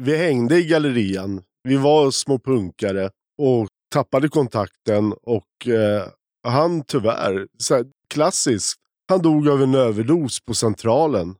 [0.00, 1.42] vi hängde i gallerian.
[1.62, 6.06] Vi var små punkare och tappade kontakten och eh,
[6.48, 7.84] han tyvärr, så här,
[8.14, 11.34] klassiskt, han dog av en överdos på Centralen.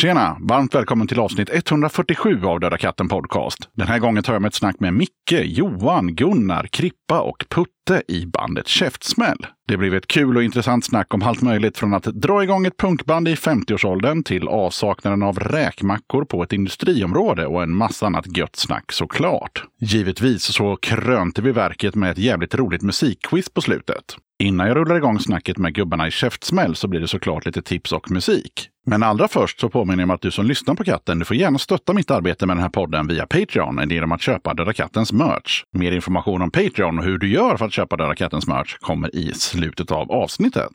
[0.00, 0.36] Tjena!
[0.40, 3.68] Varmt välkommen till avsnitt 147 av Döda katten Podcast.
[3.72, 8.02] Den här gången tar jag med ett snack med Micke, Johan, Gunnar, Krippa och Putte
[8.08, 9.46] i bandet Käftsmäll.
[9.68, 12.76] Det blev ett kul och intressant snack om allt möjligt från att dra igång ett
[12.76, 18.56] punkband i 50-årsåldern till avsaknaden av räkmackor på ett industriområde och en massa annat gött
[18.56, 19.64] snack såklart.
[19.80, 24.16] Givetvis så krönte vi verket med ett jävligt roligt musikquiz på slutet.
[24.42, 27.92] Innan jag rullar igång snacket med gubbarna i käftsmäll så blir det såklart lite tips
[27.92, 28.68] och musik.
[28.86, 31.36] Men allra först så påminner jag om att du som lyssnar på katten, du får
[31.36, 35.12] gärna stötta mitt arbete med den här podden via Patreon genom att köpa Döda Kattens
[35.12, 35.62] merch.
[35.72, 39.16] Mer information om Patreon och hur du gör för att köpa Döda Kattens merch kommer
[39.16, 40.72] i slutet av avsnittet.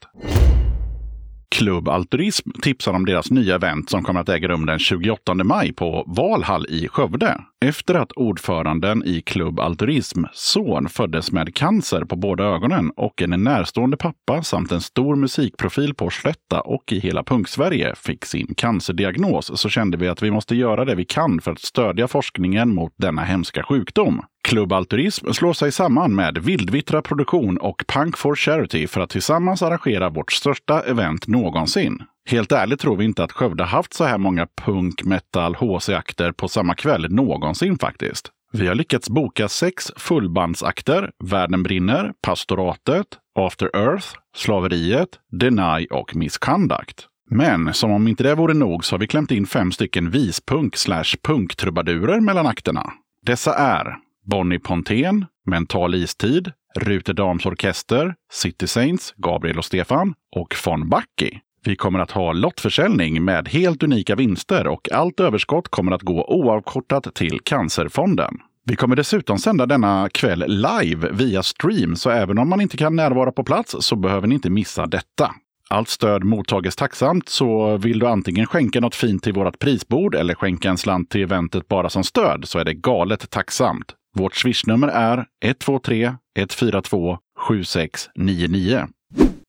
[1.55, 5.73] Klubb Altruism tipsar om deras nya event som kommer att äga rum den 28 maj
[5.73, 7.37] på Valhall i Skövde.
[7.63, 13.43] Efter att ordföranden i Klubb Altruism son föddes med cancer på båda ögonen och en
[13.43, 19.59] närstående pappa samt en stor musikprofil på Slätta och i hela Punksverige fick sin cancerdiagnos
[19.59, 22.93] så kände vi att vi måste göra det vi kan för att stödja forskningen mot
[22.97, 24.21] denna hemska sjukdom.
[24.47, 29.61] Klubb Altruism slår sig samman med Vildvittra Produktion och Punk for Charity för att tillsammans
[29.61, 32.03] arrangera vårt största event någonsin.
[32.25, 36.47] Helt ärligt tror vi inte att Skövde haft så här många punk, metal, HC-akter på
[36.47, 38.31] samma kväll någonsin faktiskt.
[38.51, 43.07] Vi har lyckats boka sex fullbandsakter, Världen brinner, Pastoratet,
[43.39, 47.07] After Earth, Slaveriet, Deny och Misconduct.
[47.29, 50.75] Men som om inte det vore nog så har vi klämt in fem stycken vispunk
[50.75, 52.93] slash punktrubadurer mellan akterna.
[53.25, 60.89] Dessa är Bonnie Pontén, Mental istid, Ruterdams orkester, City Saints, Gabriel och Stefan och von
[60.89, 61.39] Backi.
[61.65, 66.25] Vi kommer att ha lottförsäljning med helt unika vinster och allt överskott kommer att gå
[66.25, 68.33] oavkortat till Cancerfonden.
[68.65, 72.95] Vi kommer dessutom sända denna kväll live via stream, så även om man inte kan
[72.95, 75.31] närvara på plats så behöver ni inte missa detta.
[75.69, 80.35] Allt stöd mottages tacksamt, så vill du antingen skänka något fint till vårt prisbord eller
[80.35, 83.95] skänka en slant till eventet bara som stöd så är det galet tacksamt.
[84.15, 88.87] Vårt swishnummer är 123 142 7699.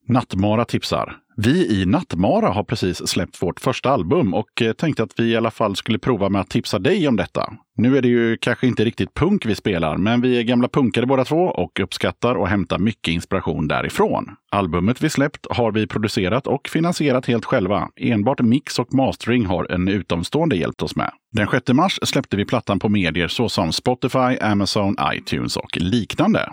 [0.08, 1.23] Nattmara tipsar.
[1.36, 5.36] Vi i Nattmara har precis släppt vårt första album och eh, tänkte att vi i
[5.36, 7.52] alla fall skulle prova med att tipsa dig om detta.
[7.76, 11.06] Nu är det ju kanske inte riktigt punk vi spelar, men vi är gamla punkare
[11.06, 14.30] båda två och uppskattar och hämtar mycket inspiration därifrån.
[14.52, 17.88] Albumet vi släppt har vi producerat och finansierat helt själva.
[17.96, 21.10] Enbart mix och mastering har en utomstående hjälpt oss med.
[21.32, 26.48] Den 6 mars släppte vi plattan på medier såsom Spotify, Amazon, iTunes och liknande.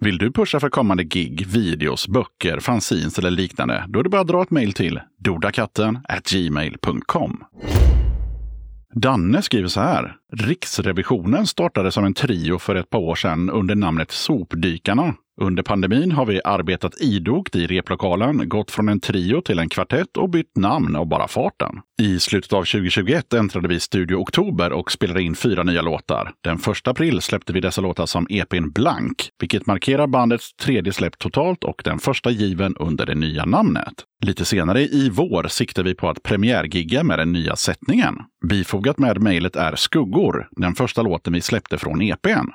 [0.00, 3.84] Vill du pusha för kommande gig, videos, böcker, fanzines eller liknande?
[3.88, 5.98] Då är det bara att dra ett mejl till dodakatten
[6.32, 7.44] gmail.com.
[8.94, 10.16] Danne skriver så här.
[10.32, 15.14] Riksrevisionen startade som en trio för ett par år sedan under namnet Sopdykarna.
[15.40, 20.16] Under pandemin har vi arbetat idogt i replokalen, gått från en trio till en kvartett
[20.16, 21.80] och bytt namn av bara farten.
[22.02, 26.32] I slutet av 2021 äntrade vi Studio Oktober och spelade in fyra nya låtar.
[26.44, 31.18] Den 1 april släppte vi dessa låtar som EPn Blank, vilket markerar bandets tredje släpp
[31.18, 34.04] totalt och den första given under det nya namnet.
[34.24, 38.16] Lite senare i vår siktar vi på att premiärgigga med den nya sättningen.
[38.48, 42.50] Bifogat med mejlet är Skuggor, den första låten vi släppte från EPn.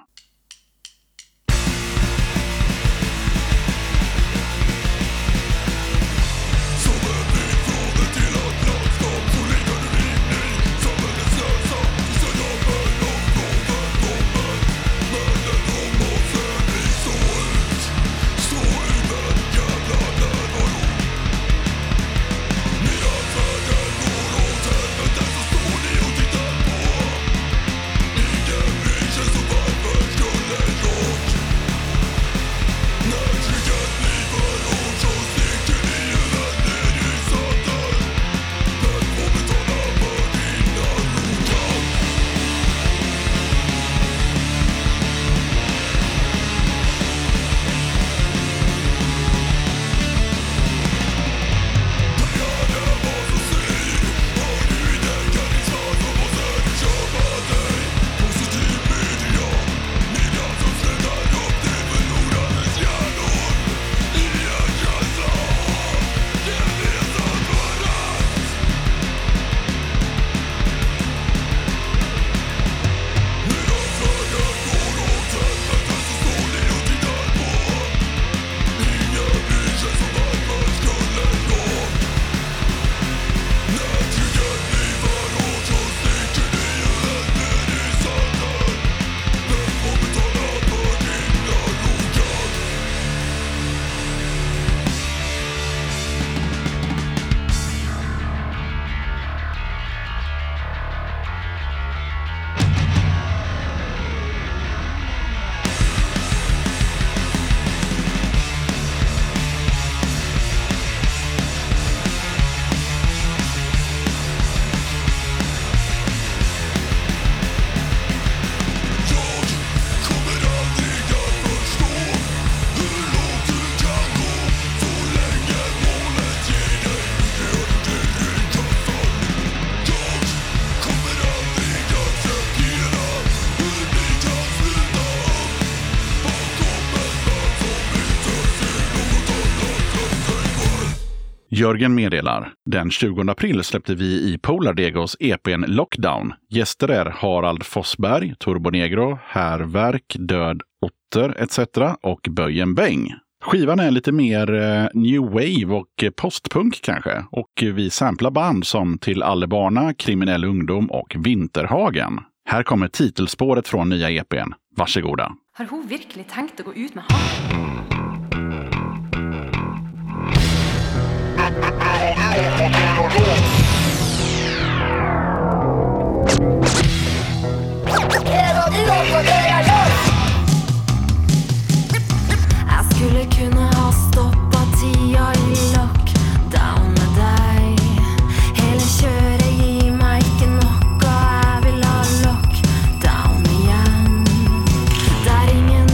[141.64, 142.54] Jörgen meddelar.
[142.66, 146.34] Den 20 april släppte vi i Polar Degos EPn Lockdown.
[146.50, 151.60] Gäster är Harald Fossberg, Turbonegro, Härverk, Död Otter etc.
[152.02, 153.14] och Böjen Bäng.
[153.44, 157.26] Skivan är lite mer eh, new wave och postpunk kanske.
[157.32, 162.20] Och vi samplar band som Till Allebarna, Kriminell ungdom och Vinterhagen.
[162.50, 164.54] Här kommer titelspåret från nya EPn.
[164.76, 165.32] Varsågoda.
[165.58, 167.93] Har hon verkligen tänkt att gå ut med honom?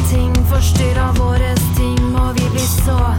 [0.10, 3.19] Ingenting forstyrrer våre ting, och vi blir så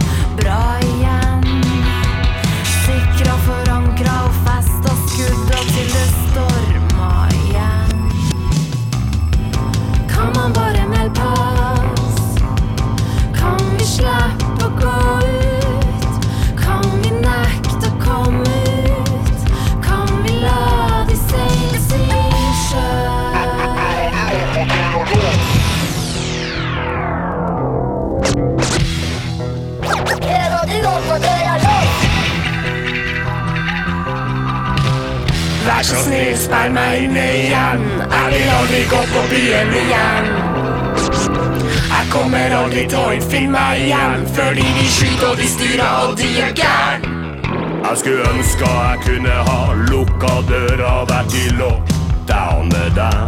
[35.71, 37.83] Vær så snill, sperr meg inne igjen.
[38.01, 40.25] Jeg vil aldri gå på byen igen.
[41.91, 44.25] Jag kommer aldrig ta å finne igen.
[44.35, 47.01] För fordi de skyter och de styra och de er gärn.
[47.83, 53.21] Jeg skulle ønske jeg kunne ha lukka døra, vært i lockdown med deg.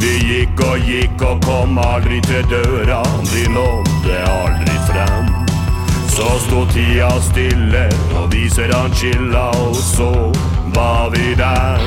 [0.00, 5.34] De gikk og gikk og kom aldri til døra, de nådde aldri frem.
[6.14, 8.32] Så sto tida stille, og
[8.72, 10.12] han chilla, og så
[10.78, 11.80] var vi där?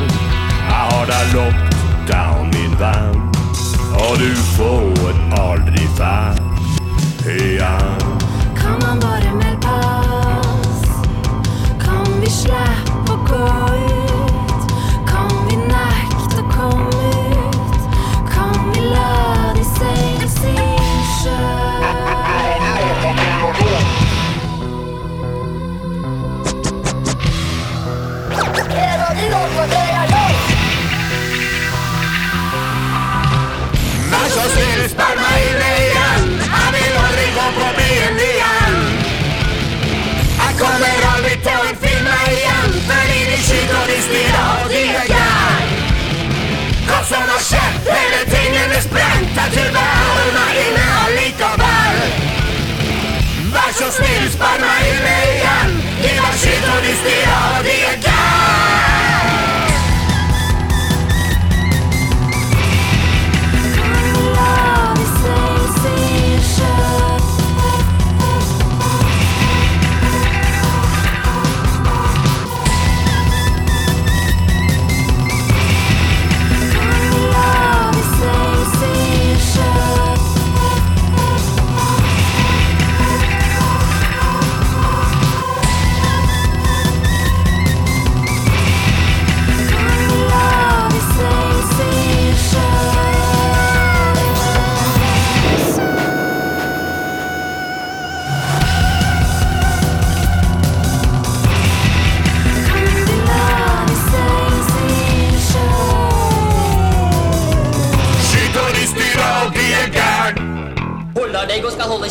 [0.69, 3.31] Jag har där locked down, min vän.
[3.93, 6.41] Och du får aldrig färd.
[7.25, 7.99] igjen.
[8.61, 10.83] Kom man bara med pass?
[11.85, 12.81] Kom vi släpp.
[54.01, 58.50] Spil sperma i meien, de var skytonister.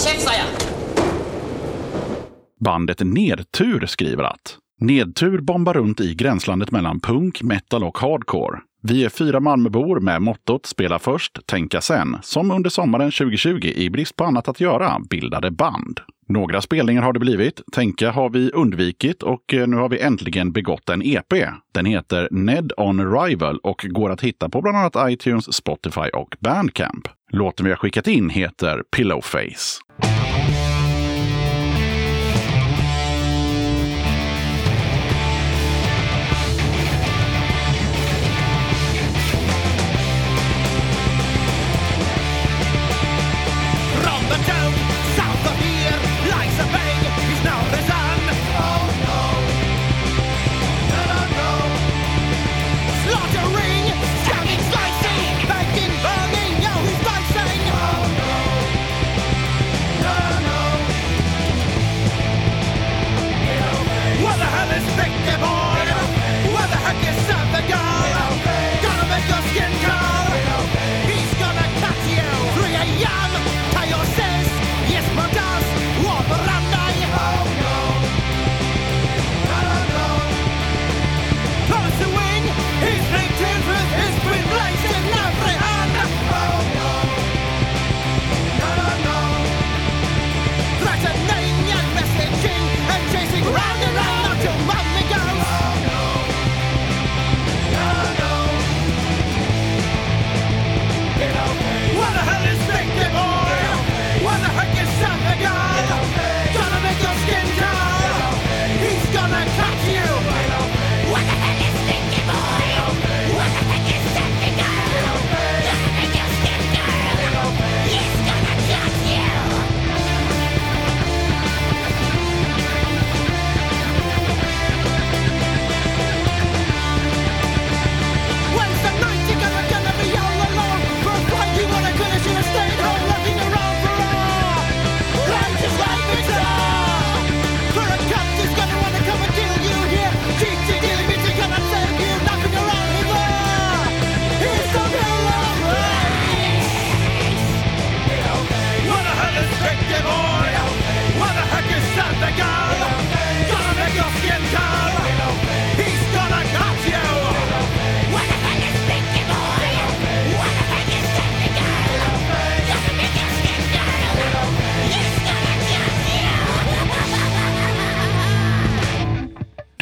[0.04, 0.46] Käft sa jag!
[2.64, 8.60] Bandet Nedtur skriver att Nedtur bombar runt i gränslandet mellan punk, metal och hardcore.
[8.82, 13.90] Vi är fyra Malmöbor med mottot Spela först, tänka sen, som under sommaren 2020 i
[13.90, 16.00] brist på annat att göra bildade band.
[16.30, 20.52] Några spelningar har det blivit, tänka har vi undvikit och eh, nu har vi äntligen
[20.52, 21.34] begått en EP.
[21.72, 26.36] Den heter Ned on Arrival och går att hitta på bland annat iTunes, Spotify och
[26.40, 27.08] Bandcamp.
[27.30, 29.80] Låten vi har skickat in heter Pillowface.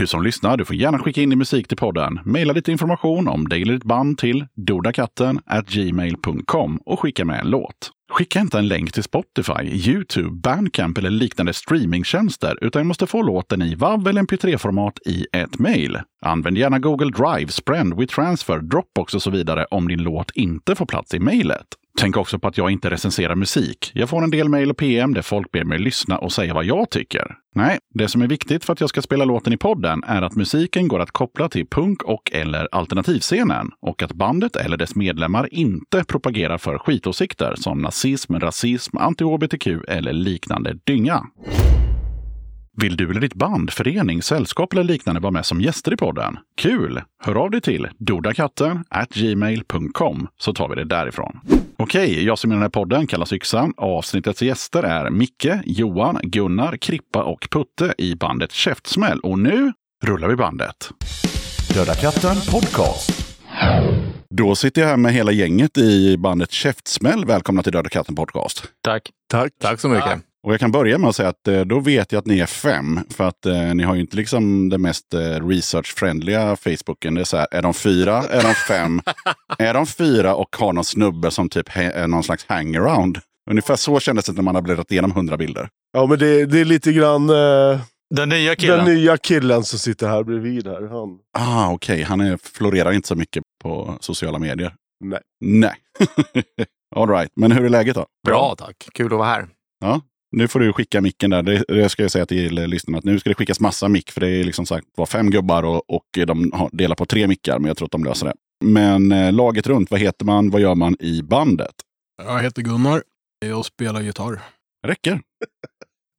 [0.09, 2.21] Som lyssnar, du får gärna skicka in din musik till podden.
[2.25, 7.51] Maila lite information om dig eller ditt band till dodakatten gmail.com och skicka med en
[7.51, 7.93] låt.
[8.11, 13.63] Skicka inte en länk till Spotify, YouTube, Bandcamp eller liknande streamingtjänster, utan måste få låten
[13.63, 15.99] i WAV eller MP3-format i ett mejl.
[16.23, 20.87] Använd gärna Google Drive, Sprend, WeTransfer, Dropbox och så vidare om din låt inte får
[20.87, 21.67] plats i mejlet.
[22.01, 23.91] Tänk också på att jag inte recenserar musik.
[23.95, 26.65] Jag får en del mejl och PM där folk ber mig lyssna och säga vad
[26.65, 27.37] jag tycker.
[27.55, 30.37] Nej, det som är viktigt för att jag ska spela låten i podden är att
[30.37, 35.55] musiken går att koppla till punk och eller alternativscenen och att bandet eller dess medlemmar
[35.55, 41.27] inte propagerar för skitåsikter som nazism, rasism, anti-hbtq eller liknande dynga.
[42.81, 46.39] Vill du eller ditt band, förening, sällskap eller liknande vara med som gäster i podden?
[46.57, 47.03] Kul!
[47.25, 51.41] Hör av dig till dodakatten gmail.com så tar vi det därifrån.
[51.77, 53.75] Okej, jag som i den här podden kallas Yxan.
[53.77, 59.21] Avsnittets gäster är Micke, Johan, Gunnar, Krippa och Putte i bandet Käftsmäll.
[59.21, 59.73] Och nu
[60.05, 60.91] rullar vi bandet.
[61.75, 63.37] Döda katten podcast.
[64.31, 67.25] Då sitter jag här med hela gänget i bandet Käftsmäll.
[67.25, 68.65] Välkomna till Döda katten podcast.
[68.85, 69.11] Tack.
[69.31, 69.53] Tack.
[69.61, 70.28] Tack så mycket.
[70.47, 72.47] Och jag kan börja med att säga att eh, då vet jag att ni är
[72.47, 73.01] fem.
[73.11, 77.15] För att eh, ni har ju inte liksom den mest eh, research-friendliga Facebooken.
[77.15, 78.17] Det är så här, är de fyra?
[78.17, 79.01] Är de fem?
[79.59, 83.19] är de fyra och har någon snubbe som typ är någon slags hangaround?
[83.51, 85.69] Ungefär så kändes det när man har bläddrat igenom hundra bilder.
[85.93, 87.81] Ja, men det, det är lite grann eh,
[88.15, 88.85] Den nya killen.
[88.85, 90.89] den nya killen som sitter här bredvid här.
[90.89, 91.19] Han.
[91.39, 92.03] Ah, okej.
[92.03, 94.75] Han är, florerar inte så mycket på sociala medier.
[95.05, 95.21] Nej.
[95.41, 95.75] Nej.
[96.97, 97.31] All right.
[97.37, 98.07] Men hur är läget då?
[98.27, 98.89] Bra, tack.
[98.95, 99.49] Kul att vara här.
[99.81, 101.43] Ja, nu får du skicka micken där.
[101.43, 104.11] Det, det ska jag säga till lyssnarna att nu ska det skickas massa mick.
[104.11, 107.27] För det är liksom sagt var fem gubbar och, och de har, delar på tre
[107.27, 107.59] mickar.
[107.59, 108.35] Men jag tror att de löser det.
[108.65, 110.51] Men eh, laget runt, vad heter man?
[110.51, 111.75] Vad gör man i bandet?
[112.23, 113.03] Jag heter Gunnar.
[113.47, 114.41] Jag spelar gitarr.
[114.87, 115.21] Räcker.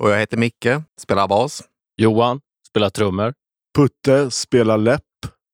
[0.04, 0.68] Och jag heter Micke,
[1.02, 1.64] spelar bas.
[1.98, 3.34] Johan spelar trummor.
[3.76, 5.04] Putte spelar läpp.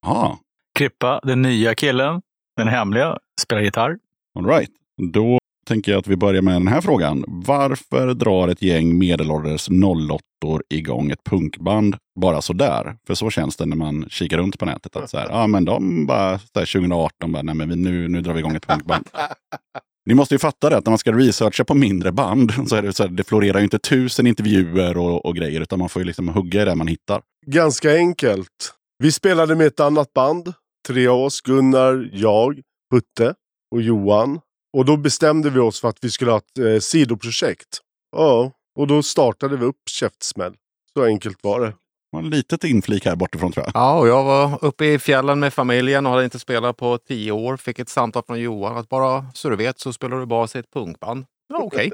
[0.06, 0.40] Ja,
[0.80, 2.22] Krippa, den nya killen,
[2.58, 3.98] den hemliga, spelar gitarr.
[4.40, 4.70] all right.
[5.14, 7.24] Då tänker jag att vi börjar med den här frågan.
[7.28, 10.24] Varför drar ett gäng medelålders 08
[10.70, 12.96] igång ett punkband bara sådär?
[13.08, 14.96] För så känns det när man kikar runt på nätet.
[14.96, 18.08] Att så här, ja, men de bara, så här, 2018, bara, nej, men vi- nu,
[18.08, 19.06] nu drar vi igång ett punkband.
[20.08, 22.82] Ni måste ju fatta det, att när man ska researcha på mindre band så är
[22.82, 26.02] det så här, det florerar ju inte tusen intervjuer och, och grejer, utan man får
[26.02, 27.22] ju liksom hugga i det man hittar.
[27.46, 28.74] Ganska enkelt.
[29.04, 30.54] Vi spelade med ett annat band.
[30.88, 31.42] Tre av oss.
[31.42, 32.60] Gunnar, jag,
[32.94, 33.34] Putte
[33.72, 34.40] och Johan.
[34.76, 37.80] Och då bestämde vi oss för att vi skulle ha ett eh, sidoprojekt.
[38.12, 40.54] Ja, och då startade vi upp Käftsmäll.
[40.94, 41.66] Så enkelt var det.
[41.66, 41.74] Det
[42.12, 43.72] var en litet inflik här bortifrån tror jag.
[43.76, 47.32] Ja, och jag var uppe i fjällen med familjen och hade inte spelat på tio
[47.32, 47.58] år.
[47.58, 50.60] Fick ett samtal från Johan att bara så du vet så spelar du bas i
[50.60, 51.26] ett punkband.
[51.48, 51.92] Ja, okej.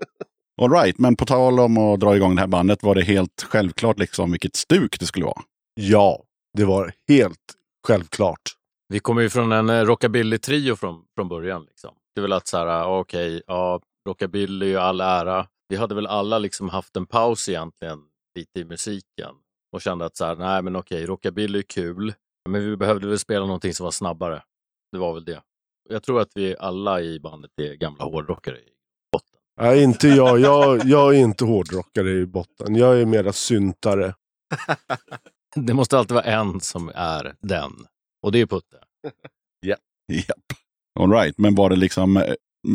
[0.62, 3.46] All right, men på tal om att dra igång det här bandet var det helt
[3.50, 5.42] självklart liksom vilket stuk det skulle vara.
[5.74, 6.22] Ja,
[6.58, 7.54] det var helt
[7.86, 8.42] självklart.
[8.88, 11.64] Vi kommer ju från en eh, rockabilly-trio från, från början.
[11.68, 11.94] Liksom.
[12.16, 15.46] Är väl att så här, ah, okej, ja, rockabilly och all ära.
[15.68, 17.98] Vi hade väl alla liksom haft en paus egentligen
[18.38, 19.34] lite i musiken
[19.72, 22.14] och kände att så här, nej men okej, rockabilly är kul,
[22.48, 24.42] men vi behövde väl spela någonting som var snabbare.
[24.92, 25.42] Det var väl det.
[25.88, 28.68] Jag tror att vi alla i bandet är gamla hårdrockare i
[29.12, 29.40] botten.
[29.60, 30.40] Nej, inte jag.
[30.40, 30.84] jag.
[30.84, 32.76] Jag är inte hårdrockare i botten.
[32.76, 34.14] Jag är mera syntare.
[35.54, 37.72] Det måste alltid vara en som är den.
[38.22, 38.78] Och det är Putte.
[40.08, 40.45] Japp.
[40.96, 42.22] All right, men var det liksom, eh,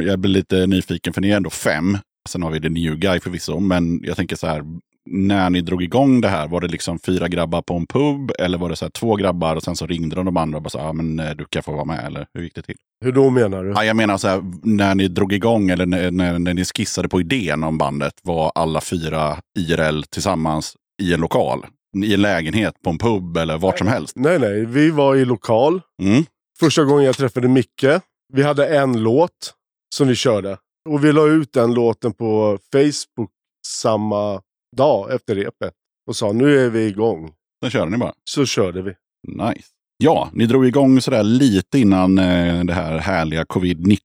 [0.03, 1.97] jag blir lite nyfiken för ni är ändå fem.
[2.29, 4.63] Sen har vi the new guy förvisso, men jag tänker så här,
[5.09, 8.57] när ni drog igång det här, var det liksom fyra grabbar på en pub eller
[8.57, 10.69] var det så här två grabbar och sen så ringde de de andra och bara
[10.69, 12.75] så här, ja men eh, du kan få vara med eller hur gick det till?
[13.05, 13.69] Hur då menar du?
[13.69, 17.09] Ja, jag menar så här, när ni drog igång eller när, när, när ni skissade
[17.09, 21.65] på idén om bandet, var alla fyra IRL tillsammans i en lokal?
[22.03, 24.13] I en lägenhet, på en pub eller vart som helst?
[24.15, 24.65] Nej, nej.
[24.65, 25.81] Vi var i lokal.
[26.01, 26.23] Mm.
[26.59, 27.85] Första gången jag träffade Micke.
[28.33, 29.53] Vi hade en låt
[29.95, 30.57] som vi körde.
[30.89, 33.31] Och vi la ut den låten på Facebook
[33.67, 34.41] samma
[34.77, 35.73] dag efter repet.
[36.07, 37.31] Och sa nu är vi igång.
[37.63, 38.13] Sen körde ni bara.
[38.29, 38.93] Så körde vi.
[39.27, 39.67] Nice.
[40.03, 43.97] Ja, ni drog igång sådär lite innan eh, det här härliga covid-19.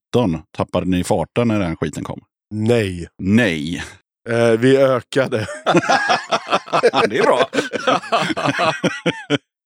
[0.56, 2.20] Tappade ni farten när den skiten kom?
[2.54, 3.08] Nej.
[3.22, 3.82] Nej.
[4.28, 5.38] Eh, vi ökade.
[7.08, 7.48] det är bra.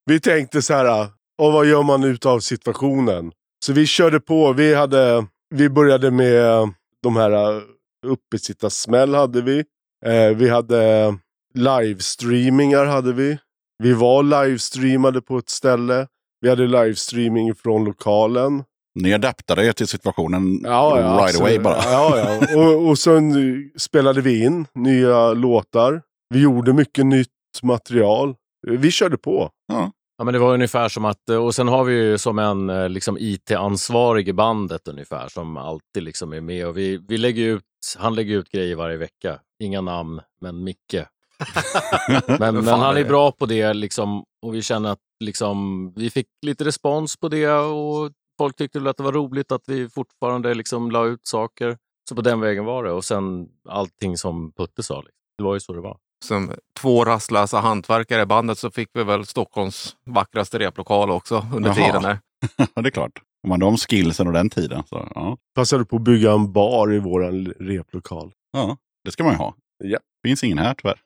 [0.07, 1.09] vi tänkte så här.
[1.43, 3.33] Och vad gör man utav situationen?
[3.65, 4.53] Så vi körde på.
[4.53, 6.69] Vi, hade, vi började med
[7.03, 7.63] de här
[8.07, 9.65] uppesittarsmäll hade vi.
[10.07, 11.15] Eh, vi hade
[11.55, 13.39] livestreamingar hade vi.
[13.79, 16.07] Vi var livestreamade på ett ställe.
[16.41, 18.65] Vi hade livestreaming från lokalen.
[18.95, 21.77] Ni adaptade er till situationen Ja, ja, right away bara.
[21.85, 22.57] Ja, ja.
[22.57, 23.35] Och, och sen
[23.77, 26.03] spelade vi in nya låtar.
[26.35, 27.29] Vi gjorde mycket nytt
[27.63, 28.35] material.
[28.67, 29.51] vi körde på.
[29.69, 29.93] Ja,
[30.25, 32.89] men det var ungefär som att, eh, och sen har vi ju som en eh,
[32.89, 37.65] liksom, IT-ansvarig i bandet ungefär som alltid liksom är med och vi, vi lägger ut,
[37.99, 39.41] han lägger ut grejer varje vecka.
[39.59, 40.95] Inga namn, men Micke.
[42.39, 46.27] men, men han är bra på det liksom och vi känner att liksom, vi fick
[46.47, 50.55] lite respons på det och folk tyckte väl att det var roligt att vi fortfarande
[50.55, 51.79] liksom la ut saker.
[52.09, 54.97] Så på den vägen var det och sen allting som Putte sa.
[54.97, 55.21] Liksom.
[55.39, 55.99] Det var ju så det var.
[56.25, 61.69] Som två rastlösa hantverkare i bandet så fick vi väl Stockholms vackraste replokal också under
[61.71, 61.87] Jaha.
[61.87, 62.19] tiden där.
[62.75, 63.13] Ja, det är klart.
[63.43, 64.83] Om man de skillsen och den tiden.
[64.89, 65.37] Så, ja.
[65.55, 68.33] Passade på att bygga en bar i våran replokal.
[68.53, 69.55] ja, det ska man ju ha.
[69.85, 69.99] Ja.
[70.27, 71.01] Finns ingen här tyvärr.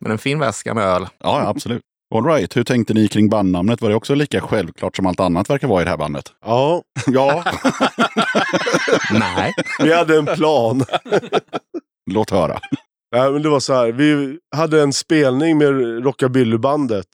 [0.00, 1.06] Men en fin väska med öl.
[1.18, 1.82] Ja, absolut.
[2.14, 2.56] All right.
[2.56, 3.80] Hur tänkte ni kring bandnamnet?
[3.82, 6.32] Var det också lika självklart som allt annat verkar vara i det här bandet?
[6.44, 7.44] Ja, Ja,
[9.12, 9.54] Nej.
[9.78, 10.84] vi hade en plan.
[12.10, 12.60] låt höra.
[13.12, 13.92] Nej, men det var så här.
[13.92, 17.06] Vi hade en spelning med Rockabillybandet.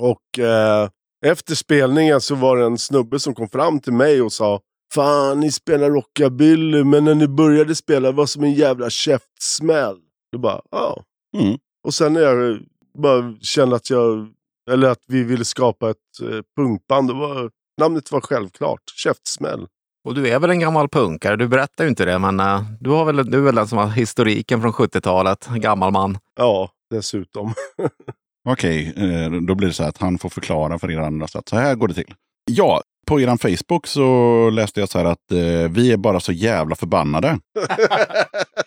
[0.00, 0.88] Och eh,
[1.26, 4.60] efter spelningen så var det en snubbe som kom fram till mig och sa
[4.94, 9.96] Fan, ni spelar rockabilly, men när ni började spela var som en jävla käftsmäll.
[10.32, 11.04] Då bara, ja.
[11.38, 11.58] Mm.
[11.84, 12.58] Och sen när jag
[12.98, 14.28] bara kände att jag,
[14.70, 18.82] eller att vi ville skapa ett eh, punkband, då var namnet var självklart.
[18.94, 19.66] Käftsmäll.
[20.04, 21.36] Och du är väl en gammal punkare?
[21.36, 23.78] Du berättar ju inte det, men eh, du, har väl, du är väl den som
[23.78, 25.46] har historiken från 70-talet?
[25.46, 26.18] Gammal man.
[26.36, 27.54] Ja, dessutom.
[28.48, 31.28] Okej, eh, då blir det så att han får förklara för er andra.
[31.28, 32.14] Så, att så här går det till.
[32.50, 36.32] Ja, på er Facebook så läste jag så här att eh, vi är bara så
[36.32, 37.38] jävla förbannade.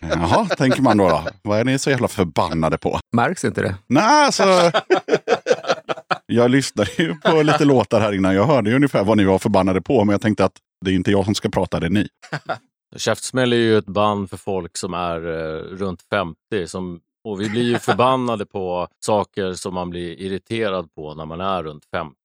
[0.00, 1.24] Jaha, tänker man då, då.
[1.42, 2.98] Vad är ni så jävla förbannade på?
[3.16, 3.74] Märks inte det?
[3.86, 4.44] Nej, alltså.
[6.26, 8.34] Jag lyssnade ju på lite låtar här innan.
[8.34, 10.52] Jag hörde ju ungefär vad ni var förbannade på, men jag tänkte att
[10.84, 12.08] det är inte jag som ska prata, det är ni.
[12.96, 16.36] Käftsmäll är ju ett band för folk som är eh, runt 50.
[16.66, 21.40] Som, och vi blir ju förbannade på saker som man blir irriterad på när man
[21.40, 22.16] är runt 50.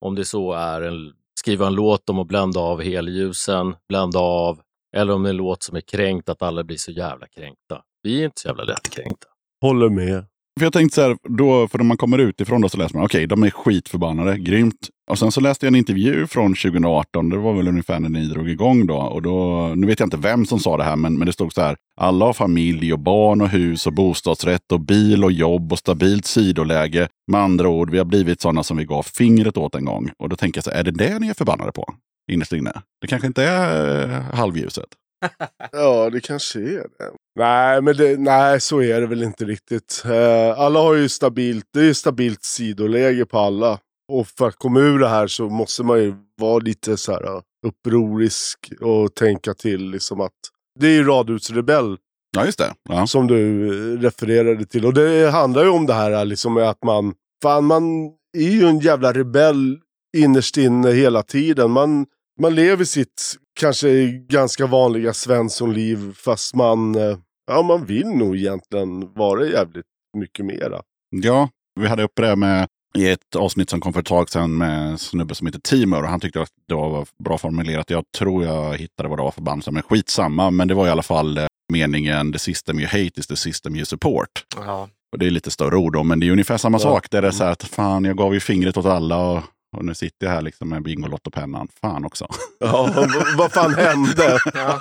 [0.00, 4.60] Om det så är en, skriva en låt om att blända av helljusen, blända av,
[4.96, 7.82] eller om det är en låt som är kränkt, att alla blir så jävla kränkta.
[8.02, 9.26] Vi är inte så jävla lättkränkta.
[9.60, 10.24] Håller med.
[10.58, 13.04] För jag tänkte så här, då, för när man kommer utifrån då så läser man,
[13.04, 14.88] okej, de är skitförbannade, grymt.
[15.10, 18.26] Och sen så läste jag en intervju från 2018, det var väl ungefär när ni
[18.26, 18.96] drog igång då.
[18.96, 21.52] Och då, nu vet jag inte vem som sa det här, men, men det stod
[21.52, 25.72] så här, alla har familj och barn och hus och bostadsrätt och bil och jobb
[25.72, 27.08] och stabilt sidoläge.
[27.32, 30.10] Med andra ord, vi har blivit sådana som vi gav fingret åt en gång.
[30.18, 31.94] Och då tänker jag så här, är det det ni är förbannade på?
[32.32, 32.72] Innerst inne.
[33.00, 34.88] Det kanske inte är eh, halvljuset.
[35.72, 37.10] Ja, det kanske är det.
[37.36, 40.02] Nej, men det, nej, så är det väl inte riktigt.
[40.06, 43.78] Eh, alla har ju stabilt, det är stabilt sidoläge på alla.
[44.12, 47.24] Och för att komma ur det här så måste man ju vara lite så här
[47.24, 50.32] eh, upprorisk och tänka till liksom att
[50.80, 51.96] det är ju Radhus Rebell
[52.36, 52.74] Ja, just det.
[52.88, 53.06] Ja.
[53.06, 54.86] som du eh, refererade till.
[54.86, 58.06] Och det handlar ju om det här liksom med att man, fan man
[58.38, 59.78] är ju en jävla rebell
[60.16, 61.70] innerst inne hela tiden.
[61.70, 62.06] Man,
[62.40, 69.12] man lever sitt kanske ganska vanliga svenssonliv fast man, eh, ja man vill nog egentligen
[69.14, 69.86] vara jävligt
[70.18, 70.82] mycket mera.
[71.10, 71.48] Ja,
[71.80, 74.86] vi hade uppe det med i ett avsnitt som kom för ett tag sedan med
[74.86, 76.02] en snubbe som heter Timur.
[76.02, 77.90] Och han tyckte att det var bra formulerat.
[77.90, 79.62] Jag tror jag hittade vad det var för band.
[79.70, 80.50] Men skitsamma.
[80.50, 83.76] Men det var i alla fall eh, meningen the system you hate is the system
[83.76, 84.28] you support.
[84.56, 84.88] Ja.
[85.12, 86.82] Och det är lite större ord då, men det är ungefär samma Ja.
[86.82, 87.10] sak.
[87.10, 89.42] Där det är så här att fan, jag gav ju fingret åt alla och,
[89.76, 91.68] och nu sitter jag här liksom med Bingolotto-pennan.
[91.80, 92.26] Fan också.
[92.58, 94.38] Ja, vad- vad fan hände?
[94.54, 94.80] Ja,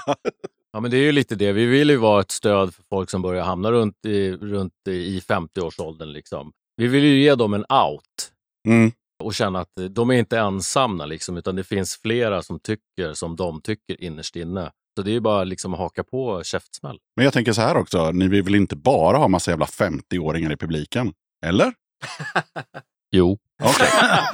[0.82, 1.52] men det är ju lite det.
[1.52, 5.20] Vi vill ju vara ett stöd för folk som börjar hamna runt i, runt i
[5.20, 6.12] 50-årsåldern.
[6.12, 6.52] Liksom.
[6.76, 8.32] Vi vill ju ge dem en out
[8.68, 8.92] Mm.
[9.24, 13.36] och känna att de är inte ensamma, liksom, utan det finns flera som tycker som
[13.36, 14.72] de tycker innerst inne.
[14.98, 16.98] Så det är ju bara liksom att haka på käftsmäll.
[17.16, 20.54] Men jag tänker så här också, ni vill väl inte bara ha massa jävla 50-åringar
[20.54, 21.14] i publiken?
[21.46, 21.74] Eller?
[23.12, 23.38] Jo.
[23.63, 23.88] Okej.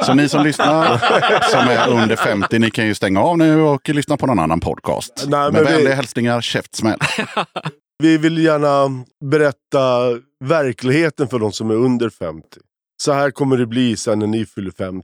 [0.05, 0.97] Så ni som lyssnar,
[1.51, 4.59] som är under 50, ni kan ju stänga av nu och lyssna på någon annan
[4.59, 5.25] podcast.
[5.27, 6.99] Nej, Med men vi- vänliga hälsningar, käftsmäll.
[8.03, 9.99] Vi vill gärna berätta
[10.43, 12.47] verkligheten för de som är under 50.
[13.03, 15.03] Så här kommer det bli sen när ni fyller 50.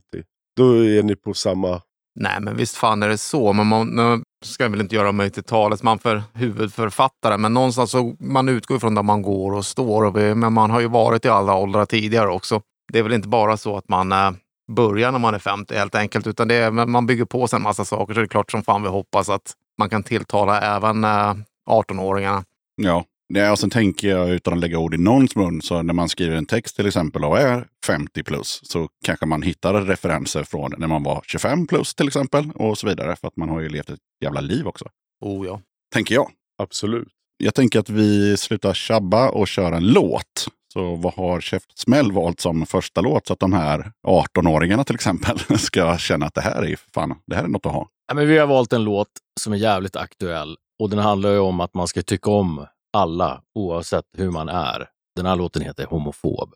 [0.56, 1.80] Då är ni på samma...
[2.20, 3.52] Nej, men visst fan är det så.
[3.52, 7.90] Men man, nu ska jag väl inte göra mig till talesman för huvudförfattare, men någonstans
[7.90, 10.04] så man utgår ifrån där man går och står.
[10.04, 12.60] Och vi, men man har ju varit i alla åldrar tidigare också.
[12.92, 14.30] Det är väl inte bara så att man eh,
[14.72, 17.62] börjar när man är 50 helt enkelt, utan det är, man bygger på sig en
[17.62, 18.14] massa saker.
[18.14, 21.34] Så det är klart som fan vi hoppas att man kan tilltala även eh,
[21.70, 22.44] 18-åringarna.
[22.76, 25.94] Ja, Ja, och sen tänker jag utan att lägga ord i någons mun, så när
[25.94, 30.44] man skriver en text till exempel och är 50 plus så kanske man hittar referenser
[30.44, 33.16] från när man var 25 plus till exempel och så vidare.
[33.16, 34.88] För att man har ju levt ett jävla liv också.
[35.20, 35.60] Oh ja.
[35.94, 36.30] Tänker jag.
[36.58, 37.08] Absolut.
[37.36, 40.48] Jag tänker att vi slutar tjabba och kör en låt.
[40.72, 45.38] Så vad har Käftsmäll valt som första låt så att de här 18-åringarna till exempel
[45.58, 47.88] ska känna att det här är fan, det här är något att ha.
[48.08, 49.08] Ja, men vi har valt en låt
[49.40, 53.42] som är jävligt aktuell och den handlar ju om att man ska tycka om alla
[53.54, 54.88] oavsett hur man är.
[55.16, 56.54] Den här låten heter Homofob.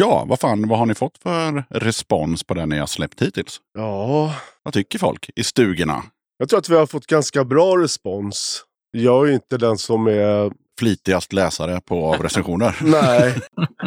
[0.00, 3.60] Ja, vad fan, vad har ni fått för respons på den ni har släppt hittills?
[3.74, 6.02] Ja, Vad tycker folk i stugorna?
[6.38, 8.64] jag tror att vi har fått ganska bra respons.
[8.90, 10.52] Jag är ju inte den som är...
[10.78, 12.78] Flitigast läsare på recensioner.
[12.82, 13.34] Nej.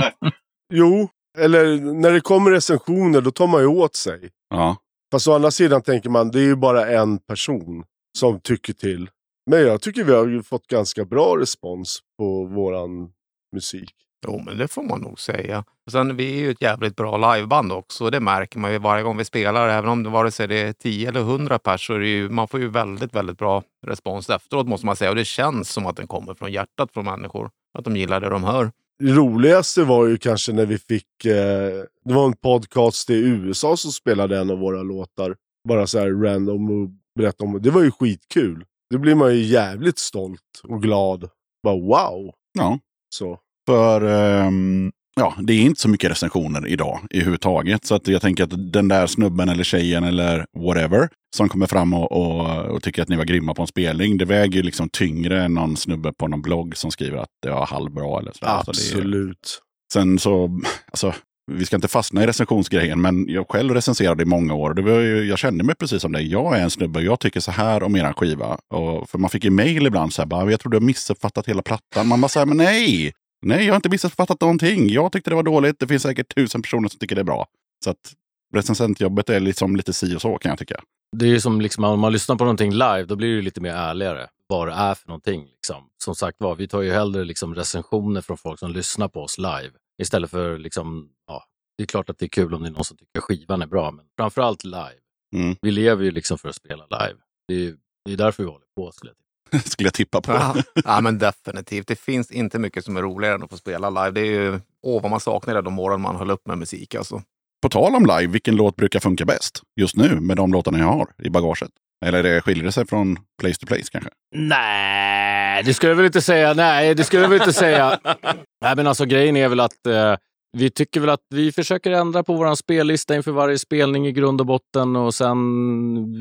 [0.73, 4.29] jo, eller när det kommer recensioner då tar man ju åt sig.
[4.49, 4.75] Ja.
[5.11, 7.83] Fast å andra sidan tänker man det är ju bara en person
[8.17, 9.09] som tycker till.
[9.49, 13.11] Men jag tycker vi har fått ganska bra respons på våran
[13.55, 13.93] musik.
[14.27, 15.63] Jo, men det får man nog säga.
[15.85, 18.05] Och sen, vi är ju ett jävligt bra liveband också.
[18.05, 19.69] och Det märker man ju varje gång vi spelar.
[19.69, 22.59] Även om det vare sig det är 10 eller 100 pers så ju, man får
[22.59, 25.09] ju väldigt, väldigt bra respons efteråt måste man säga.
[25.09, 27.49] Och det känns som att den kommer från hjärtat från människor.
[27.77, 28.71] Att de gillar det de hör.
[28.99, 31.25] Det roligaste var ju kanske när vi fick...
[31.25, 35.35] Eh, det var en podcast i USA som spelade en av våra låtar.
[35.67, 37.59] Bara så här random och berätta om det.
[37.59, 38.65] Det var ju skitkul.
[38.89, 41.29] Det blir man ju jävligt stolt och glad.
[41.63, 42.31] Bara wow!
[42.53, 42.79] ja.
[43.09, 43.39] Så.
[43.67, 47.85] För ehm, ja, det är inte så mycket recensioner idag i huvudtaget.
[47.85, 51.93] Så att jag tänker att den där snubben eller tjejen eller whatever som kommer fram
[51.93, 54.17] och, och, och tycker att ni var grymma på en spelning.
[54.17, 57.49] Det väger ju liksom tyngre än någon snubbe på någon blogg som skriver att det
[57.49, 58.19] var halvbra.
[58.19, 58.31] Eller.
[58.31, 59.61] Så det är, Absolut.
[59.93, 60.59] sen så,
[60.91, 61.13] alltså,
[61.51, 64.73] vi ska inte fastna i recensionsgrejen, men jag själv recenserade i många år.
[64.73, 66.31] Det var ju, jag kände mig precis som dig.
[66.31, 68.57] Jag är en snubbe, jag tycker så här om eran skiva.
[68.73, 71.47] Och, för man fick ju mejl ibland, så här, bara, jag tror du har missuppfattat
[71.47, 72.07] hela plattan.
[72.07, 73.13] Man bara säger, men nej!
[73.41, 74.89] Nej, jag har inte missuppfattat någonting.
[74.89, 75.79] Jag tyckte det var dåligt.
[75.79, 77.47] Det finns säkert tusen personer som tycker det är bra.
[77.83, 78.13] Så att
[78.53, 80.83] recensentjobbet är liksom lite si och så kan jag tycka.
[81.17, 83.61] Det är ju som liksom, om man lyssnar på någonting live, då blir det lite
[83.61, 85.45] mer ärligare vad det är för någonting.
[85.45, 85.89] Liksom.
[86.03, 89.37] Som sagt var, vi tar ju hellre liksom recensioner från folk som lyssnar på oss
[89.37, 91.43] live istället för liksom, ja,
[91.77, 93.67] det är klart att det är kul om det är någon som tycker skivan är
[93.67, 94.99] bra, men framförallt live.
[95.35, 95.55] Mm.
[95.61, 97.19] Vi lever ju liksom för att spela live.
[97.47, 97.75] Det är,
[98.05, 98.91] det är därför vi håller på.
[98.91, 99.17] Skulle jag.
[99.65, 100.31] Skulle jag tippa på.
[100.31, 101.87] Ja, ja, men definitivt.
[101.87, 104.11] Det finns inte mycket som är roligare än att få spela live.
[104.11, 106.95] Det är ju, åh vad man saknar det de åren man höll upp med musik
[106.95, 107.21] alltså.
[107.61, 110.85] På tal om live, vilken låt brukar funka bäst just nu med de låtarna jag
[110.85, 111.69] har i bagaget?
[112.05, 114.09] Eller det skiljer det sig från place to place kanske?
[114.35, 116.53] Nej, det skulle jag väl inte säga.
[116.53, 117.99] Nej, det skulle jag väl inte säga.
[118.61, 120.15] Nej, men alltså grejen är väl att eh,
[120.57, 124.41] vi tycker väl att vi försöker ändra på vår spellista inför varje spelning i grund
[124.41, 125.37] och botten och sen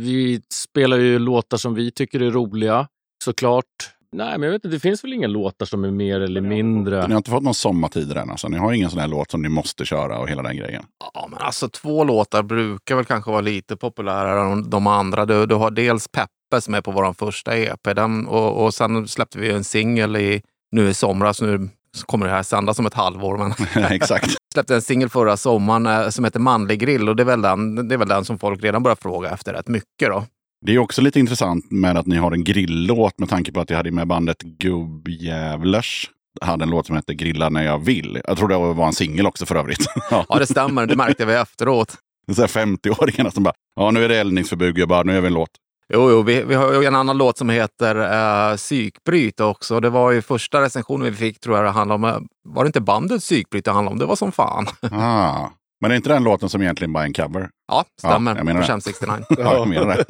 [0.02, 2.88] vi spelar ju låtar som vi tycker är roliga
[3.24, 3.64] såklart.
[4.12, 7.06] Nej, men jag vet inte, det finns väl inga låtar som är mer eller mindre.
[7.06, 8.48] Ni har inte fått någon sommartid än alltså?
[8.48, 10.85] Ni har ingen sån här låt som ni måste köra och hela den grejen?
[11.14, 15.26] Ja, men alltså två låtar brukar väl kanske vara lite populärare än de andra.
[15.26, 19.09] Du, du har dels Peppe som är på vår första EP den, och, och sen
[19.09, 21.42] släppte vi en singel i, nu i somras.
[21.42, 23.37] Nu så kommer det här sändas om ett halvår.
[23.37, 23.52] Men
[23.92, 24.30] Exakt.
[24.54, 27.88] släppte en singel förra sommaren eh, som heter Manlig grill och det är, väl den,
[27.88, 30.09] det är väl den som folk redan börjar fråga efter rätt mycket.
[30.09, 30.24] Då.
[30.66, 33.70] Det är också lite intressant med att ni har en grilllåt med tanke på att
[33.70, 36.11] jag hade med bandet Gubbjävlers.
[36.40, 38.20] Hade en låt som hette Grilla när jag vill.
[38.27, 39.87] Jag tror det var en singel också för övrigt.
[40.11, 40.38] Ja.
[40.38, 40.87] Det stämmer.
[40.87, 41.94] Det märkte vi efteråt.
[42.35, 45.35] Så här 50-åringarna som bara, ja nu är det eldningsförbud gubbar, nu gör vi en
[45.35, 45.51] låt.
[45.94, 49.81] Jo, jo vi, vi har ju en annan låt som heter uh, Psykbryt också.
[49.81, 52.05] Det var ju första recensionen vi fick, tror jag det handlade om.
[52.05, 53.99] eh, Var det inte bandet Psykbryt det handlade om?
[53.99, 54.66] Det var som fan.
[54.92, 55.49] Ah.
[55.80, 57.50] Men är inte den låten som egentligen bara är en cover?
[57.68, 58.32] Ja, stämmer.
[58.32, 58.66] Ja, jag menar det.
[58.66, 59.24] Chem 69.
[59.28, 60.04] Ja, jag menar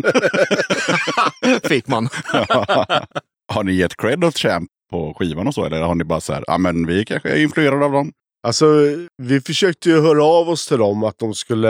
[1.42, 1.68] det.
[1.68, 2.08] Fick man.
[3.52, 5.64] har ni gett cred åt Champ på skivan och så?
[5.64, 8.12] Eller har ni bara så här, ja men vi kanske är influerade av dem?
[8.46, 8.66] Alltså,
[9.22, 11.68] vi försökte ju höra av oss till dem att de skulle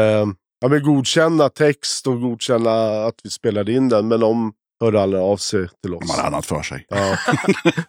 [0.61, 4.09] ja, men godkänna text och godkänna att vi spelade in den.
[4.09, 6.01] Men de hörde aldrig av sig till oss.
[6.07, 6.87] De hade annat för sig.
[6.89, 7.17] Ja.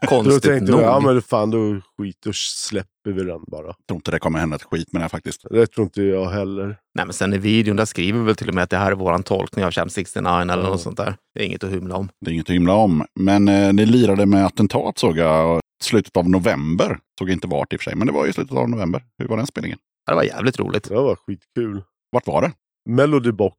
[0.01, 0.79] Då Konstigt tänkte nog.
[0.79, 3.65] vi, ja men fan då skit och släpper vi den bara.
[3.67, 5.45] Jag tror inte det kommer hända ett skit med det här faktiskt.
[5.49, 6.65] Det tror inte jag heller.
[6.95, 8.91] Nej, men sen i videon där skriver vi väl till och med att det här
[8.91, 11.15] är våran tolkning av Chem 69 eller något sånt där.
[11.35, 12.09] Det är inget att hymla om.
[12.25, 13.05] Det är inget att hymla om.
[13.19, 15.55] Men eh, ni lirade med attentat såg jag.
[15.55, 16.97] och Slutet av november.
[17.19, 19.03] Såg inte vart i och för sig, men det var i slutet av november.
[19.17, 19.77] Hur var den spelningen?
[20.07, 20.83] Det var jävligt roligt.
[20.89, 21.83] Det var skitkul.
[22.11, 22.51] Vart var det?
[22.89, 23.55] Melody Box.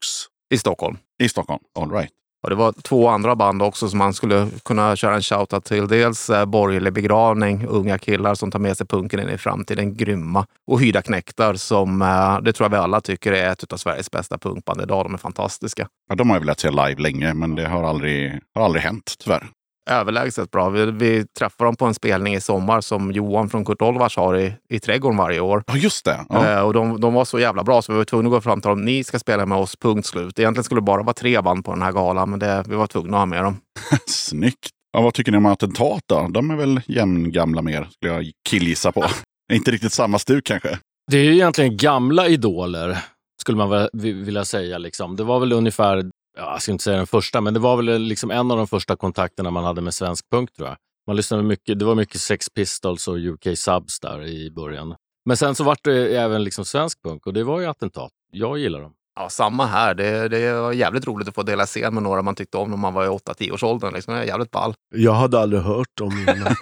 [0.55, 0.97] I Stockholm.
[1.23, 1.61] I Stockholm.
[1.79, 2.11] All right.
[2.43, 5.89] Och det var två andra band också som man skulle kunna köra en shoutout till.
[5.89, 10.47] Dels eh, Borgerlig begravning, unga killar som tar med sig punken in i framtiden, grymma.
[10.67, 14.11] Och Hyda knektar som, eh, det tror jag vi alla tycker är ett av Sveriges
[14.11, 15.05] bästa punkband idag.
[15.05, 15.89] De är fantastiska.
[16.09, 19.15] Ja, de har jag velat se live länge, men det har aldrig, har aldrig hänt
[19.19, 19.49] tyvärr.
[19.91, 20.69] Överlägset bra.
[20.69, 24.39] Vi, vi träffar dem på en spelning i sommar som Johan från Kurt Olvars har
[24.39, 25.65] i, i trädgården varje år.
[25.67, 26.21] Ja, just det.
[26.29, 26.51] Ja.
[26.51, 28.61] Eh, och de, de var så jävla bra så vi var tvungna att gå fram
[28.61, 28.85] till dem.
[28.85, 30.39] Ni ska spela med oss, punkt slut.
[30.39, 32.87] Egentligen skulle det bara vara tre band på den här galan, men det, vi var
[32.87, 33.57] tvungna att ha med dem.
[34.07, 34.71] Snyggt.
[34.93, 36.29] Ja, vad tycker ni om attentat då?
[36.31, 39.05] De är väl jämngamla mer, skulle jag killgissa på.
[39.53, 40.79] inte riktigt samma stuk kanske.
[41.11, 42.99] Det är ju egentligen gamla idoler,
[43.41, 44.79] skulle man vilja säga.
[44.79, 45.17] Liksom.
[45.17, 48.03] Det var väl ungefär, ja, jag ska inte säga den första, men det var väl
[48.03, 50.77] liksom en av de första kontakterna man hade med svensk punk tror jag.
[51.07, 54.95] Man lyssnade mycket, det var mycket Sex Pistols och UK Subs där i början.
[55.25, 58.11] Men sen så vart det även liksom svensk punk och det var ju attentat.
[58.33, 58.93] Jag gillar dem.
[59.15, 59.95] Ja, samma här.
[59.95, 62.77] Det, det var jävligt roligt att få dela scen med några man tyckte om när
[62.77, 63.95] man var i 8-10 års åldern.
[63.95, 64.15] Liksom.
[64.15, 64.75] Det är jävligt ball.
[64.95, 66.37] Jag hade aldrig hört om innan.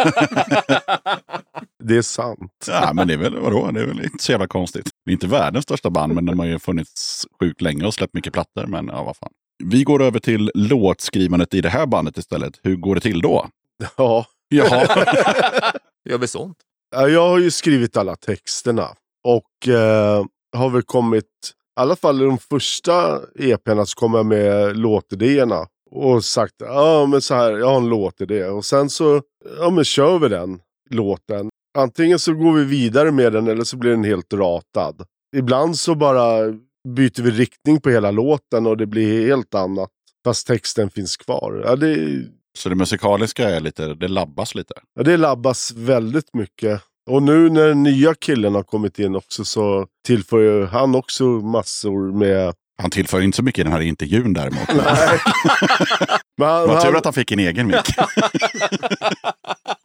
[1.83, 2.67] det är sant.
[2.69, 3.71] Ja, men det är väl, vadå?
[3.71, 4.91] Det är väl inte så jävla konstigt.
[5.05, 8.15] Det är inte världens största band, men de har ju funnits sjukt länge och släppt
[8.15, 8.67] mycket plattor.
[8.67, 9.31] Men ja, vad fan.
[9.65, 12.61] Vi går över till låtskrivandet i det här bandet istället.
[12.63, 13.47] Hur går det till då?
[13.97, 14.27] Ja.
[14.49, 14.87] Jaha.
[16.11, 16.57] Gör vi sånt?
[16.97, 18.89] Ja, Jag har ju skrivit alla texterna.
[19.25, 20.25] Och eh,
[20.57, 25.67] har väl kommit, i alla fall i de första EP'na så kom jag med låtidéerna.
[25.91, 28.45] Och sagt, ja men så här, jag har en låtidé.
[28.45, 29.23] Och sen så,
[29.59, 31.49] ja men kör vi den låten.
[31.79, 35.05] Antingen så går vi vidare med den eller så blir den helt ratad.
[35.37, 36.39] Ibland så bara
[36.89, 39.91] byter vi riktning på hela låten och det blir helt annat.
[40.25, 41.63] Fast texten finns kvar.
[41.65, 42.25] Ja, det,
[42.59, 44.75] Så det musikaliska är lite, det labbas lite.
[44.95, 46.83] Ja, det labbas väldigt mycket.
[47.11, 52.13] Och nu när den nya killen har kommit in också så tillför han också massor
[52.13, 52.55] med...
[52.81, 54.69] Han tillför inte så mycket i den här intervjun däremot.
[56.39, 57.95] Men han, Vad tur att han fick en egen mick.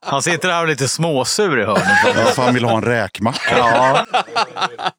[0.08, 1.88] Han sitter här och är lite småsur i hörnet.
[2.06, 3.58] Ja, för han vill ha en räkmacka.
[3.58, 4.06] Ja,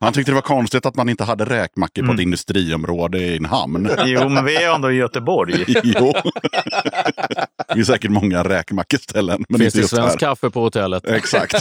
[0.00, 2.08] Han tyckte det var konstigt att man inte hade räkmackor Mm.
[2.16, 3.90] på ett industriområde i en hamn.
[4.04, 5.64] jo, men vi är ändå i Göteborg.
[5.84, 6.12] jo.
[7.74, 9.44] Det är säkert många räkmackeställen.
[9.48, 10.28] Men Finns inte det svensk här.
[10.28, 11.06] kaffe på hotellet?
[11.08, 11.54] Exakt.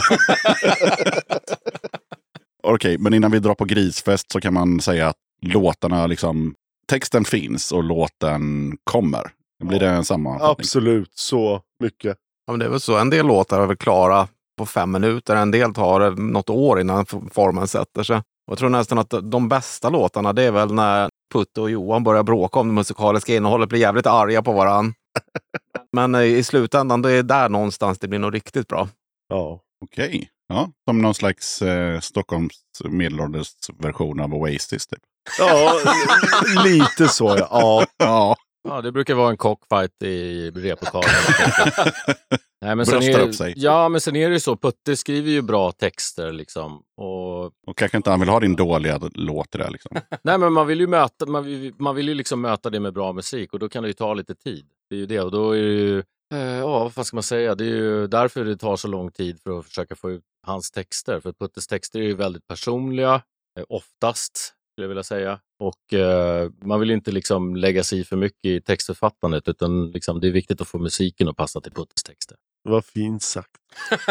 [2.64, 6.56] Okej, men innan vi drar på grisfest så kan man säga att låtarna, liksom,
[6.88, 9.32] texten finns och låten kommer.
[9.64, 10.52] Blir det en sammanfattning?
[10.52, 12.18] absolut, så mycket.
[12.48, 12.98] Ja, men det är väl så.
[12.98, 15.36] En del låtar är väl klara på fem minuter.
[15.36, 18.18] En del tar något år innan formen sätter sig.
[18.18, 22.04] Och jag tror nästan att de bästa låtarna det är väl när Putte och Johan
[22.04, 24.94] börjar bråka om det musikaliska innehållet, blir jävligt arga på varann.
[25.92, 28.88] Men eh, i slutändan, det är där någonstans det blir något riktigt bra.
[29.30, 29.62] Ja.
[29.82, 30.30] Okej.
[30.48, 32.54] Ja, som någon slags eh, Stockholms
[32.86, 34.88] medelålders version av Oasis.
[34.88, 35.00] Typ.
[35.40, 35.74] ja,
[36.66, 37.86] lite så ja.
[37.98, 38.36] ja.
[38.68, 41.10] Ja, det brukar vara en cockfight i replokalen.
[42.62, 43.54] Nej, men sen Bröstar är, upp sig.
[43.58, 44.58] Ja, men sen är det ju så.
[44.58, 46.82] Putte skriver ju bra texter liksom.
[46.98, 49.98] Och, och kanske inte han vill ha din dåliga låt det där liksom.
[50.24, 52.94] nej, men man vill ju möta, man vill, man vill ju liksom möta det med
[52.94, 54.66] bra musik och då kan det ju ta lite tid.
[54.90, 56.00] Det är ju det och då är det ju,
[56.34, 59.40] eh, ja vad ska man säga, det är ju därför det tar så lång tid
[59.44, 61.20] för att försöka få ut hans texter.
[61.20, 63.22] För Puttes texter är ju väldigt personliga,
[63.60, 64.38] eh, oftast
[64.72, 65.40] skulle jag vilja säga.
[65.60, 70.20] Och eh, man vill inte liksom lägga sig i för mycket i textförfattandet utan liksom,
[70.20, 72.38] det är viktigt att få musiken att passa till Puttes texter.
[72.64, 73.52] Var fint sagt.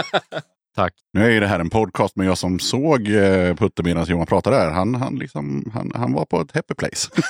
[0.76, 0.94] Tack.
[1.12, 4.26] Nu är ju det här en podcast, men jag som såg eh, Putte medan Johan
[4.26, 7.10] pratade där, han, han, liksom, han, han var på ett happy place.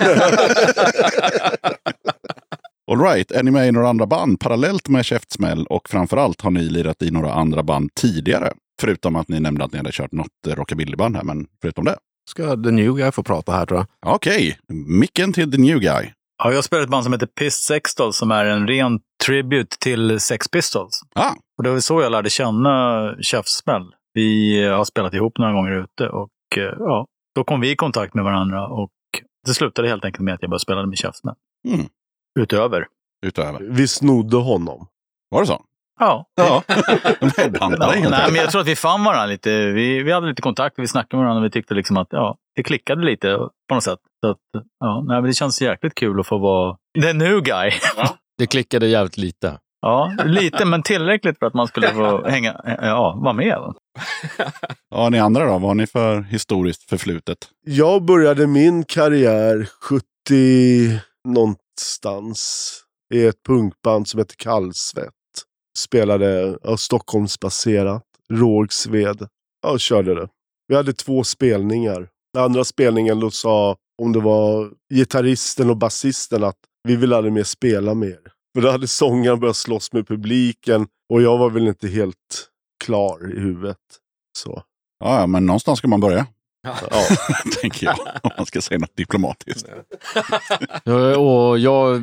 [2.91, 6.51] All right, är ni med i några andra band parallellt med Käftsmäll och framförallt har
[6.51, 8.53] ni lirat i några andra band tidigare?
[8.81, 11.97] Förutom att ni nämnde att ni hade kört något eh, rockabillyband här, men förutom det.
[12.31, 14.15] Ska The New Guy få prata här tror jag.
[14.15, 14.59] Okej,
[15.01, 16.11] micken till The New Guy.
[16.43, 20.21] Ja, jag spelar ett band som heter Piss Sextol som är en ren tribute till
[20.21, 21.01] Sex Pistols.
[21.15, 23.95] Ah, Och det var så jag lärde känna Käftsmäll.
[24.15, 28.15] Vi har spelat ihop några gånger ute och eh, ja, då kom vi i kontakt
[28.15, 28.91] med varandra och
[29.47, 31.35] det slutade helt enkelt med att jag började spela med Käftsmäll.
[31.69, 31.87] Mm.
[32.41, 32.87] Utöver.
[33.27, 33.61] utöver.
[33.71, 34.87] Vi snodde honom.
[35.31, 35.63] Var det så?
[36.01, 36.27] Ja.
[36.35, 36.63] Ja,
[37.37, 39.51] headhuntade helt Nej, men jag tror att vi fann varandra lite.
[39.51, 42.37] Vi, vi hade lite kontakt, vi snackade med varandra och vi tyckte liksom att ja,
[42.57, 43.99] det klickade lite på något sätt.
[44.25, 44.39] Så att,
[44.81, 47.71] ja, nej, men det känns jäkligt kul att få vara the new guy.
[48.39, 49.59] Det klickade jävligt lite.
[49.81, 53.59] Ja, lite, men tillräckligt för att man skulle få hänga, ja, vara med.
[54.91, 55.53] Ja, ni andra då?
[55.53, 57.39] Vad har ni för historiskt förflutet?
[57.67, 60.05] Jag började min karriär 70
[61.29, 62.71] någonstans
[63.15, 65.15] i ett punkband som heter Kallsvett.
[65.79, 69.29] Spelade ja, Stockholmsbaserat, Rågsved.
[69.63, 70.29] Ja, körde det.
[70.69, 72.09] Vi hade två spelningar.
[72.39, 77.45] Andra spelningen då sa, om det var gitarristen och basisten, att vi vill aldrig mer
[77.45, 78.33] spela med er.
[78.55, 82.49] För då hade sångaren börjat slåss med publiken och jag var väl inte helt
[82.85, 83.79] klar i huvudet.
[84.39, 84.63] Så.
[85.05, 86.27] Ja, ja, men någonstans ska man börja.
[86.63, 86.77] Ja.
[87.61, 89.69] Tänker jag, om man ska säga något diplomatiskt.
[90.85, 92.03] Ja, Och jag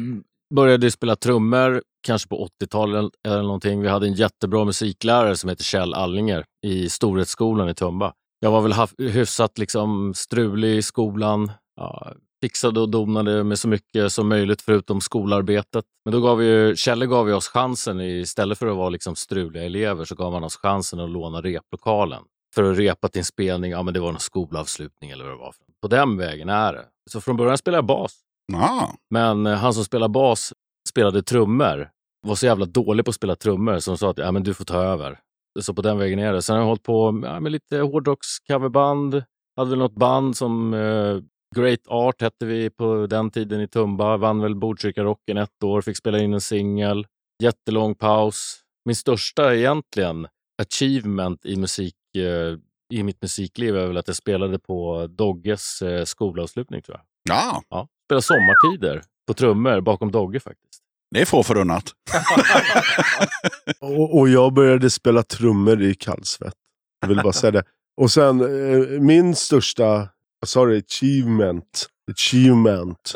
[0.56, 3.82] började spela trummor kanske på 80-talet eller någonting.
[3.82, 8.14] Vi hade en jättebra musiklärare som heter Kjell Allinger i Storhetsskolan i Tumba.
[8.40, 11.52] Jag var väl hyfsat liksom strulig i skolan.
[11.76, 15.86] Ja, fixade och donade med så mycket som möjligt förutom skolarbetet.
[16.06, 19.64] Men då gav ju, Kjelle gav ju oss chansen, istället för att vara liksom struliga
[19.64, 22.24] elever, så gav han oss chansen att låna replokalen.
[22.56, 25.38] För att repa till en spelning, ja men det var någon skolavslutning eller vad det
[25.38, 25.54] var.
[25.82, 26.86] På den vägen är det.
[27.10, 28.12] Så från början spelade jag bas.
[28.52, 30.54] Ja, Men eh, han som spelar bas
[30.90, 31.90] spelade trummor.
[32.28, 34.66] Var så jävla dålig på att spela trummor som sa att ja, men du får
[34.66, 35.20] ta över.
[35.60, 36.42] Så på den vägen är det.
[36.42, 39.24] Sen har jag hållit på ja, med lite hårdrockscoverband.
[39.56, 41.18] Hade väl något band som eh,
[41.56, 44.18] Great Art hette vi på den tiden i Tumba.
[44.18, 45.82] Vann väl Botkyrka-rocken ett år.
[45.82, 47.06] Fick spela in en singel.
[47.44, 48.60] Jättelång paus.
[48.86, 50.28] Min största egentligen
[50.62, 52.58] achievement i musik eh,
[52.94, 57.36] i mitt musikliv är väl att jag spelade på Dogges eh, skolavslutning tror jag.
[57.36, 60.82] ja, Ja, spela sommartider på trummor bakom Dogge faktiskt.
[61.12, 61.84] det är få förunnat.
[63.82, 66.54] Och, och jag började spela trummor i kallsvett.
[67.02, 67.64] Jag vill bara säga det.
[68.02, 70.08] Och sen eh, min största,
[70.46, 71.88] sorry, achievement.
[72.12, 73.14] Achievement.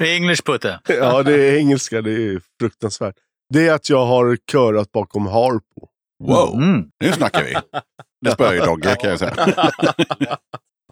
[0.00, 0.80] English putte.
[0.88, 2.02] Ja, det är engelska.
[2.02, 3.14] Det är fruktansvärt.
[3.54, 5.88] Det är att jag har körat bakom Harpo.
[6.24, 6.84] Wow, Mm.
[7.04, 7.54] nu snackar vi.
[8.20, 9.34] Det spöar ju Dogge kan jag säga.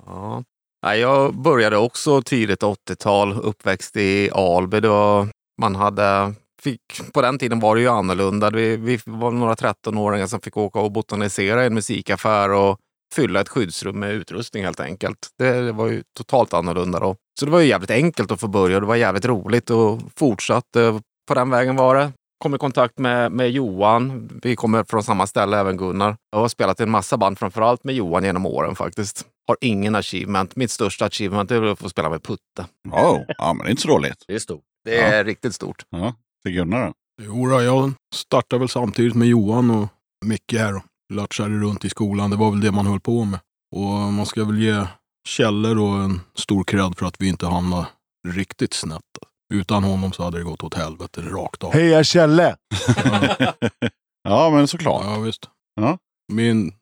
[0.07, 0.45] Ja.
[0.81, 4.81] Jag började också tidigt 80-tal, uppväxt i Alby.
[4.81, 5.29] Då
[5.61, 8.51] man hade, fick, på den tiden var det ju annorlunda.
[8.51, 12.79] Vi, vi var några 13-åringar som fick åka och botanisera i en musikaffär och
[13.15, 15.19] fylla ett skyddsrum med utrustning helt enkelt.
[15.39, 17.17] Det, det var ju totalt annorlunda då.
[17.41, 20.01] Så det var ju jävligt enkelt att få börja och det var jävligt roligt och
[20.17, 21.01] fortsatte.
[21.29, 22.13] På den vägen var det.
[22.39, 24.29] Kom i kontakt med, med Johan.
[24.43, 26.17] Vi kommer från samma ställe, även Gunnar.
[26.31, 29.27] Jag har spelat i en massa band, framförallt med Johan genom åren faktiskt.
[29.49, 30.57] Har ingen achievement.
[30.57, 32.67] Mitt största achievement är att få spela med Putte.
[32.89, 34.25] Wow, ja, men det är inte så dåligt.
[34.27, 34.65] Det är stort.
[34.85, 35.85] Det är riktigt stort.
[35.91, 36.93] Ja, till Gunnar då?
[37.23, 39.89] Jo, då, jag startade väl samtidigt med Johan och
[40.25, 40.83] Micke här och
[41.13, 42.31] latchade runt i skolan.
[42.31, 43.41] Det var väl det man höll på med.
[43.77, 44.87] Och man ska väl ge
[45.29, 47.87] Kjelle då en stor cred för att vi inte hamnade
[48.29, 49.03] riktigt snett.
[49.55, 51.73] Utan honom så hade det gått åt helvete rakt av.
[51.73, 52.57] Heja Kjelle!
[54.23, 55.05] Ja, men såklart.
[55.05, 55.49] Ja, visst.
[55.75, 55.99] Ja.
[56.33, 56.73] Min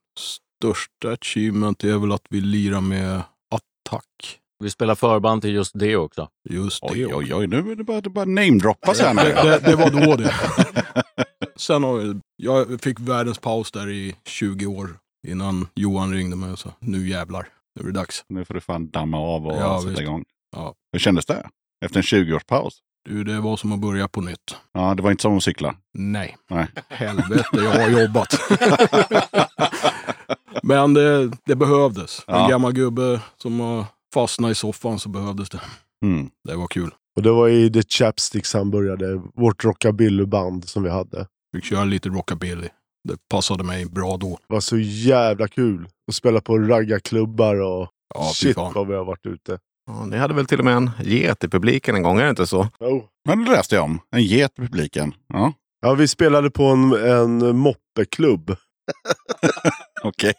[0.61, 4.39] största achievement är väl att vi lirar med Attack.
[4.65, 6.29] Vi spelar förband till just det också.
[6.51, 6.89] Just det.
[7.07, 9.91] Oj, oj, oj, nu är det bara, det bara namedroppas här Det, det, det var
[9.91, 10.35] då det.
[11.57, 14.89] Sen har jag, jag fick världens paus där i 20 år
[15.29, 18.25] innan Johan ringde mig och sa nu jävlar, nu är det dags.
[18.29, 20.03] Nu får du fan damma av och Ja, sätta visst.
[20.03, 20.25] igång.
[20.57, 20.75] Ja.
[20.93, 21.49] Hur kändes det?
[21.85, 22.71] Efter en 20-årspaus?
[23.09, 24.57] Du, det var som att börja på nytt.
[24.73, 25.75] Ja, det var inte som att cykla.
[25.95, 26.67] Nej, Nej.
[26.89, 28.35] helvete, jag har jobbat.
[30.63, 32.25] Men det, det behövdes.
[32.27, 32.49] En Ja.
[32.49, 35.61] gammal gubbe som har fastnat i soffan så behövdes det.
[36.05, 36.31] Mm.
[36.49, 36.95] Det var kul.
[37.17, 39.23] Och det var i The Chapsticks han började.
[39.35, 41.27] Vårt rockabillyband som vi hade.
[41.55, 42.69] Fick köra lite rockabilly.
[43.09, 44.29] Det passade mig bra då.
[44.49, 48.73] Det var så jävla kul att spela på raggarklubbar och Ja, shit fan.
[48.75, 49.59] vad vi har varit ute.
[49.87, 52.31] Ja, ni hade väl till och med en get i publiken en gång, är det
[52.31, 52.69] inte så?
[52.81, 53.03] Oh.
[53.29, 53.99] Men det läste jag om.
[54.11, 55.15] En get i publiken.
[55.29, 55.53] Ja.
[55.81, 58.57] Ja, vi spelade på en, en moppeklubb.
[60.03, 60.35] Okej.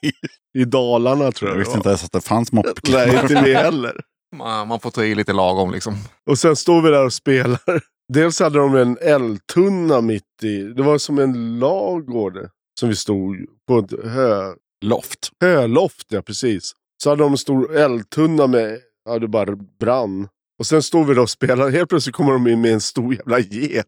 [0.58, 3.08] I Dalarna tror jag Jag visste inte ens att det fanns moppklubbar.
[3.08, 4.02] Nej, inte vi heller.
[4.36, 5.96] Man, man får ta i lite lagom liksom.
[6.30, 7.82] Och sen står vi där och spelar.
[8.14, 10.58] Dels hade de en eldtunna mitt i.
[10.64, 12.50] Det var som en lagård
[12.80, 13.36] som vi stod
[13.68, 14.54] på ett hö,
[14.86, 15.30] Loft.
[15.42, 16.08] höloft.
[16.10, 16.72] Ja, precis.
[17.04, 20.28] Så hade de en stor eldtunna med, ja det bara brann.
[20.60, 21.72] Och sen stod vi där och spelade.
[21.72, 23.86] Helt plötsligt kommer de in med en stor jävla get.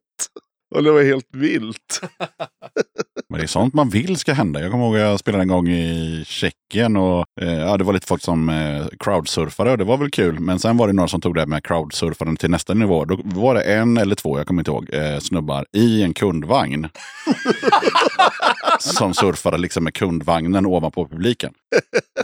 [0.75, 2.01] Och det var helt vilt.
[3.29, 4.61] Men det är sånt man vill ska hända.
[4.61, 7.93] Jag kommer ihåg att jag spelade en gång i Tjeckien och eh, ja, det var
[7.93, 10.39] lite folk som eh, crowdsurfade och det var väl kul.
[10.39, 13.05] Men sen var det några som tog det med crowdsurfaren till nästa nivå.
[13.05, 16.87] Då var det en eller två, jag kommer inte ihåg, eh, snubbar i en kundvagn.
[18.79, 21.53] som surfade liksom med kundvagnen ovanpå publiken.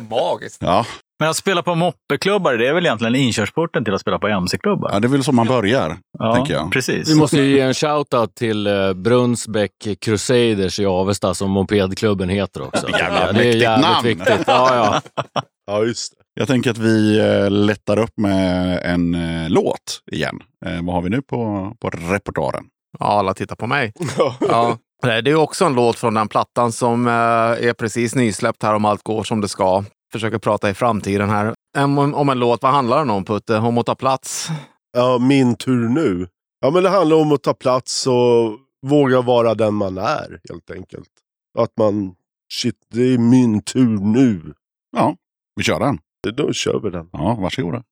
[0.10, 0.62] Magiskt.
[0.62, 0.86] Ja,
[1.20, 4.90] Men att spela på moppeklubbar, det är väl egentligen inkörsporten till att spela på mc-klubbar?
[4.94, 6.72] ja det är väl så man börjar, Ja, tänker jag.
[6.72, 7.10] precis.
[7.10, 12.62] Vi måste ju ge en shout-out till eh, Brunnsbäck Crusaders i Avesta som mopedklubben heter
[12.68, 12.90] också.
[12.90, 14.08] Jävla det är jävligt namn.
[14.08, 14.44] viktigt.
[14.48, 15.22] Ja, ja.
[15.68, 16.18] Ja, just det.
[16.40, 20.40] Jag tänker att vi eh, lättar upp med en eh, låt igen.
[20.84, 22.64] Vad har vi nu på, på repertoaren?
[23.00, 23.94] Ja, alla tittar på mig.
[24.40, 24.78] Ja.
[25.02, 29.04] Det är också en låt från den plattan som är precis nysläppt här om allt
[29.04, 29.84] går som det ska.
[30.12, 31.54] Försöker prata i framtiden här.
[31.78, 33.58] Om, om en låt, vad handlar den om Putte?
[33.58, 34.48] Om att ta plats?
[34.98, 36.28] Ja, min tur nu.
[36.60, 40.72] Ja, men det handlar om att ta plats och våga vara den man är helt
[40.72, 41.10] enkelt.
[41.58, 42.16] Att man,
[42.54, 44.54] shit, det är min tur nu.
[44.98, 45.16] Ja,
[45.56, 46.00] vi kör den.
[46.36, 47.10] Då kör vi den.
[47.12, 47.84] Ja, varsågoda.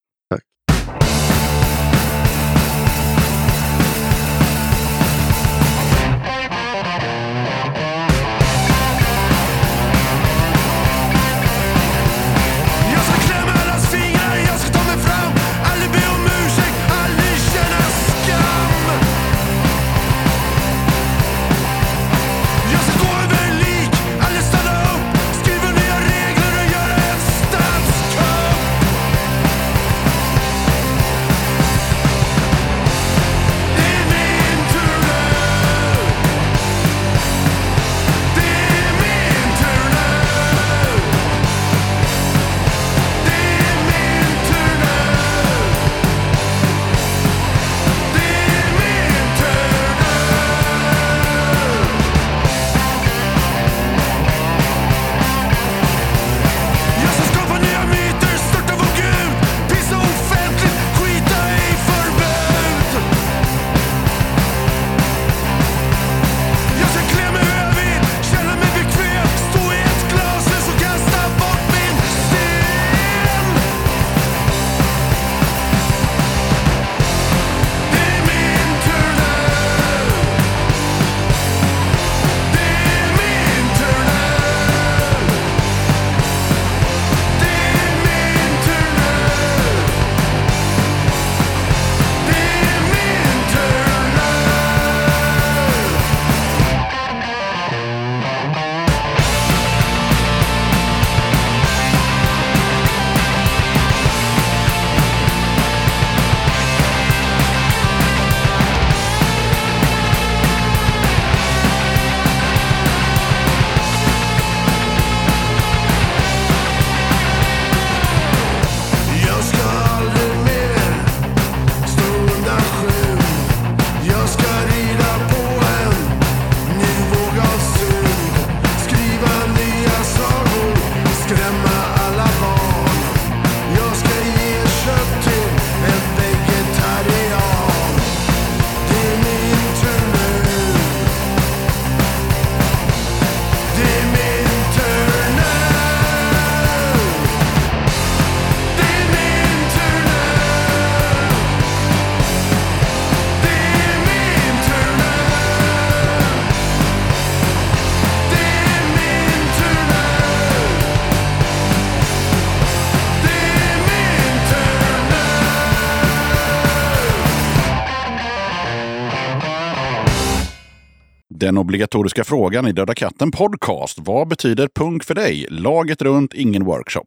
[171.53, 173.97] Den obligatoriska frågan i Döda katten Podcast.
[174.01, 175.47] Vad betyder punk för dig?
[175.49, 177.05] Laget runt, ingen workshop.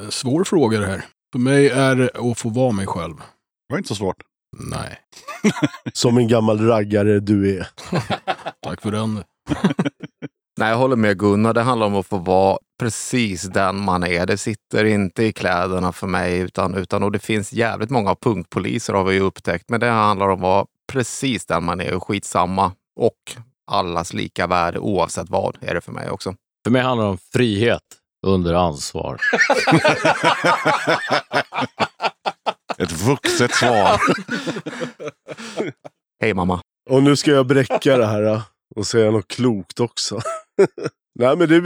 [0.00, 1.04] En svår fråga det här.
[1.32, 3.16] För mig är det att få vara mig själv.
[3.16, 4.16] Det var inte så svårt.
[4.70, 4.98] Nej,
[5.92, 7.68] Som en gammal raggare du är.
[8.62, 9.14] tack för den.
[10.58, 11.54] Nej, jag håller med Gunnar.
[11.54, 14.26] Det handlar om att få vara precis den man är.
[14.26, 18.94] Det sitter inte i kläderna för mig, utan, utan och det finns jävligt många punkpoliser
[18.94, 19.70] har vi ju upptäckt.
[19.70, 22.72] Men det handlar om att vara precis den man är och skitsamma.
[23.00, 23.36] Och
[23.66, 26.34] allas lika värde oavsett vad är det för mig också.
[26.64, 27.82] För mig handlar det om frihet
[28.26, 29.16] under ansvar.
[32.78, 34.00] Ett vuxet svar.
[36.20, 36.60] Hej mamma.
[36.90, 38.42] Och nu ska jag bräcka det här äh,
[38.76, 40.20] och säga något klokt också.
[41.18, 41.56] Nej men det,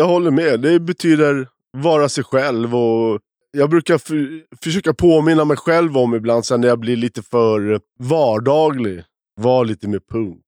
[0.00, 0.60] jag håller med.
[0.60, 3.20] Det betyder vara sig själv och
[3.52, 7.80] jag brukar för, försöka påminna mig själv om ibland sen när jag blir lite för
[7.98, 9.04] vardaglig.
[9.40, 10.44] Var lite mer punk.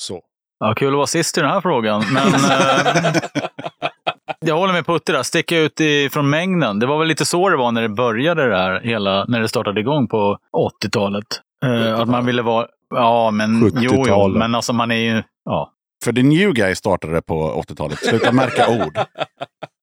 [0.00, 0.22] Så.
[0.60, 2.02] Ja, kul att vara sist i den här frågan.
[2.12, 3.22] Men eh,
[4.40, 5.22] jag håller med Putte där.
[5.22, 6.78] Sticka ut i, från mängden.
[6.78, 9.80] Det var väl lite så det var när det började där, hela, när det startade
[9.80, 10.38] igång på
[10.84, 11.24] 80-talet.
[11.64, 12.66] Eh, att man ville vara...
[12.94, 14.38] Ja, men jo, jo, 70-talet.
[14.38, 15.22] men alltså man är ju...
[15.44, 15.72] Ja.
[16.04, 17.98] För The New Guy startade på 80-talet.
[17.98, 18.98] Sluta märka ord.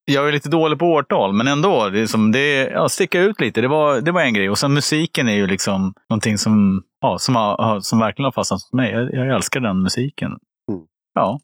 [0.06, 1.90] Jag är lite dålig på årtal, men ändå.
[1.90, 4.50] Det som det, ja, sticka ut lite, det var, det var en grej.
[4.50, 8.32] Och sen musiken är ju liksom någonting som, ja, som, har, har- som verkligen har
[8.32, 8.92] fastnat hos mig.
[8.92, 10.32] Jag, jag älskar den musiken.
[11.16, 11.40] Ja.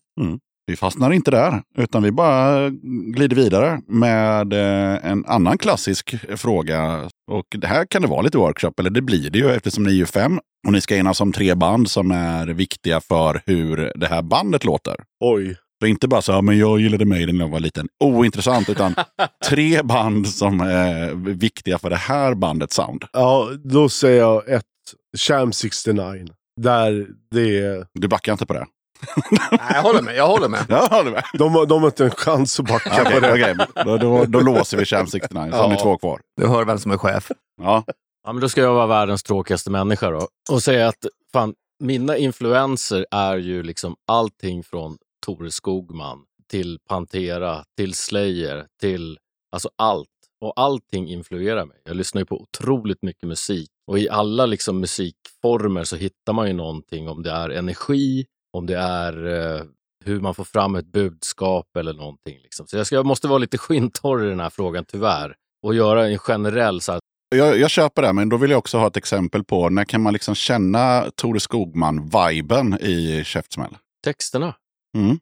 [0.65, 2.69] Vi fastnar inte där, utan vi bara
[3.13, 7.09] glider vidare med eh, en annan klassisk fråga.
[7.32, 10.01] Och det här kan det vara lite workshop, eller det blir det ju eftersom ni
[10.01, 10.39] är fem.
[10.67, 14.63] Och ni ska enas om tre band som är viktiga för hur det här bandet
[14.63, 14.95] låter.
[15.19, 15.55] Oj.
[15.82, 17.88] Så inte bara så, ja, men jag gillade Maiden när jag var liten.
[18.03, 18.95] Ointressant, utan
[19.49, 23.03] tre band som är viktiga för det här bandets sound.
[23.13, 24.65] Ja, då säger jag ett.
[25.17, 26.26] Sham 69.
[26.61, 27.86] Där det är...
[27.93, 28.65] Du backar inte på det?
[29.52, 30.16] Nej, jag håller med.
[30.16, 30.66] Jag håller med.
[30.70, 31.24] Jag håller med.
[31.34, 33.32] De, har- de har inte en chans att backa på det.
[33.32, 33.56] okej.
[33.86, 35.82] Då, då, då låser vi Sham 69, så har ni Ja.
[35.84, 36.22] två kvar.
[36.41, 37.32] Du hör vem som är chef.
[37.62, 37.84] Ja.
[38.24, 42.18] Ja, men då ska jag vara världens tråkigaste människa då och säga att fan, mina
[42.18, 46.20] influenser är ju liksom allting från Tore Skogman
[46.52, 49.18] till Pantera, till Slayer, till
[49.52, 50.08] alltså allt.
[50.41, 51.78] Och allting influerar mig.
[51.86, 56.47] Jag lyssnar ju på otroligt mycket musik och i alla liksom musikformer så hittar man
[56.47, 58.26] ju någonting om det är energi,
[58.58, 59.64] om det är eh,
[60.06, 62.39] hur man får fram ett budskap eller någonting.
[62.43, 62.68] Liksom.
[62.68, 65.36] Så jag, ska, jag måste vara lite skintorr i den här frågan tyvärr
[65.66, 67.02] och göra en generell så här,
[67.36, 70.02] Jag, jag köper det, men då vill jag också ha ett exempel på när kan
[70.02, 73.78] man liksom känna Tore Skogman-viben i käftsmäll?
[74.06, 74.56] texterna.
[74.97, 75.20] Mm.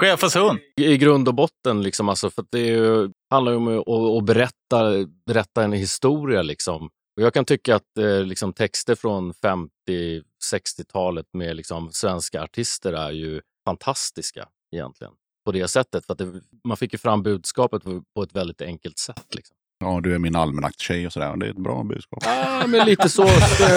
[0.00, 0.58] Chefens hund.
[0.80, 3.68] I i grund och botten, liksom, alltså, för att det är ju, handlar ju om
[3.68, 6.42] att, att, att berätta, berätta en historia.
[6.42, 6.88] Liksom.
[7.16, 13.10] Och jag kan tycka att eh, liksom, texter från 50-60-talet med liksom, svenska artister är
[13.10, 15.12] ju fantastiska egentligen.
[15.44, 16.06] På det sättet.
[16.06, 19.34] För att det, man fick ju fram budskapet på, på ett väldigt enkelt sätt.
[19.34, 19.56] Liksom.
[19.80, 21.36] Ja, du är min almanacktjej och sådär.
[21.36, 22.22] Det är ett bra budskap.
[22.26, 23.28] Ja, men lite så.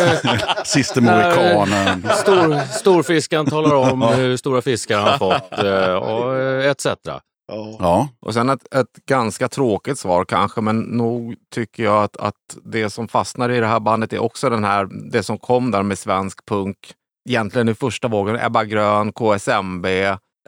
[0.65, 2.01] Siste mohikanen.
[2.01, 6.87] stor, storfiskaren talar om hur stora fiskar han fått eh, och eh, etc.
[7.47, 7.77] Ja.
[7.79, 12.57] Ja, Och sen ett, ett ganska tråkigt svar kanske, men nog tycker jag att, att
[12.63, 15.83] det som fastnar i det här bandet är också den här, det som kom där
[15.83, 16.93] med svensk punk.
[17.29, 19.85] Egentligen i första vågen, Ebba Grön, KSMB.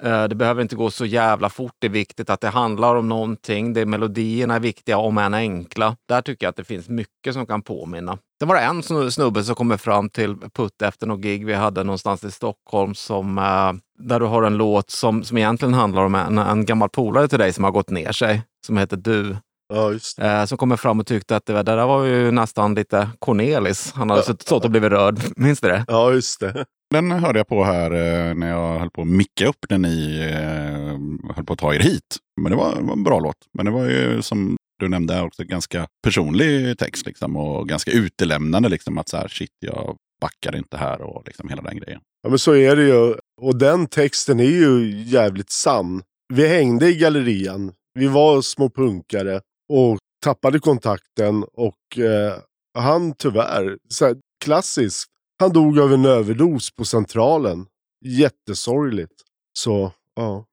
[0.02, 1.74] Eh, det behöver inte gå så jävla fort.
[1.80, 3.74] Det är viktigt att det handlar om någonting.
[3.74, 5.96] Det är melodierna är viktiga, om än enkla.
[6.08, 8.18] Där tycker jag att det finns mycket som kan påminna.
[8.40, 11.84] Sen var det en snubbe som kommer fram till Putte efter något gig vi hade
[11.84, 16.16] någonstans i Stockholm som, eh, där du har en låt som, som egentligen handlar om
[16.16, 19.36] en, en gammal polare till dig som har gått ner sig, som heter Du.
[19.74, 20.32] ja, just det.
[20.32, 23.10] Eh, som kommer fram och tyckte att det, var- det där var ju nästan lite
[23.20, 23.92] Cornelis.
[23.96, 25.20] Han hade suttit stått och blivit rörd.
[25.36, 25.86] Minns du det?
[25.88, 26.66] Ja, just det.
[26.92, 30.20] den hörde jag på här eh, när jag höll på att micka upp den i,
[30.32, 32.18] eh, höll på att ta er hit.
[32.42, 33.38] Men det var, var en bra låt.
[33.54, 38.70] Men det var ju som du nämnde också ganska personlig text liksom och ganska utelämnande
[38.70, 42.02] liksom att så här shit jag backar inte här och liksom hela den grejen.
[42.22, 43.16] Ja, men så är det ju.
[43.42, 46.04] Och den texten är ju jävligt sann.
[46.34, 47.74] Vi hängde i gallerian.
[47.94, 51.44] Vi var små punkare och tappade kontakten.
[51.44, 52.38] Och eh,
[52.80, 57.66] han tyvärr, så här, klassiskt, han dog av en överdos på Centralen.
[58.06, 59.14] Jättesorgligt.
[59.54, 60.46] Så, ja.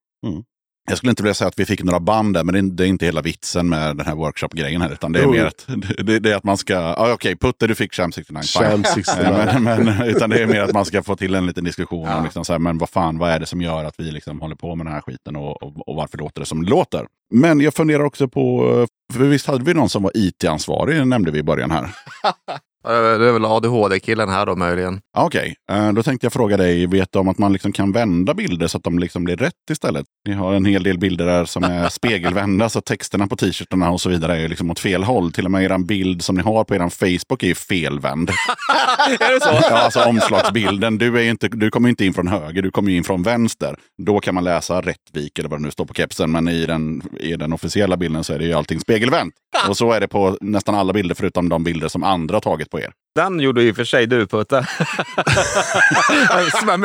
[0.87, 3.07] Jag skulle inte vilja säga att vi fick några band där, men det är, inte
[3.07, 4.93] hela vitsen med den här workshop-grejen här.
[4.93, 5.31] Utan det är Jo.
[5.31, 5.67] mer att,
[6.07, 8.43] det, det är att man ska, ja, okej, Putte du fick Sham 69.
[8.43, 8.63] fine.
[8.63, 9.25] Sham 69.
[9.35, 12.09] Eh, men, men, utan det är mer att man ska få till en liten diskussion
[12.09, 14.41] om liksom så här, men vad fan, vad är det som gör att vi liksom
[14.41, 17.07] håller på med den här skiten och, och, och varför låter det som det låter?
[17.31, 21.39] Men jag funderar också på, för visst hade vi någon som var IT-ansvarig, nämnde vi
[21.39, 21.91] i början här.
[22.85, 25.01] Det är väl ADHD-killen här då möjligen.
[25.17, 28.35] Okej, Eh, då tänkte jag fråga dig, vet du om att man liksom kan vända
[28.35, 30.07] bilder så att de liksom blir rätt istället?
[30.29, 34.01] Ni har en hel del bilder där som är spegelvända, så texterna på t-shirtarna och
[34.01, 35.33] så vidare är liksom åt fel håll.
[35.33, 38.31] Till och med er bild som ni har på er Facebook är ju felvänd.
[39.21, 39.49] är det så?
[39.71, 40.99] Ja, alltså omslagsbilden.
[40.99, 43.77] Du, är inte, du kommer inte in från höger, du kommer ju in från vänster.
[44.03, 46.31] Då kan man läsa Rättvik eller vad det nu står på kepsen.
[46.31, 49.35] Men i den, i den officiella bilden så är det ju allting spegelvänt.
[49.69, 52.71] Och så är det på nästan alla bilder förutom de bilder som andra har tagit
[52.75, 52.93] på er.
[53.15, 54.67] Den gjorde ju för sig du Putte.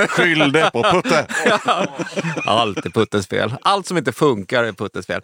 [0.08, 1.28] Skyll det på Putte!
[2.46, 3.54] Allt är Puttes fel.
[3.62, 5.22] Allt som inte funkar är Puttes fel.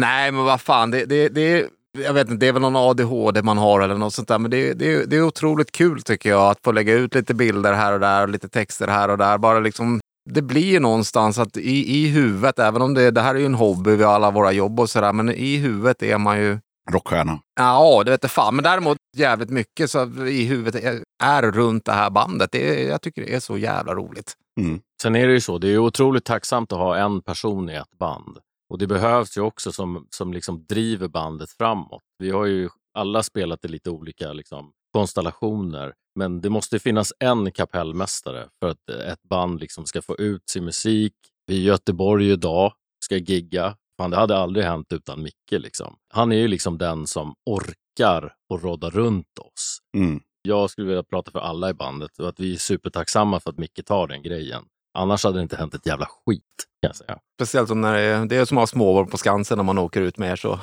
[0.00, 0.90] Nej, men vad fan.
[0.90, 1.66] Det, det, det,
[1.98, 4.38] jag vet inte, det är väl någon ADHD man har eller något sånt där.
[4.38, 7.72] Men det, det, det är otroligt kul tycker jag att få lägga ut lite bilder
[7.72, 9.38] här och där och lite texter här och där.
[9.38, 10.00] Bara liksom,
[10.30, 13.46] det blir ju någonstans att i, i huvudet, även om det, det här är ju
[13.46, 16.58] en hobby, vi har alla våra jobb och sådär, men i huvudet är man ju
[16.90, 17.40] Rockstjärna.
[17.60, 18.56] Ja, det vet jag fan.
[18.56, 22.52] Men däremot jävligt mycket så i huvudet är, är runt det här bandet.
[22.52, 24.34] Det jag tycker det är så jävla roligt.
[24.60, 24.80] Mm.
[25.02, 27.98] Sen är det ju så, det är otroligt tacksamt att ha en person i ett
[27.98, 28.38] band.
[28.68, 32.02] Och det behövs ju också som, som liksom driver bandet framåt.
[32.18, 35.92] Vi har ju alla spelat i lite olika liksom, konstellationer.
[36.14, 40.64] Men det måste finnas en kapellmästare för att ett band liksom ska få ut sin
[40.64, 41.14] musik.
[41.46, 42.72] Vi är i Göteborg idag,
[43.04, 43.76] ska gigga.
[43.96, 45.50] Fan, det hade aldrig hänt utan Micke.
[45.50, 45.96] Liksom.
[46.14, 49.78] Han är ju liksom den som orkar och råda runt oss.
[49.96, 50.20] Mm.
[50.42, 53.58] Jag skulle vilja prata för alla i bandet och att vi är supertacksamma för att
[53.58, 54.62] Micke tar den grejen.
[54.98, 56.42] Annars hade det inte hänt ett jävla skit,
[56.82, 57.18] kan jag säga.
[57.36, 59.78] Speciellt som när det är, det är som att ha småbarn på Skansen när man
[59.78, 60.36] åker ut med er.
[60.36, 60.60] Så.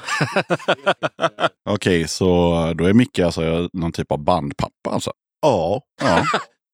[1.70, 5.12] Okej, så då är Micke alltså någon typ av bandpappa alltså?
[5.42, 5.82] Ja.
[6.02, 6.26] Ja.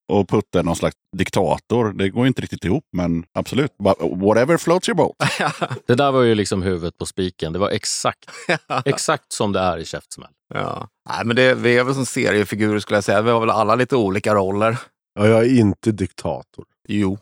[0.08, 1.93] Och Putte är någon slags diktator.
[1.93, 3.72] Det går inte riktigt ihop, men absolut.
[4.16, 5.16] Whatever floats your boat.
[5.88, 7.53] Det där var ju liksom huvudet på spiken.
[7.53, 8.30] Det var exakt,
[8.86, 10.30] exakt som det är i Käftsmäll.
[10.53, 10.88] Ja.
[11.10, 13.22] Nej, men det, vi är väl som seriefigurer skulle jag säga.
[13.22, 14.78] Vi har väl alla lite olika roller.
[15.20, 16.66] ja, jag är inte diktator.
[16.88, 17.17] Jo.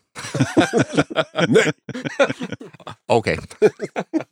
[1.47, 1.71] Nej.
[3.07, 3.39] Okej.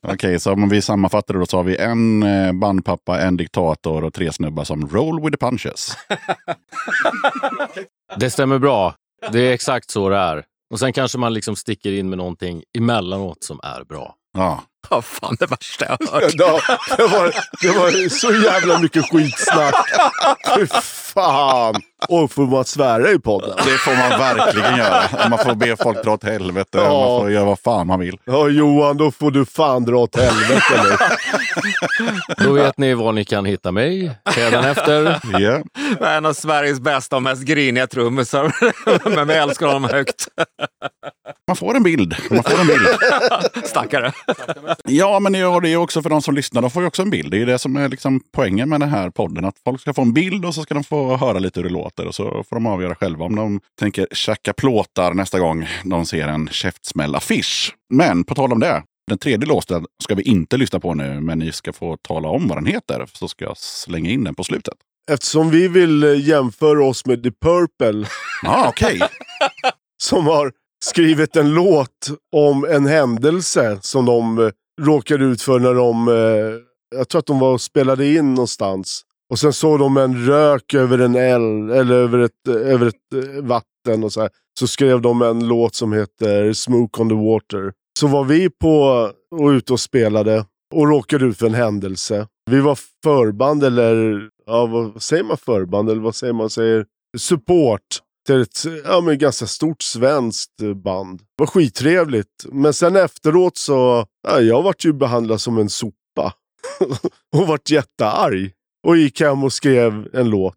[0.08, 4.04] Okej, så om vi sammanfattar det då så har vi en eh, bandpappa, en diktator
[4.04, 5.98] och tre snubbar som roll with the punches.
[8.18, 8.96] Det stämmer bra.
[9.32, 10.44] Det är exakt så det är.
[10.74, 14.16] Och sen kanske man liksom sticker in med någonting emellanåt som är bra.
[14.34, 14.64] Ja.
[14.90, 16.34] Vad fan det värsta jag har hört.
[16.34, 16.60] Ja,
[16.98, 19.76] det, var, det var så jävla mycket skitsnack.
[20.68, 20.68] Fy
[21.14, 21.76] fan.
[22.10, 23.58] Och får man svära i podden?
[23.58, 25.30] Det får man verkligen göra.
[25.30, 26.78] Man får be folk dra åt helvete.
[26.78, 26.84] Ja.
[26.84, 28.18] Man får göra vad fan man vill.
[28.26, 30.98] Ja, Johan, då får du fan dra åt helvete nu.
[32.46, 34.12] Då vet ni var ni kan hitta mig
[34.66, 35.20] efter.
[35.40, 35.62] Ja.
[36.08, 38.54] En av Sveriges bästa och mest griniga trummisar.
[39.16, 40.28] Men vi älskar honom högt.
[41.48, 42.16] Man får en bild.
[42.30, 42.88] Man får en bild.
[43.66, 44.14] Stackare.
[44.84, 46.62] Ja, men det är också för de som lyssnar.
[46.62, 47.32] De får ju också en bild.
[47.32, 49.46] Det är ju det som är liksom poängen med den här podden.
[49.46, 51.74] Att folk ska få en bild och så ska de få höra lite hur det
[51.74, 52.06] låter.
[52.08, 56.28] Och så får de avgöra själva om de tänker tjacka plåtar nästa gång de ser
[56.28, 57.76] en käftsmäll-affisch.
[57.90, 58.84] Men på tal om det.
[59.08, 62.48] Den tredje låten ska vi inte lyssna på nu, men ni ska få tala om
[62.48, 63.06] vad den heter.
[63.14, 64.74] Så ska jag slänga in den på slutet.
[65.12, 68.08] Eftersom vi vill eh, jämföra oss med The Purple
[68.44, 69.00] Ja, okej.
[70.04, 70.52] som har
[70.86, 74.52] skrivit en låt om en händelse som de eh,
[74.82, 79.02] råkade ut för när de, eh, jag tror att de var och spelade in någonstans.
[79.32, 83.44] Och sen såg de en rök över en eld, eller över ett, över ett eh,
[83.44, 84.30] vatten och så här.
[84.60, 87.74] Så skrev de en låt som heter Smoke on the Water.
[88.00, 90.46] Så var vi på och ute och spelade
[90.76, 92.28] och råkade ut för en händelse.
[92.52, 96.50] Vi var förband eller, ja vad säger man förband eller vad säger man?
[96.50, 96.86] Säger
[97.18, 97.82] support
[98.26, 101.20] till ett ja, men ganska stort svenskt band.
[101.20, 102.46] Det var skittrevligt.
[102.52, 106.34] Men sen efteråt så, ja, jag vart ju behandlad som en sopa.
[107.36, 108.52] och vart jättearg.
[108.84, 110.56] Och gick hem och skrev en låt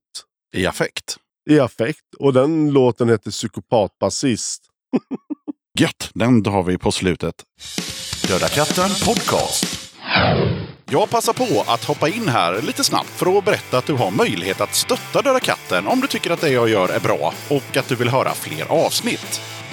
[0.55, 1.17] I affekt.
[1.51, 2.15] i affekt.
[2.19, 4.63] Och den låten heter Psykopatbasist.
[5.79, 7.35] Gött, den har vi på slutet.
[8.29, 9.93] Döda katten podcast.
[10.91, 14.11] Jag passar på att hoppa in här lite snabbt för att berätta att du har
[14.11, 17.77] möjlighet att stötta Döda katten om du tycker att det jag gör är bra och
[17.77, 19.41] att du vill höra fler avsnitt.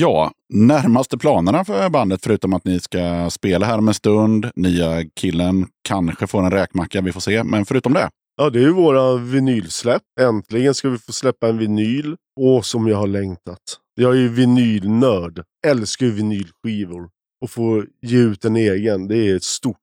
[0.00, 4.50] Ja, närmaste planerna för bandet förutom att ni ska spela här om en stund.
[4.56, 7.44] Nya killen kanske får en räkmacka, vi får se.
[7.44, 8.10] Men förutom det.
[8.36, 10.02] Ja, det är ju våra vinylsläpp.
[10.20, 12.16] Äntligen ska vi få släppa en vinyl.
[12.40, 13.62] Åh, som jag har längtat.
[13.94, 15.42] Jag är ju vinylnörd.
[15.66, 17.08] Älskar ju vinylskivor.
[17.42, 19.76] Och få ge ut en egen, det är stort.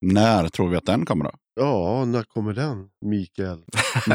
[0.00, 1.30] När tror vi att den kommer då?
[1.54, 3.58] Ja, när kommer den, Mikael?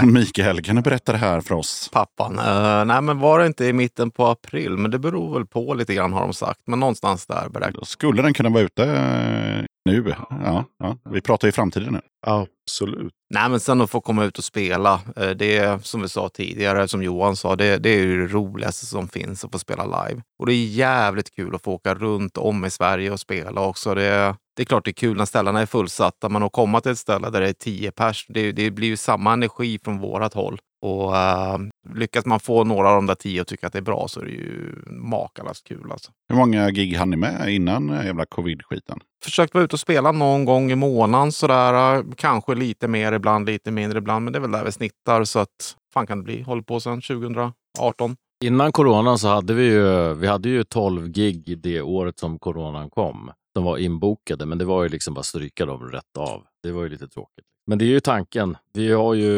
[0.04, 1.90] Mikael, kan du berätta det här för oss?
[1.94, 2.40] Pappan.
[2.40, 4.78] Uh, nej, men var det inte i mitten på april?
[4.78, 6.60] Men det beror väl på lite grann har de sagt.
[6.66, 7.90] Men någonstans där beräknas.
[7.90, 10.14] Skulle den kunna vara ute eh, nu?
[10.30, 10.98] Ja, ja.
[11.12, 12.02] vi pratar ju framtiden nu.
[12.26, 13.14] Absolut.
[13.34, 15.02] Nej, men sen att få komma ut och spela.
[15.16, 18.34] eh, Det är som vi sa tidigare, som Johan sa, det, det är ju det
[18.34, 20.22] roligaste som finns att få spela live.
[20.40, 23.96] Och det är jävligt kul att få åka runt om i Sverige och spela också.
[23.96, 26.92] Det, det är klart det är kul när ställena är fullsatta, men att komma till
[26.92, 30.34] ett ställe där det är tio pers, det, det blir ju samma energi från vårat
[30.34, 30.60] håll.
[30.82, 31.58] Och uh,
[31.96, 34.20] lyckas man få några av de där tio att tycka att det är bra så
[34.20, 35.92] är det ju makalöst kul.
[35.92, 36.12] Alltså.
[36.30, 39.00] Hur många gig hann ni med innan eh, jävla covid-skiten?
[39.24, 42.04] Försökt vara ute och spela någon gång i månaden sådär.
[42.16, 44.24] Kanske lite mer ibland, lite mindre ibland.
[44.24, 45.24] Men det är väl där vi snittar.
[45.24, 46.42] Så att fan kan det bli?
[46.42, 48.16] Håller på sedan 2018.
[48.44, 52.90] Innan coronan så hade vi ju, vi hade ju 12 gig det året som coronan
[52.90, 53.32] kom.
[53.56, 56.44] De var inbokade, men det var ju liksom bara stryka dem rätt av.
[56.64, 57.46] Det var ju lite tråkigt.
[57.70, 58.58] Men det är ju tanken.
[58.74, 59.32] Vi, har ju,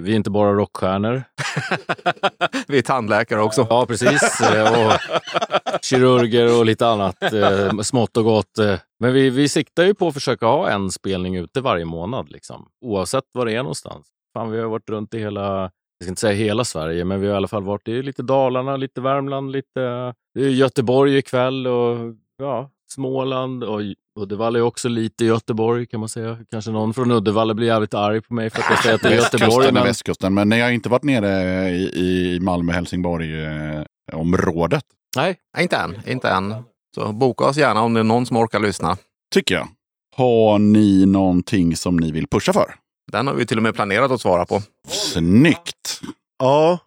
[0.00, 1.22] vi är inte bara rockstjärnor.
[2.68, 3.66] vi är tandläkare också.
[3.70, 4.40] Ja, precis.
[4.40, 4.92] Eh, Och
[5.82, 8.58] kirurger och lite annat eh, smått och gott.
[8.58, 8.74] eh.
[9.00, 12.68] Men vi, vi siktar ju på att försöka ha en spelning ute varje månad, liksom.
[12.84, 14.06] oavsett var det är någonstans.
[14.34, 15.70] Fan, vi har varit runt i hela, jag
[16.02, 18.76] ska inte säga hela Sverige, men vi har i alla fall varit i lite Dalarna,
[18.76, 21.98] lite Värmland, lite Göteborg ikväll och
[22.38, 23.80] ja, Småland och
[24.16, 26.38] Uddevalla är också lite Göteborg kan man säga.
[26.50, 29.08] Kanske någon från Uddevalla blir jävligt arg på mig för att jag säger att det
[29.08, 29.72] är Göteborg.
[29.72, 29.84] Men...
[29.84, 34.84] västkusten, men ni har inte varit nere i, i Malmö-Helsingborg-området.
[35.16, 35.36] Nej.
[35.54, 35.96] Nej, inte än.
[36.06, 36.54] Inte än.
[36.94, 38.96] Så boka oss gärna om det är någon som orkar lyssna.
[39.34, 39.68] Tycker jag.
[40.16, 42.74] Har ni någonting som ni vill pusha för?
[43.12, 44.62] Den har vi till och med planerat att svara på.
[44.88, 46.00] Snyggt!
[46.38, 46.78] Ja.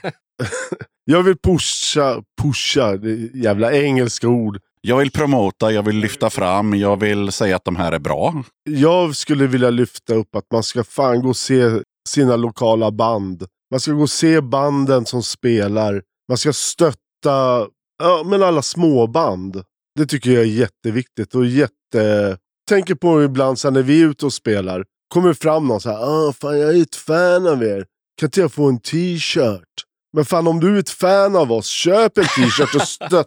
[1.04, 4.58] jag vill pusha, pusha, det jävla engelska ord.
[4.82, 8.44] Jag vill promota, jag vill lyfta fram, jag vill säga att de här är bra.
[8.68, 13.46] Jag skulle vilja lyfta upp att man ska fan gå och se sina lokala band.
[13.70, 16.02] Man ska gå och se banden som spelar.
[16.28, 17.66] Man ska stötta
[18.02, 19.62] ja, men alla småband.
[19.98, 22.38] Det tycker jag är jätteviktigt och jätte...
[22.68, 24.84] Tänker på ibland så när vi är ute och spelar.
[25.14, 27.84] Kommer fram någon så här, ah, fan jag är ett fan av er.
[28.20, 29.84] Kan inte jag få en t-shirt?
[30.12, 33.24] Men fan om du är ett fan av oss, köp en t-shirt och stötta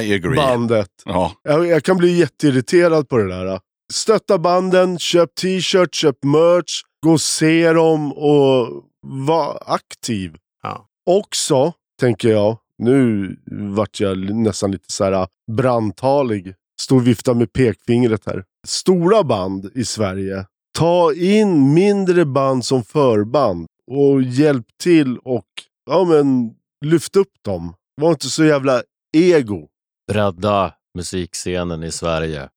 [0.00, 0.36] i agree.
[0.36, 0.90] bandet.
[1.04, 1.32] Ja.
[1.42, 3.60] Jag, jag kan bli jätteirriterad på det där.
[3.92, 10.36] Stötta banden, köp t-shirt, köp merch, gå och se dem och var aktiv.
[10.62, 10.86] Ja.
[11.06, 16.54] Också, tänker jag, nu vart jag nästan lite så här brandtalig.
[16.80, 18.44] Står och viftar med pekfingret här.
[18.66, 20.46] Stora band i Sverige.
[20.78, 25.46] Ta in mindre band som förband och hjälp till och
[25.90, 26.50] ja, men,
[26.84, 27.74] lyft upp dem.
[28.00, 28.82] Var inte så jävla
[29.12, 29.68] ego.
[30.12, 32.48] Bredda musikscenen i Sverige.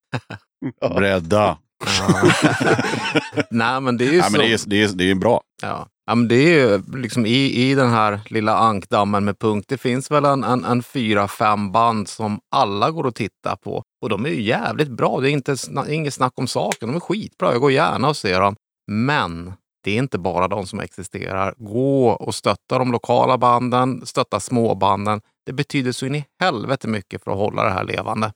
[0.96, 1.58] Bredda.
[3.50, 4.32] Nej, men det är ju så.
[4.32, 5.42] men det, är, det, är, det är bra.
[5.62, 5.88] Ja.
[6.06, 9.66] ja, men det är ju liksom i, i den här lilla ankdammen med punkt.
[9.70, 13.84] Det finns väl en, en, en fyra, fem band som alla går att titta på.
[14.02, 15.20] Och de är ju jävligt bra.
[15.20, 16.90] Det är inte, sna- inget snack om saken.
[16.90, 17.52] De är skitbra.
[17.52, 18.56] Jag går gärna och ser dem.
[18.92, 21.54] Men det är inte bara de som existerar.
[21.58, 25.22] Gå och stötta de lokala banden, stötta småbanden.
[25.46, 28.32] Det betyder så in i helvete mycket för att hålla det här levande.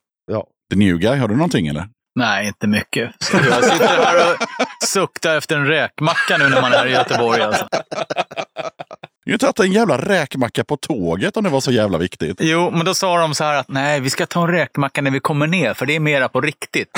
[0.70, 1.90] The New Guy, har du någonting eller?
[2.16, 3.12] Nej, inte mycket.
[3.20, 4.38] Så jag sitter här och
[4.88, 7.42] suktar efter en räkmacka nu när man är i Göteborg.
[7.42, 7.68] Alltså.
[9.26, 12.38] Du har tagit en jävla räkmacka på tåget om det var så jävla viktigt.
[12.42, 15.12] Jo, men då sa de så här att nej, vi ska ta en räkmacka när
[15.12, 16.90] vi kommer ner, för det är mera på riktigt.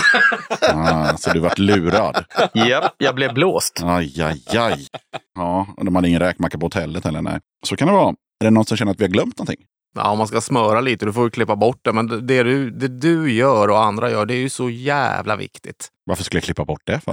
[0.61, 2.25] Ah, så du vart lurad.
[2.53, 3.81] Japp, jag blev blåst.
[3.83, 4.87] Aj, aj, aj.
[5.35, 7.21] Ja, och de hade ingen räkmacka på hotellet heller.
[7.21, 7.39] Nej.
[7.65, 8.09] Så kan det vara.
[8.09, 9.65] Är det någon som känner att vi har glömt någonting?
[9.95, 11.93] Ja, om man ska smöra lite, du får ju klippa bort det.
[11.93, 15.87] Men det, du, det du gör och andra gör, det är ju så jävla viktigt.
[16.05, 17.01] Varför skulle jag klippa bort det?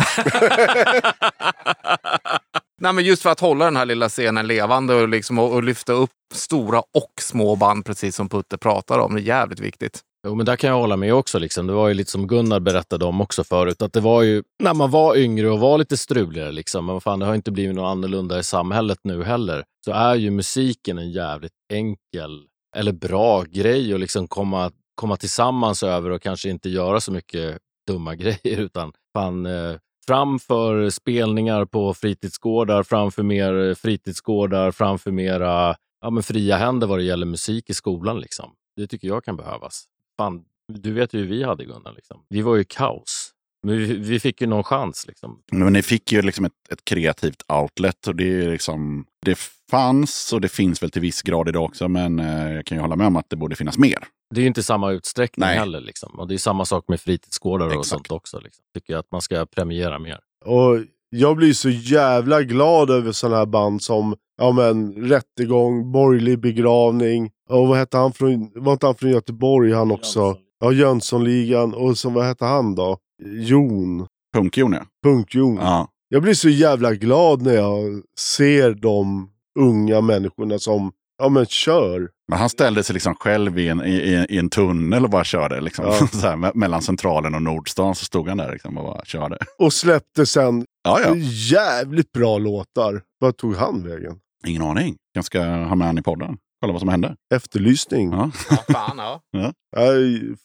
[2.81, 5.63] Nej, men just för att hålla den här lilla scenen levande och, liksom, och, och
[5.63, 9.15] lyfta upp stora och små band, precis som Putte pratar om.
[9.15, 10.01] Det är jävligt viktigt.
[10.27, 11.39] Jo, men där kan jag hålla med också.
[11.39, 11.67] Liksom.
[11.67, 14.75] Det var ju lite som Gunnar berättade om också förut, att det var ju när
[14.75, 17.75] man var yngre och var lite struligare, liksom, men vad fan, det har inte blivit
[17.75, 22.43] något annorlunda i samhället nu heller, så är ju musiken en jävligt enkel
[22.77, 27.59] eller bra grej att liksom komma, komma tillsammans över och kanske inte göra så mycket
[27.87, 35.77] dumma grejer, utan fan, eh, framför spelningar på fritidsgårdar, framför mer eh, fritidsgårdar, framför mera
[36.01, 38.21] ja, men fria händer vad det gäller musik i skolan.
[38.21, 38.53] Liksom.
[38.77, 39.85] Det tycker jag kan behövas.
[40.17, 41.93] Fan, du vet ju hur vi hade Gunnar.
[41.93, 42.25] Liksom.
[42.29, 43.33] Vi var ju kaos.
[43.63, 45.05] Men vi, vi fick ju någon chans.
[45.07, 45.43] Liksom.
[45.53, 49.39] Men ni fick ju liksom ett, ett kreativt outlet och det, är liksom, det
[49.71, 51.89] fanns och det finns väl till viss grad idag också.
[51.89, 53.99] Men eh, jag kan ju hålla med om att det borde finnas mer.
[54.35, 55.59] Det är ju inte samma utsträckning Nej.
[55.59, 55.81] heller.
[55.81, 56.19] Liksom.
[56.19, 57.89] Och det är samma sak med fritidsgårdar och Exakt.
[57.89, 58.41] sånt också.
[58.41, 58.65] Liksom.
[58.75, 60.19] Tycker jag att man ska premiera mer.
[60.45, 60.79] Och
[61.11, 67.31] jag blir så jävla glad över sådana här band som ja, men, Rättegång, Borgerlig begravning.
[67.49, 70.37] Och vad hette han från, var inte han från Göteborg han också?
[70.61, 71.75] Ja, Jönssonligan.
[71.75, 72.99] Och så, vad hette han då?
[73.25, 74.07] Jon.
[74.37, 74.87] Punk-Jon ja.
[75.05, 75.57] Punk-Jon.
[75.57, 75.89] ja.
[76.09, 82.09] Jag blir så jävla glad när jag ser de unga människorna som ja, men, kör.
[82.29, 83.91] Men han ställde sig liksom själv i en, i,
[84.29, 85.61] i- en tunnel och bara körde.
[85.61, 85.85] Liksom.
[85.85, 86.07] Ja.
[86.13, 89.39] så här, me- mellan Centralen och Nordstan så stod han där liksom, och bara körde.
[89.59, 91.15] Och släppte sen Ja, ja.
[91.57, 93.03] jävligt bra låtar.
[93.19, 94.19] Vad tog han vägen?
[94.47, 94.97] Ingen aning.
[95.13, 96.37] Jag ska ha med han i podden.
[96.61, 97.17] Kolla vad som hände.
[97.35, 98.11] Efterlysning.
[98.13, 98.31] Ja.
[98.51, 99.21] Ja, fan ja.
[99.77, 99.83] Ja,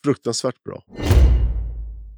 [0.04, 0.82] fruktansvärt bra.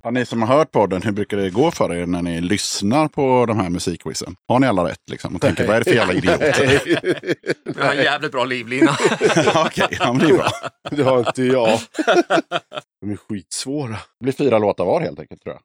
[0.05, 3.07] Ja, ni som har hört podden, hur brukar det gå för er när ni lyssnar
[3.07, 4.35] på de här musikquizen?
[4.47, 5.35] Har ni alla rätt liksom?
[5.35, 6.81] Och tänker, vad är det för jävla idioter?
[7.77, 8.91] Jag har en jävligt bra livlina.
[9.55, 10.49] Okej, ja, men det är bra.
[10.91, 11.79] Det har inte jag.
[13.01, 13.91] De är skitsvåra.
[14.19, 15.61] Det blir fyra låtar var helt enkelt tror jag.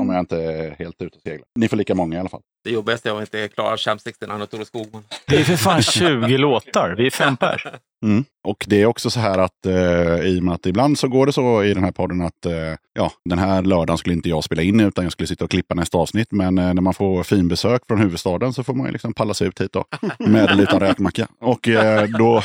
[0.00, 1.46] Om jag inte är helt ute och seglar.
[1.58, 2.42] Ni får lika många i alla fall.
[2.64, 5.04] Det jobbigaste är att inte klara Champ-60 och Tore Skogman.
[5.26, 6.94] Det är för fan 20 låtar.
[6.98, 7.66] Vi är fem pers.
[8.04, 8.24] Mm.
[8.48, 11.26] Och det är också så här att eh, i och med att ibland så går
[11.26, 12.52] det så i den här podden att eh,
[12.94, 15.74] ja, den här lördagen skulle inte jag spela in utan jag skulle sitta och klippa
[15.74, 16.28] nästa avsnitt.
[16.30, 19.48] Men eh, när man får finbesök från huvudstaden så får man ju liksom palla sig
[19.48, 19.84] ut hit då.
[20.18, 21.28] Med eller utan räkmacka.
[21.40, 22.42] Och eh, då,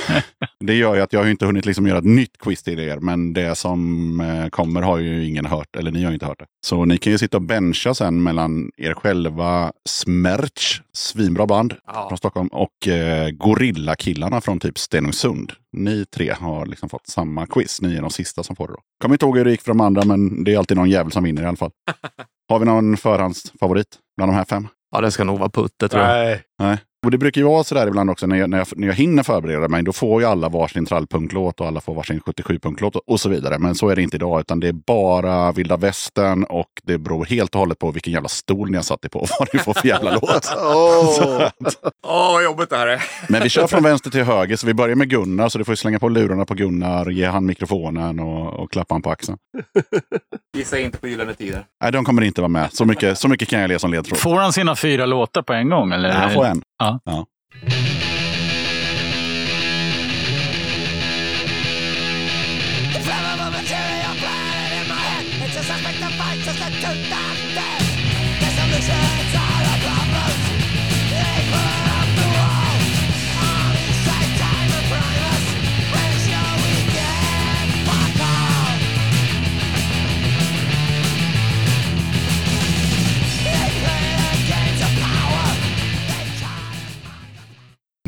[0.60, 2.98] det gör ju att jag har inte hunnit liksom göra ett nytt quiz till er.
[2.98, 6.40] Men det som eh, kommer har ju ingen hört, eller ni har ju inte hört
[6.40, 6.46] det.
[6.66, 12.06] Så ni kan ju sitta och bencha sen mellan er själva Smerch, svinbra band Ja.
[12.10, 15.52] från Stockholm, och eh, Gorilla-killarna från typ Stenungsund.
[15.78, 17.82] Ni tre har liksom fått samma quiz.
[17.82, 18.74] Ni är de sista som får det.
[18.74, 18.80] Då.
[19.02, 21.12] Kommer inte ihåg hur det gick för de andra, men det är alltid någon jävel
[21.12, 21.72] som vinner i alla fall.
[22.50, 23.88] Har vi någon förhandsfavorit
[24.18, 24.68] bland de här fem?
[24.92, 26.10] Ja, det ska nog vara Putte tror jag.
[26.26, 26.42] Nej.
[26.60, 26.78] Nej.
[27.08, 29.24] Och det brukar ju vara sådär ibland också när jag, när, jag, när jag hinner
[29.24, 29.84] förbereda mig.
[29.84, 33.60] Då får ju alla varsin trallpunklåt och alla får varsin 77-punklåt och så vidare.
[33.60, 37.26] Men så är det inte idag, utan det är bara vilda västern och det beror
[37.26, 39.20] helt och hållet på vilken jävla stol ni har satt er på.
[39.40, 40.54] Vad ni får för jävla låt.
[40.58, 41.50] Åh.
[42.08, 43.04] Åh, vad jobbigt det här är.
[43.30, 45.50] Men vi kör från vänster till höger, så vi börjar med Gunnar.
[45.50, 48.94] Så du får ju slänga på lurarna på Gunnar, ge han mikrofonen och, och klappa
[48.94, 49.38] han på axeln.
[50.58, 51.66] Gissa inte på Gyllene Tider.
[51.84, 52.74] Nej, de kommer inte vara med.
[52.74, 54.20] Så mycket, så mycket kan jag ge som ledtråd.
[54.20, 55.92] Får han sina fyra låtar på en gång?
[55.92, 56.10] Eller?
[56.10, 56.62] Nej, han får en.
[56.80, 57.02] Ja.
[57.06, 57.26] Ja.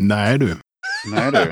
[0.10, 0.55] Nej du.
[1.12, 1.51] Nej du.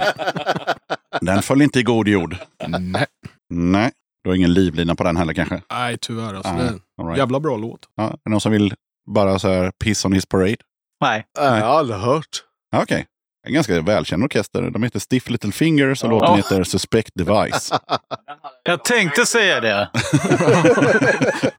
[1.25, 2.35] Den föll inte i god jord.
[2.67, 3.05] Nej.
[3.49, 3.91] Nej.
[4.23, 5.61] Du har ingen livlina på den heller kanske?
[5.71, 6.33] Nej, tyvärr.
[6.33, 7.17] Alltså, Ah, det right.
[7.17, 7.79] jävla bra låt.
[7.95, 8.73] Ja, är det någon som vill
[9.15, 10.55] bara så här piss on his parade?
[11.01, 11.25] Nej.
[11.39, 12.43] Nej, jag har aldrig hört.
[12.71, 13.05] Ja, Okej.
[13.47, 14.69] En ganska välkänd orkester.
[14.69, 16.11] De heter Stiff Little Fingers och Ja.
[16.19, 17.71] låten heter Suspect Device.
[18.63, 19.89] Jag tänkte säga det.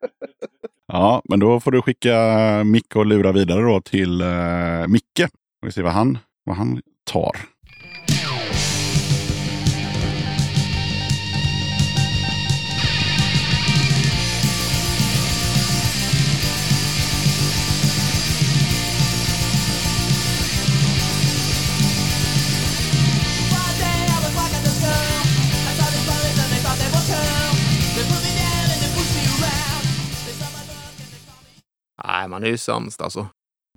[0.93, 2.17] Ja, men då får du skicka
[2.65, 5.21] Micke och lura vidare då till uh, Micke.
[5.63, 6.19] Och vi ser vad han,
[6.49, 7.37] vad han tar.
[32.05, 33.29] Nej, man är ju sämst alltså.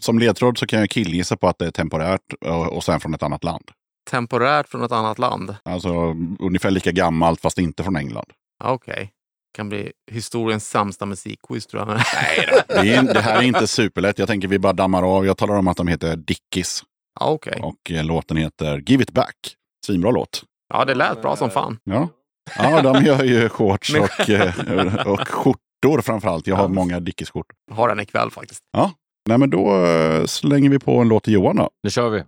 [0.01, 3.13] Som ledtråd så kan jag killgissa på att det är temporärt och, och sen från
[3.13, 3.71] ett annat land.
[4.09, 5.55] Temporärt från ett annat land.
[5.65, 5.89] Alltså
[6.39, 8.25] ungefär lika gammalt fast inte från England.
[8.63, 9.11] Ja, Okej.
[9.57, 11.87] Kan bli historiens sämsta musikquiz tror jag.
[12.15, 12.81] Nej då.
[12.81, 14.19] Det, är, det här är inte superlätt.
[14.19, 15.25] Jag tänker vi bara dammar av.
[15.25, 16.83] Jag talar om att de heter Dickies.
[17.19, 17.59] Ja, okej.
[17.61, 19.35] Och eh, låten heter Give It Back.
[19.85, 20.43] Svinbra låt.
[20.73, 21.79] Ja, det lät bra som fan.
[21.83, 22.07] Ja,
[22.57, 26.47] ja de gör ju shorts och, eh, och skjortor framförallt.
[26.47, 26.67] Jag har Ja.
[26.67, 27.55] många Dickies-skjortor.
[27.71, 28.61] Har den ikväll faktiskt.
[29.31, 31.69] Nej, men då eh, slänger vi på en låt till Johan då.
[31.83, 32.23] Det kör vi.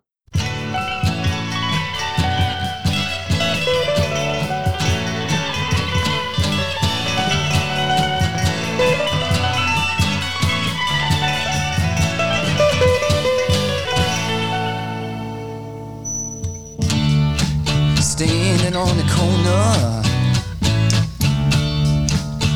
[18.01, 20.03] Standing on the corner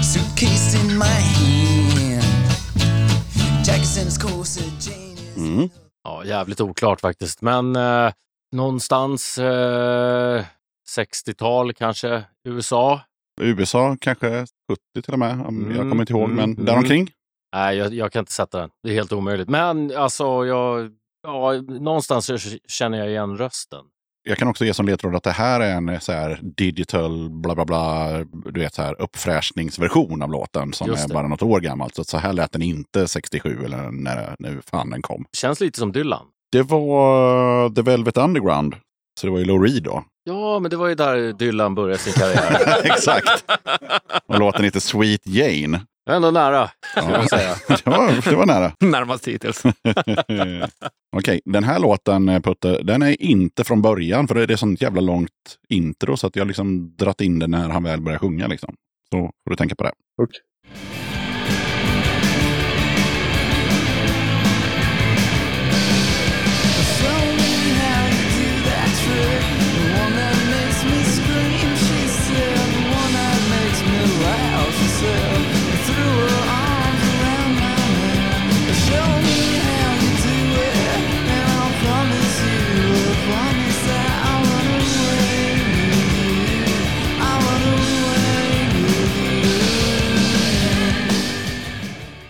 [0.03, 1.26] Suitcase in my
[5.37, 5.69] Mm.
[6.03, 7.41] Ja, jävligt oklart faktiskt.
[7.41, 8.11] Men eh,
[8.51, 10.45] någonstans eh,
[10.97, 13.01] 60-tal kanske, USA.
[13.41, 15.31] USA kanske 70 till och med.
[15.31, 16.65] om Jag Mm, kommer inte ihåg, mm, men mm.
[16.65, 17.11] däromkring.
[17.55, 18.69] Nej, jag, jag kan inte sätta den.
[18.83, 19.49] Det är helt omöjligt.
[19.49, 20.91] Men alltså, jag,
[21.23, 22.31] ja, någonstans
[22.67, 23.85] känner jag igen rösten.
[24.27, 27.55] Jag kan också ge som ledtråd att det här är en så här digital bla
[27.55, 28.09] bla bla,
[28.51, 31.95] du vet så här uppfräschningsversion av låten som är bara något år gammalt.
[31.95, 35.25] Så, så här lät den inte 67 eller när, när fan den kom.
[35.37, 36.25] Känns lite som Dylan.
[36.51, 38.75] Det var The Velvet Underground.
[39.19, 40.03] Så det var ju Lou Reed då.
[40.23, 42.81] Ja, men det var ju där Dylan började sin karriär.
[42.83, 43.45] Exakt.
[44.27, 45.81] Och låten heter Sweet Jane.
[46.07, 47.11] Ändå nära, Ja.
[47.11, 47.55] jag säga.
[47.67, 48.71] Det var, det var nära.
[48.79, 49.63] Närmast hittills.
[51.17, 54.81] Okej, den här låten eh, Putte, den är inte från början för det är sånt
[54.81, 55.29] jävla långt
[55.69, 58.47] intro så att jag har liksom dratt in den när han väl börjar sjunga.
[58.47, 58.75] Liksom.
[59.09, 59.91] Så får du tänka på det.
[60.21, 60.39] Okej.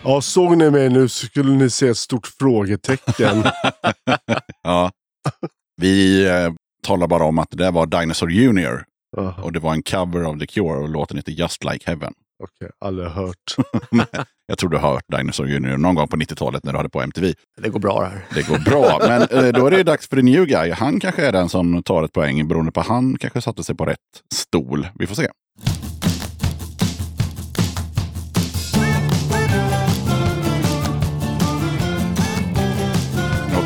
[0.07, 3.43] Ja, såg ni mig nu så skulle ni se ett stort frågetecken.
[4.63, 4.91] Ja.
[5.81, 6.53] Vi eh,
[6.83, 8.83] talar bara om att det där var Dinosaur Junior.
[9.17, 12.13] Jaha, Och det var en cover av The Cure och låten heter Just Like Heaven.
[12.43, 13.55] Okej, aldrig hört.
[14.47, 17.01] Jag tror du har hört Dinosaur Junior någon gång på 90-talet när du hade på
[17.01, 17.33] MTV.
[17.61, 18.25] Det går bra det här.
[18.33, 20.71] Det går bra, men eh, då är det dags för the new guy.
[20.71, 23.85] Han kanske är den som tar ett poäng beroende på han kanske satte sig på
[23.85, 23.97] rätt
[24.33, 24.87] stol.
[24.95, 25.27] Vi får se.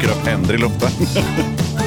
[0.01, 0.89] Nu åker upp händer i luften.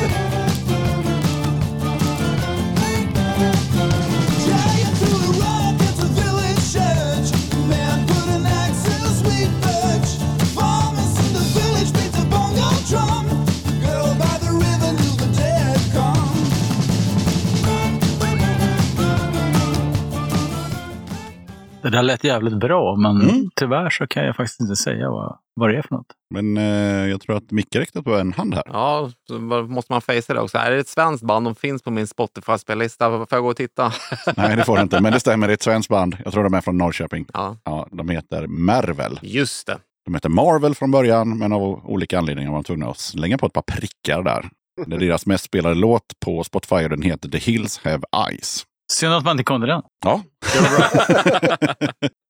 [21.84, 23.50] Det där lät jävligt bra, men Mm.
[23.56, 26.06] tyvärr så kan jag faktiskt inte säga vad, vad det är för något.
[26.34, 28.62] Men eh, jag tror att Micke räckte på en hand här.
[28.66, 30.58] Ja, så måste man fejsa det också.
[30.58, 31.46] Är det ett svenskt band?
[31.46, 33.10] De finns på min Spotify-spellista.
[33.10, 33.92] Får jag gå och titta?
[34.36, 35.00] Nej, det får du inte.
[35.00, 36.16] Men det stämmer, det är ett svenskt band.
[36.24, 37.26] Jag tror de är från Norrköping.
[37.32, 39.18] Ja, Ja, de heter Mervel.
[39.22, 39.78] just det.
[40.04, 43.46] De heter Marvel från början, men av olika anledningar var de tvungna att slänga på
[43.46, 44.48] ett par prickar där.
[44.86, 48.62] Det är deras mest spelade låt på Spotify och den heter The Hills Have Eyes.
[48.94, 49.82] Synd att man inte kunde den.
[50.04, 50.22] Ja,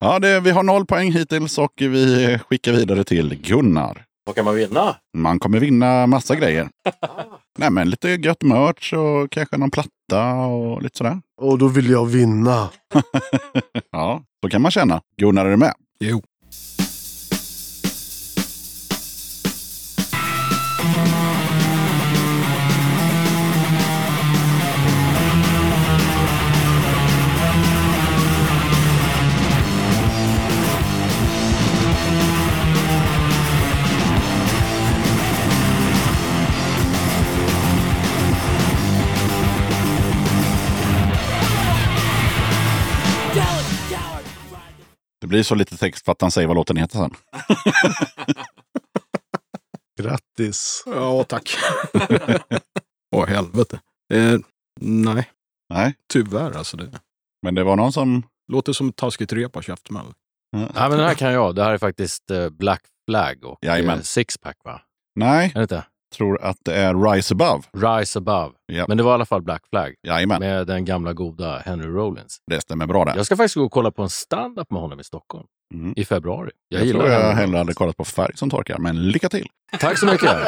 [0.01, 4.05] ja det, vi har noll poäng hittills och vi skickar vidare till Gunnar.
[4.27, 4.97] Vad kan man vinna?
[5.17, 6.69] Man kommer vinna massa grejer.
[7.59, 11.21] Nej, men lite gött merch och kanske någon platta och lite sådär.
[11.41, 12.69] Och då vill jag vinna.
[13.93, 15.01] Ja, så kan man känna.
[15.17, 15.75] Gunnar, är du med?
[16.01, 16.23] Jo.
[45.35, 47.15] Blir så lite text för att han säger vad låten heter sen.
[50.01, 50.83] Grattis.
[50.87, 51.57] Ja, tack.
[53.17, 53.81] Åh, helvete.
[54.15, 54.39] Eh,
[54.81, 55.31] nej,
[55.69, 56.77] Nej, tyvärr alltså.
[56.77, 56.91] Det
[57.43, 58.23] men det var någon som...
[58.53, 60.07] låter som taskigt rep av käftsmäll.
[60.57, 61.55] Nej, men den här kan jag.
[61.55, 63.99] Det här är faktiskt eh, Black Flag och Jajamän.
[63.99, 64.81] eh, Sixpack, va?
[65.15, 65.85] Nej, Är det inte?
[66.15, 67.63] Tror att det är Rise Above.
[67.99, 68.51] Rise Above.
[68.67, 68.85] Ja.
[68.89, 72.39] Men det var i alla fall Black Flag Jajamän, med den gamla goda Henry Rollins.
[72.51, 73.17] det stämmer bra där.
[73.17, 75.45] Jag ska faktiskt gå och kolla på en stand-up med honom i Stockholm
[75.75, 75.93] Mm.
[75.97, 76.51] i februari.
[76.69, 79.29] Jag, Jag, gillar tror jag Henry hellre hade kollat på Färg som torkar, men lycka
[79.29, 79.47] till!
[79.81, 80.31] Tack så mycket.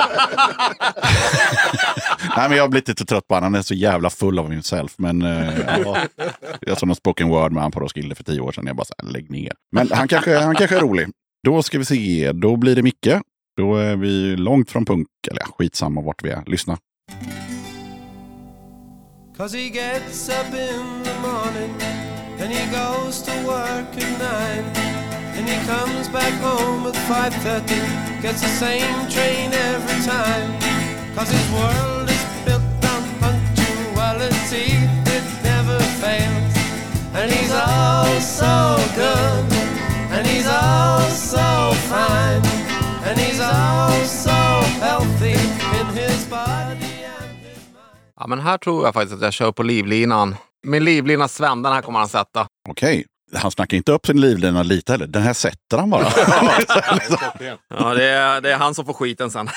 [2.36, 3.52] Nej, men jag har blivit lite trött på honom.
[3.52, 4.94] Han är så jävla full av himself.
[4.98, 5.96] Men eh, ja,
[6.60, 8.66] jag såg någon spoken word med honom på Roskilde för tio år sedan.
[8.66, 9.52] Jag bara så här, lägg ner.
[9.72, 11.08] Men han kanske, han kanske är rolig.
[11.46, 12.32] Då ska vi se.
[12.32, 13.06] Då blir det Micke.
[13.56, 15.08] Då är vi långt från punk.
[15.30, 16.42] Eller ja, skitsamma vart vi är.
[16.46, 16.78] Lyssna.
[19.36, 21.74] Cause he gets up in the morning
[22.40, 24.64] and he goes to work at nine
[25.36, 30.50] and he comes back home at 5.30 gets the same train every time
[31.14, 34.72] Cause his world is built on punctuality
[35.16, 36.56] it never fails
[37.14, 39.55] and he's all so good
[43.08, 44.30] And he's also
[44.80, 45.38] healthy
[45.80, 47.36] in his body and
[48.16, 50.36] Ja, men här tror jag faktiskt att jag kör på livlinan.
[50.66, 52.46] Min livlina Sven, den här kommer han sätta.
[52.68, 52.94] Okej.
[52.94, 53.04] Okay
[53.34, 55.06] han snackar inte upp sin livlina lite heller.
[55.06, 56.02] Den här sätter han bara.
[57.68, 59.48] ja, det är, det är han som får skiten sen.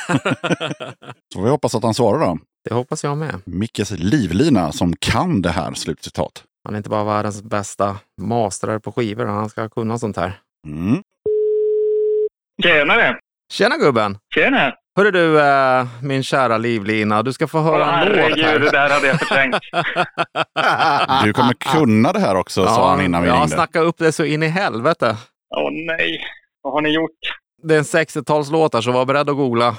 [1.33, 2.37] så vi hoppas att han svarar då.
[2.69, 3.41] Det hoppas jag med.
[3.45, 6.43] Mickes livlina som kan det här, slutcitat.
[6.63, 10.39] Han är inte bara världens bästa masterare på skivor, han ska kunna sånt här.
[10.67, 11.03] Mm.
[12.63, 13.19] Tjenare!
[13.51, 14.17] Tjena gubben!
[14.35, 14.73] Tjena!
[14.97, 18.59] Hörru du, eh, min kära livlina, du ska få höra Åh, en låt herregud, här.
[18.59, 19.55] det där hade jag förträngt.
[21.23, 23.47] Du kommer kunna det här också, sa han innan vi jag ringde.
[23.55, 25.17] snackade upp det så in i helvete.
[25.57, 26.19] Åh nej,
[26.61, 27.11] vad har ni gjort?
[27.63, 29.65] Det är en 60-talslåt här, så var beredd att googla.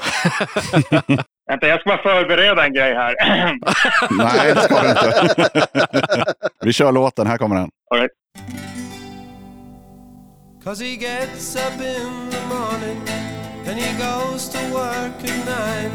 [1.51, 3.15] Vänta, jag ska bara förbereda en grej här.
[4.11, 6.35] Nej, det ska du inte.
[6.65, 7.69] vi kör låten, här kommer den.
[7.91, 8.11] All right.
[10.65, 13.01] Cause he gets up in the morning
[13.71, 15.93] and he goes to work at nine.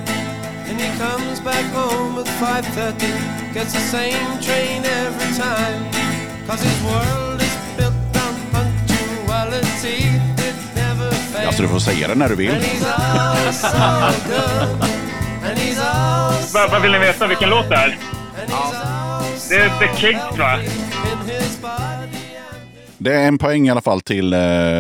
[0.68, 5.82] And he comes back home at 5.30, gets the same train every time.
[6.48, 10.00] Cause his world is built on punctuality,
[10.48, 11.48] it never fails.
[11.48, 12.52] Alltså, du får säga det när du vill.
[12.52, 13.68] And he's all so
[14.30, 14.90] good,
[15.44, 17.28] and he's all so Vad, vill ni veta?
[17.28, 17.98] Vilken låt det är?
[19.38, 20.60] so Det är The Kinks va?
[22.98, 24.40] Det är en poäng i alla fall till, eh,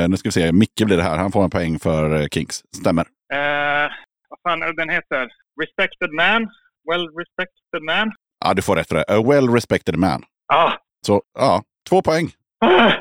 [0.09, 1.17] nu ska vi se, Micke blir det här.
[1.17, 2.63] Han får en poäng för eh, Kings.
[2.81, 3.05] Stämmer.
[3.33, 3.89] Eh,
[4.29, 5.27] vad fan är den heter?
[5.61, 6.47] Respected Man?
[6.91, 8.11] Well respected man?
[8.45, 9.05] Ja, du får rätt för det.
[9.07, 10.23] A well respected man.
[10.53, 10.71] Ah.
[11.07, 12.31] Så, ja, två poäng.
[12.65, 12.91] Ah.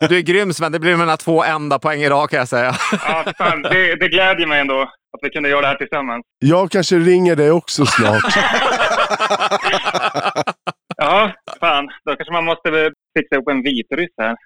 [0.08, 2.74] Du är grym Sven, det blir mina två enda poäng idag kan jag säga.
[2.92, 6.22] Ja, för fan, det, det glädjer mig ändå att vi kunde göra det här tillsammans.
[6.38, 8.24] Jag kanske ringer dig också snart.
[10.96, 11.88] Ja, fan.
[12.04, 12.70] Då kanske man måste
[13.18, 14.36] fixa upp en vitryss här.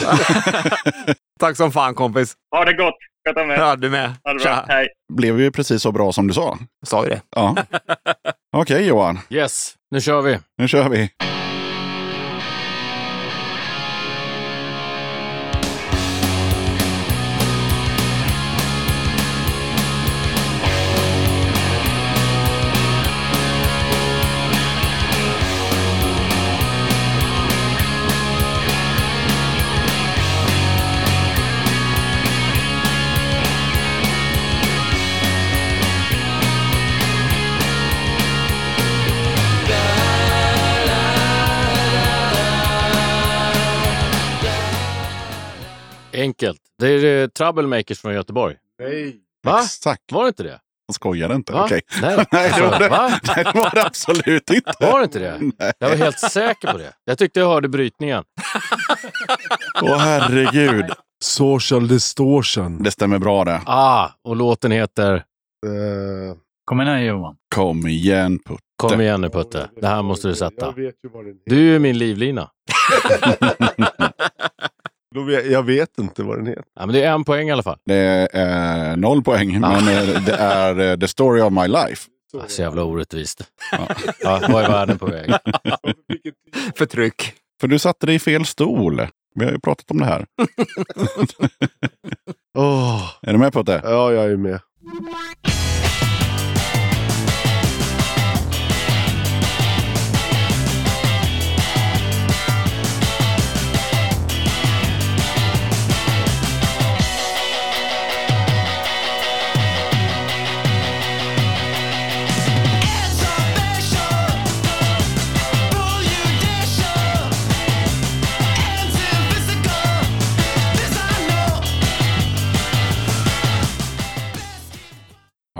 [1.40, 2.34] Tack som fan kompis.
[2.56, 2.94] Ha det gott!
[3.28, 3.58] Sköta med.
[3.58, 4.08] Ja, du med.
[4.24, 4.54] Ha det bra.
[4.54, 4.64] Tja.
[4.68, 4.88] Hej!
[5.12, 6.58] Blev ju precis så bra som du sa.
[6.86, 7.20] Sa ju det.
[7.36, 7.56] Ja.
[8.56, 10.38] Okej Johan, Yes, nu kör vi.
[10.58, 11.10] nu kör vi.
[46.20, 46.60] Enkelt.
[46.78, 48.56] Det är eh, Troublemakers från Göteborg.
[48.82, 49.16] Nej.
[49.42, 49.60] Va?
[49.64, 50.12] Exakt.
[50.12, 50.60] Var det inte det?
[50.86, 51.52] Jag skojar inte.
[51.52, 51.64] Va?
[51.64, 51.80] Okej.
[52.02, 52.24] Nej.
[52.32, 52.88] Nej, det var det.
[52.88, 53.20] Va?
[53.36, 54.72] Nej, det var det absolut inte.
[54.80, 55.38] Var det inte det?
[55.58, 55.72] Nej.
[55.78, 56.92] Jag var helt säker på det.
[57.04, 58.24] Jag tyckte jag hörde brytningen.
[59.82, 60.84] Åh herregud.
[61.24, 62.82] Social distortion.
[62.82, 63.60] Det stämmer bra det.
[63.66, 65.14] Ah, och låten heter
[65.66, 67.34] Eh, Kom igen Johan.
[67.54, 68.62] Kom igen Putte.
[68.76, 69.70] Kom igen nu Putte.
[69.80, 70.70] Det här måste du Jag sätta.
[70.70, 71.50] vet ju vad den heter.
[71.56, 72.50] Du är min livlina.
[75.14, 76.64] Då vet, jag vet inte vad den heter.
[76.74, 77.78] Ja, men det är en poäng i alla fall.
[77.84, 82.08] Det är noll poäng, men eh, det är eh, the story of my life.
[82.48, 83.42] Så jävla orättvist.
[83.72, 83.78] Ja.
[84.20, 85.30] Ja, vad är världen på väg?
[86.76, 87.32] Förtryck.
[87.60, 89.06] För du satte dig i fel stol.
[89.34, 90.26] Vi har ju pratat om det här.
[92.58, 93.80] Åh, Är du med Putte?
[93.84, 94.60] ja, jag är med.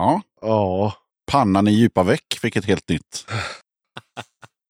[0.01, 0.23] Ja.
[0.41, 0.95] Ja.
[1.33, 3.27] Pannan i djupa veck fick ett helt nytt.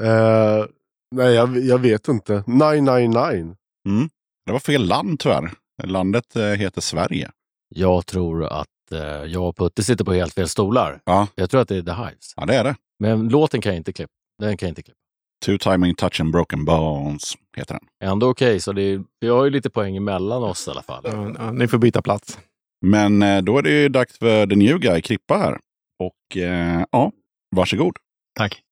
[0.03, 0.65] Eh,
[1.11, 2.45] nej, jag, jag vet inte.
[2.47, 3.57] 999.
[3.89, 4.11] Mm.
[4.47, 5.53] Det var fel land tyvärr.
[5.83, 7.31] Landet eh, heter Sverige.
[7.69, 11.01] Jag tror att eh, jag och Putte sitter på helt fel stolar.
[11.05, 11.27] Ja.
[11.35, 12.33] Jag tror att det är The Hives.
[12.37, 12.75] Ja, det är det.
[12.99, 14.13] Men låten kan jag inte klippa.
[14.39, 14.99] Den kan jag inte klippa.
[15.47, 18.11] Two timing touch and broken bones heter den.
[18.11, 21.03] Ändå okej, så det är, vi har ju lite poäng emellan oss i alla fall.
[21.05, 22.39] Ja, ja, ni får byta plats.
[22.87, 25.59] Men eh, då är det ju dags för the new guy, Krippa här.
[25.99, 27.13] Och eh, ja,
[27.57, 27.97] varsågod.
[28.39, 28.63] Tack.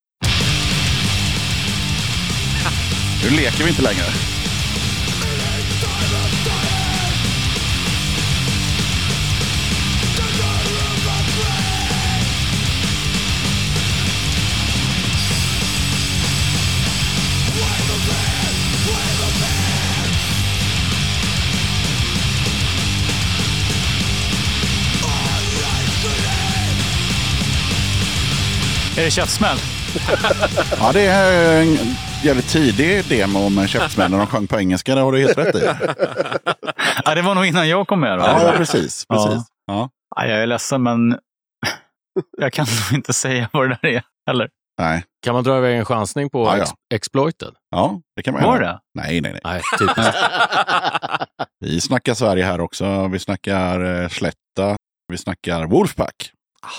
[3.24, 4.37] Nu leker vi inte längre.
[28.98, 29.56] Är det käftsmäll?
[30.80, 31.76] Ja, det är en
[32.24, 34.94] jävligt tidig demo med Käftsmäll när de sjöng på engelska.
[34.94, 35.58] Det har du helt rätt i.
[37.04, 38.18] Ja, det var nog innan jag kom med.
[38.18, 38.24] Då.
[38.24, 39.04] Ja, precis.
[39.08, 39.26] Ja.
[39.26, 39.42] precis.
[39.66, 39.90] Ja.
[40.16, 41.18] Ja, jag är ledsen, men
[42.38, 44.48] jag kan nog inte säga vad det där är heller.
[44.80, 45.04] Nej.
[45.24, 46.62] Kan man dra iväg en chansning på Ja, ja.
[46.62, 47.54] ex- Exploited?
[47.70, 48.66] Ja, det kan man Var göra.
[48.72, 48.78] det?
[48.94, 49.40] Nej, nej, nej.
[49.44, 50.16] Nej, typiskt.
[51.60, 53.08] Vi snackar Sverige här också.
[53.08, 54.76] Vi snackar eh, Slätta.
[55.08, 56.30] Vi snackar Wolfpack.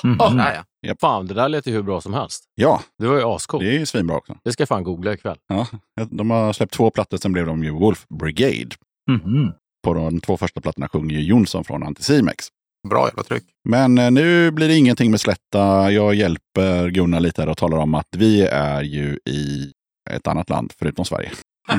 [0.04, 0.18] Mhm.
[0.20, 0.96] Ja, ja.
[1.02, 2.44] Fan, det där lät ju hur bra som helst.
[2.56, 3.64] Ja, Det var ju ascoolt.
[3.64, 4.38] det är ju svinbra också.
[4.44, 5.38] Det ska jag fan googla ikväll.
[5.48, 5.68] Ja,
[6.12, 8.76] de har släppt två plattor, sen blev de ju Wolf Brigade.
[9.12, 9.52] Mhm.
[9.84, 12.48] På de två första plattorna sjunger ju Jonsson från Anticimex.
[12.90, 13.44] Bra jävla tryck.
[13.70, 15.92] Men eh, nu blir det ingenting med Slätta.
[15.92, 19.72] Jag hjälper Gunnar lite här och talar om att vi är ju i
[20.12, 21.32] ett annat land förutom Sverige.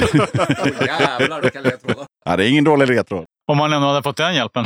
[0.86, 2.06] Jävlar vilka ledtrådar.
[2.24, 3.24] Ja, det är ingen dålig ledtråd.
[3.50, 4.64] Om man ändå hade fått den hjälpen.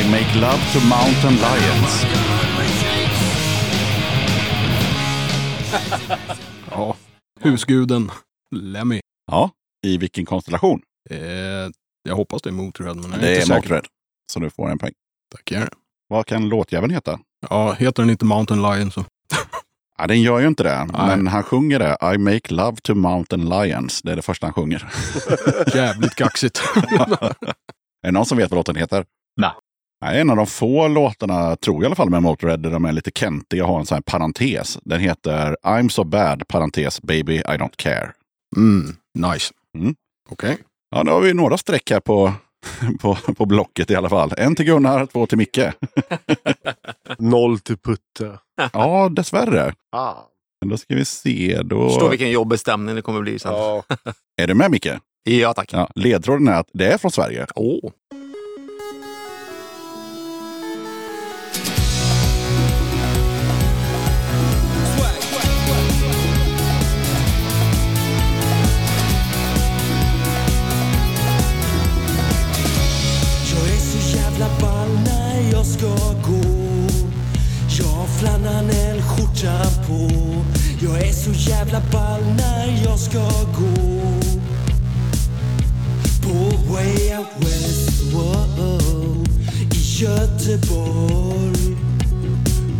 [0.00, 2.04] I make love to mountain lions.
[6.70, 6.96] Ja,
[7.40, 8.10] husguden
[8.54, 9.00] Lemmy.
[9.26, 9.50] Ja,
[9.86, 10.82] i vilken konstellation?
[11.10, 11.18] Eh,
[12.02, 13.54] jag hoppas det är Motörhead, men jag är Det inte är säker.
[13.54, 13.82] Motörhead.
[14.32, 14.92] Så du får en poäng.
[15.32, 15.68] Tackar.
[16.08, 17.18] Vad kan låtjäveln heta?
[17.50, 19.04] Ja, heter den inte Mountain Lion så.
[19.98, 21.16] Ja, den gör ju inte det, Nej.
[21.16, 22.14] men han sjunger det.
[22.14, 24.02] I make love to mountain lions.
[24.02, 24.92] Det är det första han sjunger.
[25.74, 26.58] Jävligt kaxigt.
[28.02, 29.04] är det någon som vet vad låten heter?
[30.04, 32.92] En av de få låtarna, tror jag i alla fall, med Motörhead, där de är
[32.92, 34.78] lite kentiga och har en sån här parentes.
[34.82, 38.12] Den heter I'm so bad, parentes, baby I don't care.
[38.56, 39.54] Mm, nice.
[39.78, 39.94] Mm.
[40.30, 40.58] Okej.
[40.90, 42.32] Ja, då har vi några streck här på,
[43.00, 44.32] på, på blocket i alla fall.
[44.36, 45.60] En till Gunnar, två till Micke.
[47.18, 48.38] Noll till Putte.
[48.72, 49.74] Ja, dessvärre.
[49.92, 50.14] Ah.
[50.60, 51.60] Men Då ska vi se.
[51.64, 51.88] Då...
[51.88, 53.52] Förstår vilken jobbig stämning det kommer bli sen.
[53.52, 53.84] Ja.
[54.36, 54.88] Är du med Micke?
[55.22, 55.72] Ja, tack.
[55.72, 57.46] Ja, ledtråden är att det är från Sverige.
[57.54, 57.90] Åh.
[75.80, 76.40] Ska gå
[77.78, 80.08] Jag har flanellskjortan på
[80.86, 83.18] Jag är så jävla ball när jag ska
[83.58, 83.90] gå
[86.22, 89.26] På Way Out West, wow,
[89.74, 91.76] i Göteborg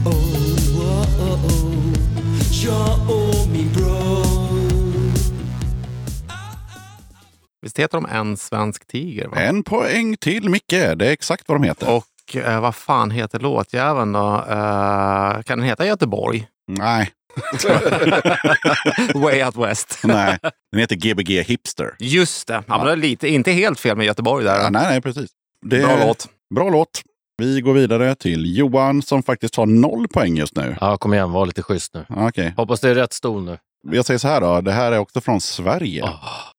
[0.06, 0.14] oh,
[0.46, 1.94] oh, oh, oh.
[2.64, 4.40] Jag och min bror
[7.62, 9.28] Visst heter de En svensk tiger?
[9.28, 9.36] Va?
[9.36, 10.70] En poäng till Micke.
[10.70, 11.96] Det är exakt vad de heter.
[11.96, 12.04] Och
[12.36, 14.44] eh, vad fan heter låtjäveln då?
[14.48, 16.46] Eh, kan den heta Göteborg?
[16.68, 17.10] Nej,
[19.14, 19.98] Way Out West.
[20.04, 20.38] nej.
[20.72, 21.94] Den heter Gbg Hipster.
[21.98, 22.62] Just det.
[22.68, 24.58] Ja, men det är lite, inte helt fel med Göteborg där.
[24.62, 25.30] Ja, nej, nej, precis.
[25.66, 26.28] Det Bra låt.
[26.54, 27.02] Bra låt.
[27.38, 30.76] Vi går vidare till Johan som faktiskt har noll poäng just nu.
[30.80, 32.06] Ja, kom igen, var lite schysst nu.
[32.08, 32.54] Ja, Okej.
[32.56, 33.58] Hoppas det är rätt stol nu.
[33.90, 34.60] Jag säger så här då.
[34.60, 36.04] Det här är också från Sverige.
[36.04, 36.52] Ah.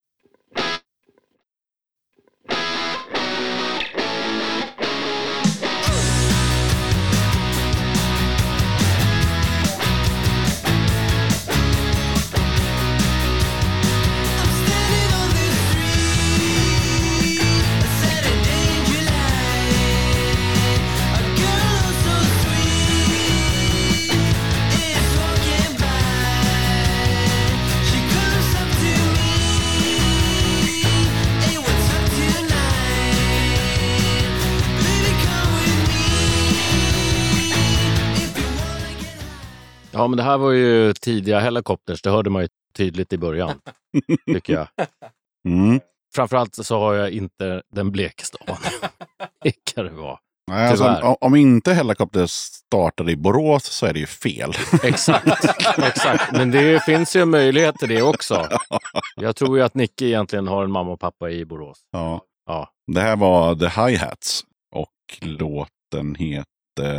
[39.92, 42.02] Ja, men det här var ju tidiga Helicopters.
[42.02, 42.48] Det hörde man ju
[42.78, 43.60] tydligt i början,
[44.34, 44.68] tycker jag.
[45.48, 45.80] Mm.
[46.16, 48.92] Framförallt så har jag inte den blekaste aning.
[49.44, 50.20] Vilka det var.
[50.48, 54.54] Nej, alltså, om inte Helicopter startade i Borås så är det ju fel.
[54.84, 55.46] Exakt,
[55.78, 56.32] exakt.
[56.32, 58.48] Men det finns ju en möjlighet till det också.
[59.16, 61.78] Jag tror ju att Nicke egentligen har en mamma och pappa i Borås.
[61.92, 62.22] Ja.
[62.46, 62.70] Ja.
[62.88, 64.44] Det här var The Hi-Hats
[64.76, 66.46] och låten heter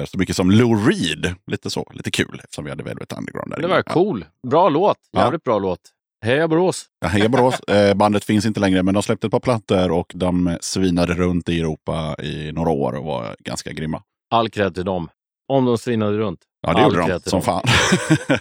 [0.06, 1.34] så mycket som Lou Reed.
[1.46, 3.74] Lite så, lite kul eftersom vi hade Velvet Underground där Det inne.
[3.74, 4.24] var cool.
[4.50, 4.96] Bra låt.
[5.16, 5.80] Jävligt bra låt.
[6.24, 6.84] Heja Borås!
[7.00, 7.60] Ja, heja Borås.
[7.68, 11.48] Eh, bandet finns inte längre, men de släppte ett par plattor och de svinade runt
[11.48, 14.02] i Europa i några år och var ganska grymma.
[14.34, 15.08] All cred till dem.
[15.52, 16.40] Om de svinade runt.
[16.66, 17.42] Ja, det All gjorde de som dem.
[17.42, 17.62] fan.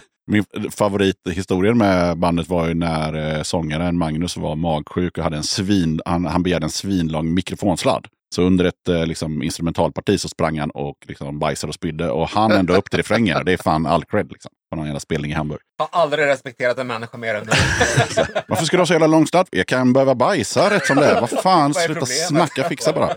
[0.26, 5.42] Min favorithistorien med bandet var ju när eh, sångaren Magnus var magsjuk och hade en
[5.42, 8.06] svin, han, han begärde en svinlång mikrofonsladd.
[8.32, 12.28] Så under ett eh, liksom, instrumentalparti så sprang han och liksom, bajsade och spydde och
[12.28, 13.44] han ända upp till refrängen.
[13.44, 15.60] Det är fan all cred liksom, på någon jävla spelning i Hamburg.
[15.78, 17.50] Jag har aldrig respekterat en människa mer än du.
[18.48, 19.48] Varför ska du ha så jävla lång sladd?
[19.50, 21.20] Jag kan behöva bajsa rätt som det är.
[21.20, 22.28] Vad fan, Vad är sluta problemet?
[22.28, 23.14] snacka, fixa bara.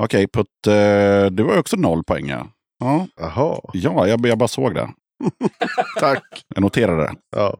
[0.00, 0.72] Okej, Putt, eh,
[1.30, 2.28] du har ju också noll poäng.
[2.28, 2.46] Ja,
[2.80, 4.88] ja, Jaha, ja jag, jag bara såg det.
[6.00, 6.44] tack.
[6.54, 7.14] Jag noterade det.
[7.36, 7.56] Ja.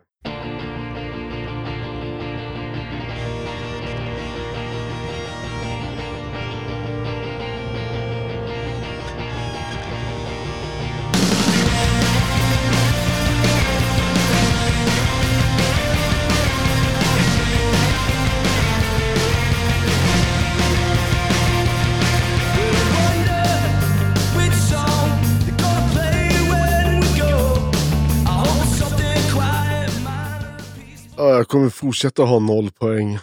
[31.28, 33.18] Jag kommer fortsätta ha noll poäng.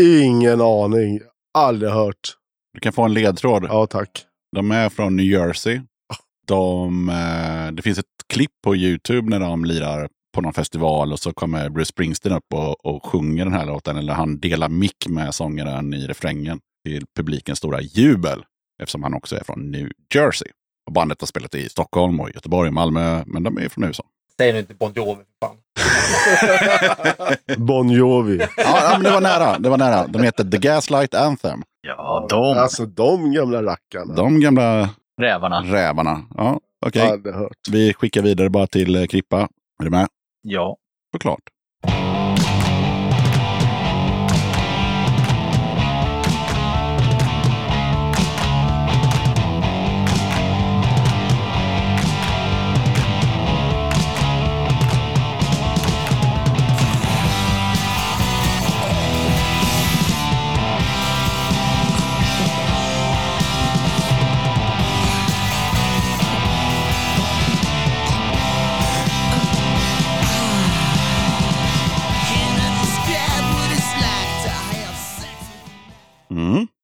[0.00, 1.20] Ingen aning.
[1.58, 2.36] Aldrig hört.
[2.72, 3.64] Du kan få en ledtråd.
[3.68, 4.24] Ja, tack.
[4.56, 5.80] De är från New Jersey.
[6.46, 11.18] De, eh, det finns ett klipp på YouTube när de lirar på någon festival och
[11.18, 13.96] så kommer Bruce Springsteen upp och, och sjunger den här låten.
[13.96, 18.44] Eller han delar mick med sångaren i refrängen till publikens stora jubel.
[18.82, 20.48] Eftersom han också är från New Jersey.
[20.86, 24.04] Och bandet har spelat i Stockholm och Göteborg och Malmö, men de är från USA.
[24.40, 25.56] Säg nu inte Bon Jovi för fan.
[27.66, 28.46] Bon Jovi.
[28.56, 29.58] Ja, men det var nära.
[29.58, 30.06] Det var nära.
[30.06, 31.62] De heter The Gaslight Anthem.
[31.80, 34.14] Ja, de Alltså de gamla rackarna.
[34.14, 34.88] De gamla
[35.20, 35.62] rävarna.
[35.62, 36.22] rävarna.
[36.36, 37.22] Ja, okej.
[37.34, 37.68] Hört.
[37.70, 39.40] Vi skickar vidare bara till eh, Krippa.
[39.80, 40.06] Är du med?
[40.42, 40.76] Ja.
[41.14, 41.40] Såklart.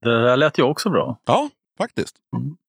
[0.02, 1.20] Det där lät ju också bra.
[1.26, 1.48] Ja,
[1.78, 2.16] faktiskt.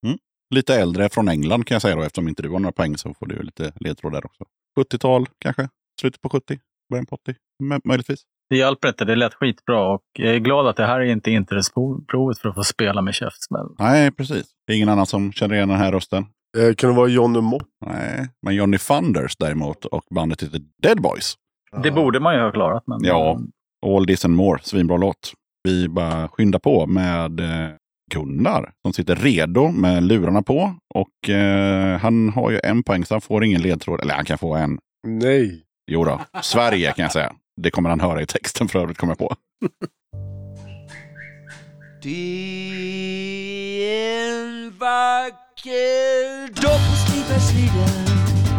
[0.06, 0.18] Mm.
[0.56, 2.02] Lite äldre från England kan jag säga då.
[2.02, 4.44] Eftersom inte du har några poäng så får du lite ledtråd där också.
[4.80, 5.70] 70-tal kanske?
[6.02, 6.60] Slutet på 70?
[6.90, 7.36] Början på 80?
[7.64, 8.24] M- möjligtvis.
[8.50, 11.32] Det hjälper inte, det lät skitbra och jag är glad att det här är inte
[11.32, 13.68] intresseprovet för att få spela med käftsmäll.
[13.80, 14.46] Nej, precis.
[14.68, 16.26] Det är ingen annan som känner igen den här rösten.
[16.58, 17.64] Eh, kan det vara Johnny Mopp?
[17.86, 21.36] Nej, men Johnny Thunders däremot och bandet heter Dead Boys.
[21.84, 22.84] Det borde man ju ha klarat.
[22.88, 23.00] Men...
[23.04, 23.40] Ja,
[23.86, 24.60] All This and More.
[24.64, 25.34] Svinbra låt.
[25.64, 27.70] Vi bara skyndar på med eh,
[28.14, 30.76] Gunnar som sitter redo med lurarna på.
[30.94, 34.02] Och eh, han har ju en poäng så han får ingen ledtråd.
[34.02, 34.80] Eller han kan få en.
[35.08, 35.64] Nej.
[35.92, 36.22] Jo då.
[36.42, 37.34] Sverige kan jag säga.
[37.62, 39.36] Det kommer han höra i texten för övrigt, kommer jag på.
[42.04, 42.10] Det
[43.84, 48.06] är en vacker dag på Stibergsliden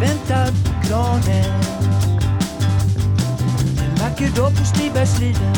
[0.01, 1.61] Väntar på kranen
[3.79, 5.55] En vacker dag på Stibergsliden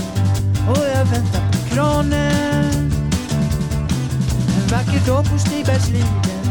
[0.69, 2.93] Och jag väntar på kranen
[4.57, 6.45] En vacker dag på Stibergsliden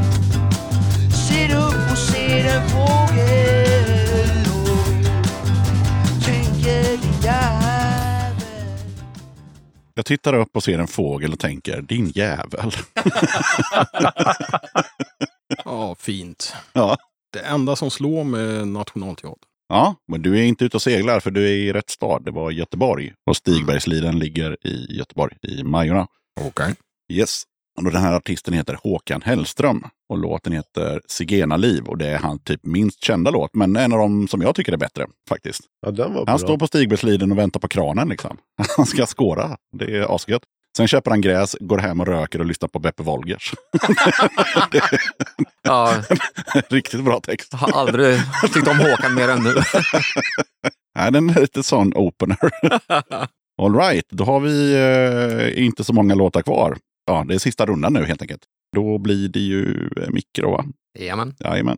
[1.28, 4.88] Ser upp och ser en fågel och
[6.26, 8.36] tänker din jävel
[9.96, 12.72] Jag tittar upp och ser en fågel och tänker, din jävel.
[15.66, 16.56] Ja, fint.
[16.74, 16.98] Ja.
[17.34, 19.50] Det enda som slår med Nationalteatern.
[19.70, 22.26] Ja, men du är inte ute och seglar för du är i rätt stad.
[22.26, 23.14] Det var Göteborg.
[23.30, 26.08] Och Stigbergsliden ligger i Göteborg, i Majorna.
[26.42, 26.76] Okej.
[27.14, 27.44] Yes.
[27.78, 29.84] Och den här artisten heter Håkan Hellström.
[30.10, 31.84] Och låten heter Zigenarliv.
[31.84, 33.56] Och det är hans typ minst kända låt.
[33.56, 35.62] Men en av dem som jag tycker är bättre faktiskt.
[35.82, 36.38] Ja, Han bra.
[36.38, 38.38] står på Stigbergsliden och väntar på kranen liksom.
[38.78, 39.58] Han ska skåra.
[39.78, 40.42] Det är asgött.
[40.78, 43.54] Sen köper han gräs, går hem och röker och lyssnar på Beppe Wolgers.
[45.66, 45.94] Ja,
[46.70, 47.50] riktigt bra text.
[47.52, 48.20] jag har aldrig
[48.54, 49.54] tyckt om Håkan mer än nu.
[50.96, 52.38] Nej, den är lite sån opener.
[53.62, 54.74] All right, då har vi
[55.56, 56.78] eh, inte så många låtar kvar.
[57.06, 58.42] Ja, det är sista rundan nu helt enkelt.
[58.76, 60.08] Då blir det ju eh,
[60.42, 60.66] då, va?
[61.00, 61.36] Jajamän.
[61.40, 61.78] Jajamän.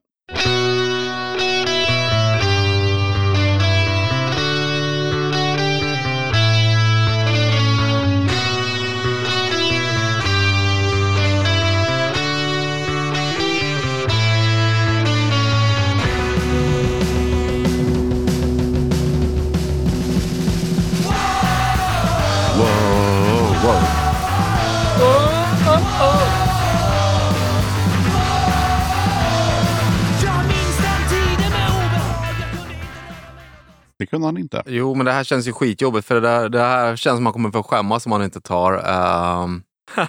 [33.99, 34.63] Det kunde han inte.
[34.65, 37.34] Jo, men det här känns ju skitjobbigt för det, där, det här känns som man
[37.34, 38.73] kommer få skämmas om man inte tar.
[38.73, 39.63] ehm,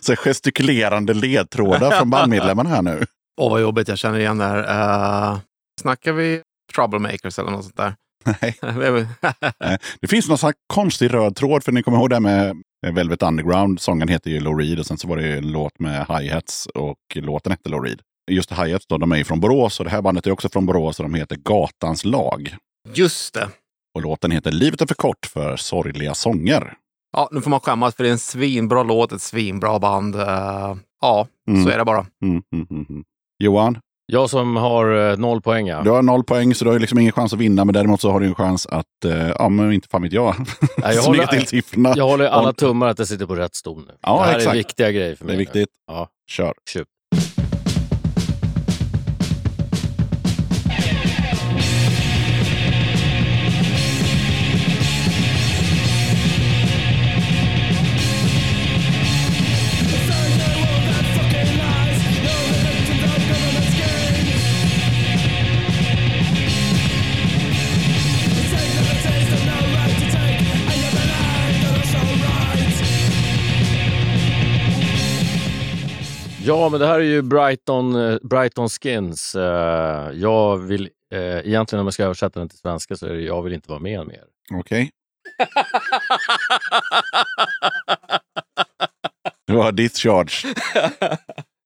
[0.00, 3.04] Så gestikulerande ledtrådar från bandmedlemmarna här nu.
[3.40, 3.88] Åh, vad jobbigt.
[3.88, 5.32] Jag känner igen det här.
[5.32, 5.38] Uh,
[5.80, 6.42] snackar vi
[6.74, 7.94] Troublemakers eller något sånt där?
[8.24, 8.58] Nej.
[10.00, 12.56] Det finns någon sån konstig röd tråd, för ni kommer ihåg det här med
[12.92, 13.80] Velvet Underground.
[13.80, 16.96] Sången heter ju Lou Reed och sen så var det en låt med hi-hats och
[17.14, 18.00] låten hette Lou Reed.
[18.30, 20.66] Just hi-hats då, de är ju från Borås och det här bandet är också från
[20.66, 22.56] Borås och de heter Gatans lag.
[22.94, 23.48] Just det.
[23.94, 26.74] Och låten heter Livet är för kort för sorgliga sånger.
[27.12, 30.14] Ja, nu får man skämmas för det är en svinbra låt, ett svinbra band.
[30.16, 31.64] Eh, ja, Mm.
[31.64, 32.06] så är det bara.
[32.22, 33.04] Mm, mm, mm, mm.
[33.38, 35.82] Johan, Jag som har eh, noll poäng, ja.
[35.82, 37.64] du har noll poäng så du har liksom ingen chans att vinna.
[37.64, 40.34] Men däremot så har du en chans att, eh, ja men inte fan vet jag,
[40.38, 41.92] Nej, jag, snygga håller, till siffrorna.
[41.96, 43.94] jag håller alla tummar att jag sitter på rätt stol nu.
[44.00, 44.52] Ja, det här exakt.
[44.54, 45.34] är viktiga grejer för Det mig.
[45.34, 45.42] är nu.
[45.44, 45.68] viktigt.
[45.86, 46.54] Ja, Kör.
[46.72, 46.86] köp.
[76.46, 79.34] Ja, men det här är ju Brighton, eh, Brighton Skins.
[79.34, 83.20] Eh, jag vill, eh, egentligen om jag ska översätta den till svenska så är det
[83.22, 84.24] jag vill inte vara med mer.
[84.54, 84.90] Okej.
[89.46, 90.54] Du har Discharge.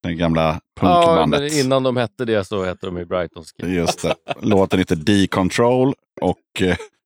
[0.02, 1.40] Den gamla Ja, punkbandet.
[1.40, 3.72] men innan de hette det så hette de ju Brighton Skins.
[3.72, 4.14] Just det.
[4.40, 6.38] Låten heter D-Control och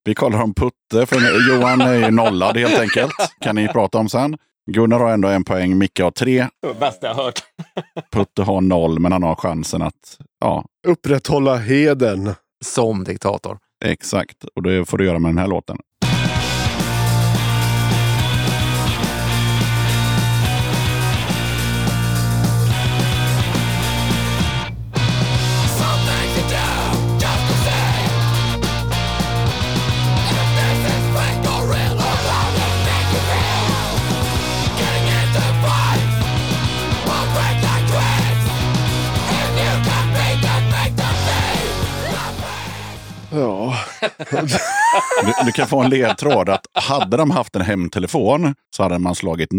[0.05, 1.07] vi kollar om Putte.
[1.07, 1.17] För
[1.51, 3.13] Johan är ju nollad helt enkelt.
[3.41, 4.37] Kan ni prata om sen.
[4.71, 6.49] Gunnar har ändå en poäng, Micke har tre.
[6.63, 7.43] Det var bästa jag hört.
[8.13, 10.19] Putte har noll, men han har chansen att...
[10.41, 12.35] Ja, Upprätthålla heden.
[12.65, 13.59] Som diktator.
[13.85, 14.45] exakt.
[14.45, 15.77] Och det får du göra med den här låten.
[45.25, 49.15] Du, du kan få en ledtråd att hade de haft en hemtelefon så hade man
[49.15, 49.51] slagit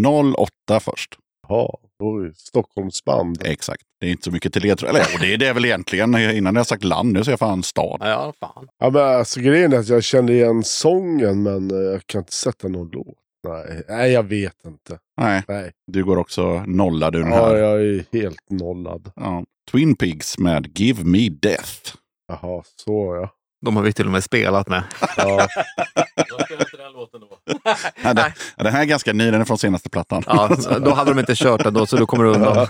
[0.68, 1.14] 08 först.
[1.48, 1.70] Jaha,
[2.02, 2.32] oj.
[2.36, 3.42] Stockholmsband.
[3.44, 3.82] Exakt.
[4.00, 4.90] Det är inte så mycket till ledtråd.
[4.90, 6.14] Eller och det är det väl egentligen.
[6.14, 7.98] Innan jag sagt land, nu säger jag fan stad.
[8.00, 8.68] Ja, fan.
[8.78, 12.32] Ja, men alltså, grejen är att jag kände igen sången men eh, jag kan inte
[12.32, 13.06] sätta någon låt.
[13.48, 14.98] Nej, Nej jag vet inte.
[15.20, 15.72] Nej, Nej.
[15.92, 17.56] du går också nollad ur den Ja, här.
[17.56, 19.12] jag är helt nollad.
[19.16, 19.44] Ja.
[19.72, 21.94] Twin Pigs med Give Me Death.
[22.28, 23.30] Jaha, så ja.
[23.66, 24.82] De har vi till och med spelat med.
[25.16, 25.48] ja.
[26.16, 27.38] Jag spelar inte den låten då.
[28.02, 30.22] Ja, den, den här är ganska ny, den är från senaste plattan.
[30.26, 30.50] Ja,
[30.84, 32.66] då hade de inte kört den då, så du kommer undan.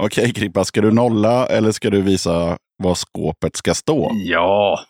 [0.00, 4.10] Okej Krippa, ska du nolla eller ska du visa var skåpet ska stå?
[4.14, 4.80] Ja.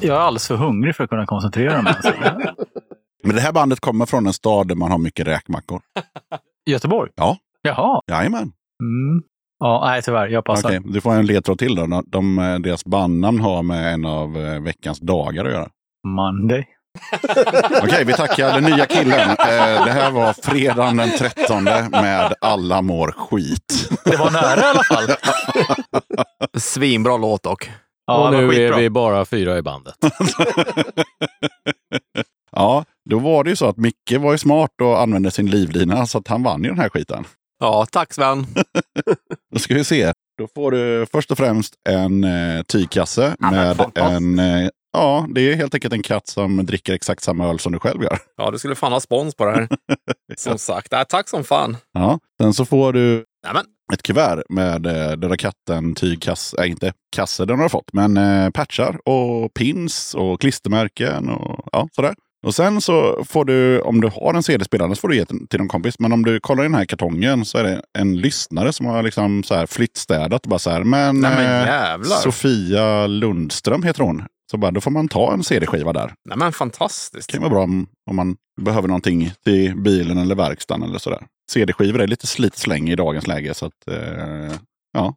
[0.00, 1.94] Jag är alldeles för hungrig för att kunna koncentrera mig.
[1.96, 2.12] Alltså.
[3.24, 5.80] Men det här bandet kommer från en stad där man har mycket räkmackor.
[6.70, 7.10] Göteborg?
[7.14, 7.36] Ja.
[7.62, 8.00] Jaha.
[8.10, 8.52] Jajamän.
[8.82, 9.22] Mm.
[9.58, 10.28] Ja, nej tyvärr.
[10.28, 10.68] Jag passar.
[10.68, 11.86] Okej, du får en ledtråd till då.
[11.86, 15.68] De, de, deras bandnamn har med en av eh, veckans dagar att göra.
[16.06, 16.66] Monday.
[17.82, 19.30] Okej, vi tackar den nya killen.
[19.30, 23.90] Eh, det här var fredagen den 13 med Alla mår skit.
[24.04, 25.16] Det var nära i alla fall.
[26.56, 27.70] Svinbra låt dock.
[28.08, 29.94] Ja, och nu är vi bara fyra i bandet.
[32.50, 36.06] Ja, då var det ju så att Micke var ju smart och använde sin livlina
[36.06, 37.24] så att han vann ju den här skiten.
[37.60, 38.46] Ja, tack Sven.
[39.52, 40.12] Då ska vi se.
[40.38, 44.38] Då får du först och främst en eh, tygkasse men med en...
[44.38, 47.78] Eh, ja, det är helt enkelt en katt som dricker exakt samma öl som du
[47.78, 48.18] själv gör.
[48.36, 49.68] Ja, du skulle fan ha spons på det här.
[50.36, 50.92] Som sagt.
[50.92, 51.76] Nej, tack som fan.
[51.92, 52.18] Ja.
[52.40, 53.64] Sen så får du Nämen.
[53.92, 58.50] ett kuvert med eh, Döda katten tygkasse, äh, inte kasse den har fått, men eh,
[58.50, 62.14] patchar och pins och klistermärken och ja, sådär.
[62.46, 65.58] Och sen så får du, om du har en CD-spelare, så får du ge till
[65.58, 65.98] någon kompis.
[65.98, 69.02] Men om du kollar i den här kartongen så är det en lyssnare som har
[69.02, 72.06] liksom så här flyttstädat och bara så här, men, Nej, men eh.
[72.06, 74.24] Sofia Lundström heter hon.
[74.50, 76.14] Så bara, då får man ta en CD-skiva där.
[76.28, 77.28] Nej men fantastiskt.
[77.28, 81.26] Det kan vara bra om, om man behöver någonting till bilen eller verkstaden eller sådär.
[81.50, 83.54] CD-skivor är lite slit-släng i dagens läge.
[83.54, 84.52] Så att, eh,
[84.92, 85.14] ja.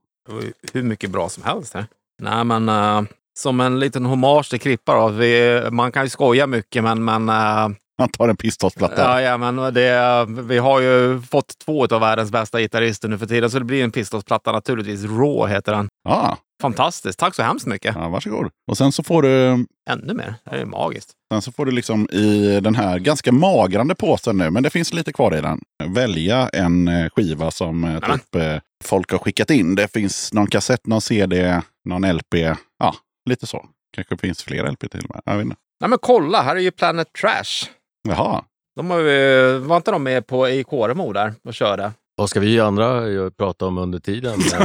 [0.73, 1.85] Hur mycket bra som helst här.
[2.21, 3.01] Nej men eh,
[3.39, 5.07] som en liten hommage till Krippa då.
[5.07, 7.69] Vi, man kan ju skoja mycket men, men eh,
[7.99, 9.01] Man tar en pistolsplatta.
[9.01, 13.25] Ja, ja, men det, vi har ju fått två av världens bästa gitarrister nu för
[13.25, 15.03] tiden, så det blir en pistolsplatta naturligtvis.
[15.03, 15.89] Raw heter den.
[16.03, 17.19] Ja, Fantastiskt.
[17.19, 17.95] Tack så hemskt mycket.
[17.95, 18.49] ja, varsågod.
[18.71, 20.35] Och sen så får du Ännu mer.
[20.43, 21.11] Det är magiskt.
[21.31, 24.93] Sen så får du liksom i den här ganska magrande påsen nu, men det finns
[24.93, 25.59] lite kvar i den.
[25.87, 29.75] Välja en eh, skiva som eh, typ, eh, folk har skickat in.
[29.75, 32.35] Det finns någon kassett, någon CD, någon LP.
[32.79, 32.95] Ja,
[33.29, 33.65] lite så.
[33.95, 35.21] Kanske finns fler LP till och med.
[35.25, 35.55] Jag vet inte.
[35.81, 37.69] Nej men kolla, här är ju Planet Trash.
[38.07, 38.43] Jaha.
[38.75, 41.91] De har var inte de med på i Kåremo där och körde?
[42.21, 44.39] Vad ska vi andra ju prata om under tiden?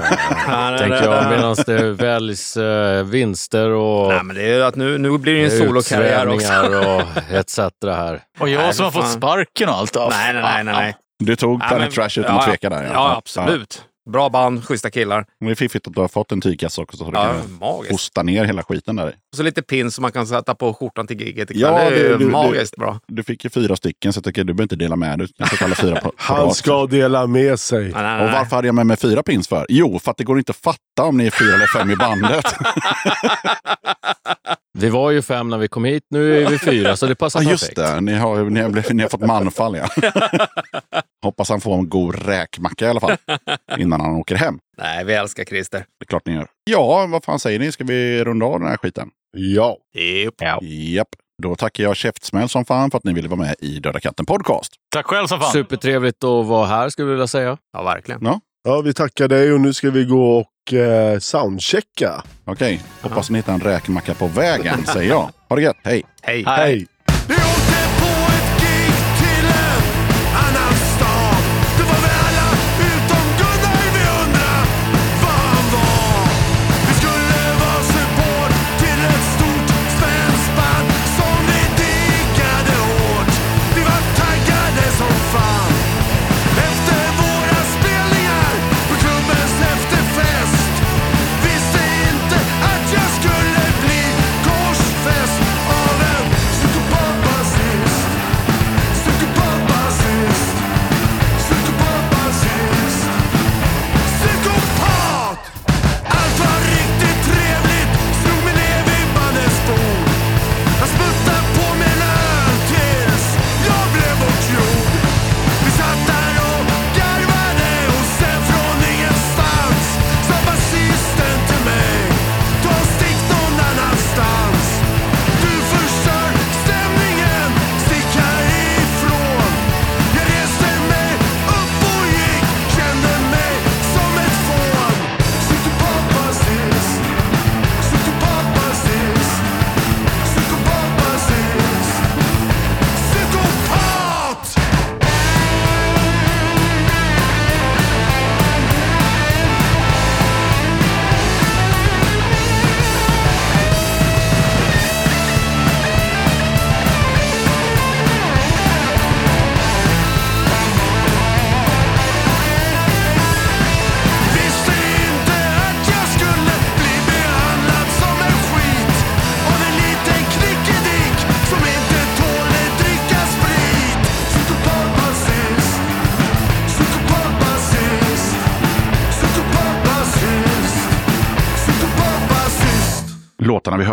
[0.49, 4.99] nej, Tänker jag, medan det väljs eh, vinster och Nej men det är att nu,
[4.99, 6.53] nu blir det en solokarriär också.
[6.55, 7.03] och
[7.35, 7.59] etc.
[7.85, 8.21] här.
[8.39, 9.93] Och jag Nej, som har fått sparken och allt.
[9.93, 10.09] då.
[10.11, 10.75] Nej, nej, nej.
[10.75, 10.97] nej.
[11.19, 12.91] Du tog Ja, Planet men- Trash utan ja, att tveka där.
[12.93, 13.83] Ja, absolut.
[14.13, 15.25] Bra band, schyssta killar.
[15.41, 16.97] Det är fiffigt att du har fått en tygkasse också.
[16.97, 17.93] Så du Ja, kan magiskt.
[17.93, 19.07] hosta ner hela skiten där.
[19.07, 21.61] Och så lite pins som man kan sätta på skjortan till giget ikväll.
[21.85, 23.01] Ja, det är du- du- magiskt bra.
[23.09, 25.29] Du fick ju fyra stycken så jag tycker du behöver inte dela med dig.
[25.39, 26.57] Du kan ta alla fyra på, på Han rad.
[26.57, 27.83] ska dela med sig.
[27.83, 28.33] Nej, nej, Och nej.
[28.39, 29.67] varför hade jag med mig fyra pins för?
[29.69, 31.97] Jo, för att det går inte att fatta om ni är fyra eller fem i
[31.97, 32.45] bandet.
[34.79, 37.41] Vi var ju fem när vi kom hit, nu är vi fyra, så det passar
[37.43, 37.63] Ja, perfekt.
[37.63, 38.01] just det.
[38.01, 39.89] Ni har, ni, har, blivit- ni har fått manfall, ja.
[41.25, 43.17] Hoppas han får en god räkmacka i alla fall.
[43.79, 44.59] Innan han åker hem.
[44.79, 45.79] Nej, vi älskar Christer.
[45.79, 46.47] Det är klart ni gör.
[46.71, 47.73] Ja, vad fan säger ni?
[47.73, 49.09] Ska vi runda av den här skiten?
[49.37, 49.77] Ja.
[50.41, 50.63] Japp.
[50.63, 51.09] Japp.
[51.43, 54.27] Då tackar jag Käftsmäll som fan för att ni ville vara med i Döda katten
[54.27, 54.73] podcast.
[54.95, 55.53] Tack själv som fan.
[55.53, 57.57] Supertrevligt att vara här skulle jag vilja säga.
[57.73, 58.21] Ja, verkligen.
[58.25, 58.41] Ja.
[58.65, 62.23] ja, vi tackar dig och nu ska vi gå och eh, soundchecka.
[62.45, 65.31] Okej, hoppas ni hittar en räkmacka på vägen, säger jag.
[65.49, 66.03] Ha det gött, hej!
[66.23, 66.45] Hej.
[66.47, 66.87] Hej!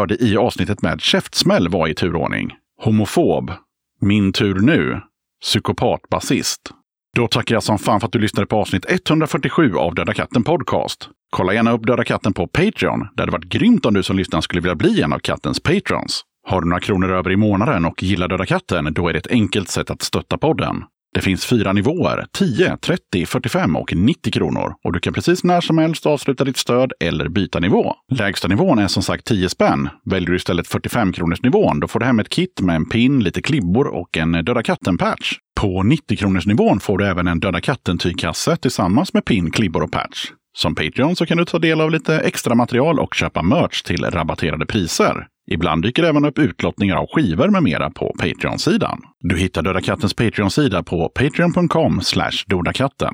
[0.03, 2.51] Hörde i avsnittet med käftsmäll var i turordning.
[2.81, 3.51] Homofob,
[4.01, 5.01] Min tur nu,
[5.41, 6.61] Psykopatbasist.
[7.15, 10.43] Då tackar jag som fan för att du lyssnade på avsnitt 147 av Döda katten
[10.43, 11.09] Podcast.
[11.30, 13.07] Kolla gärna upp Döda katten på Patreon.
[13.15, 16.21] Det hade varit grymt om du som lyssnar skulle vilja bli en av kattens patrons.
[16.47, 19.31] Har du några kronor över i månaden och gillar Döda katten, då är det ett
[19.31, 20.84] enkelt sätt att stötta podden.
[21.14, 24.73] Det finns fyra nivåer, 10, 30, 45 och 90 kronor.
[24.84, 27.95] Och du kan precis när som helst avsluta ditt stöd eller byta nivå.
[28.11, 29.90] Lägsta nivån är som sagt 10 spänn.
[30.06, 33.23] Väljer du istället 45 kronors nivån, då får du hem ett kit med en pin,
[33.23, 35.34] lite klibbor och en Döda katten-patch.
[35.56, 39.91] På 90 kronors nivån får du även en Döda katten-tygkasse tillsammans med pin, klibbor och
[39.91, 40.26] patch.
[40.57, 44.06] Som Patreon så kan du ta del av lite extra material och köpa merch till
[44.06, 45.27] rabatterade priser.
[45.52, 49.02] Ibland dyker det även upp utlottningar av skivor med mera på Patreon-sidan.
[49.25, 52.01] Du hittar Döda Kattens Patreon-sida på patreon.com
[52.47, 53.13] dodakatten.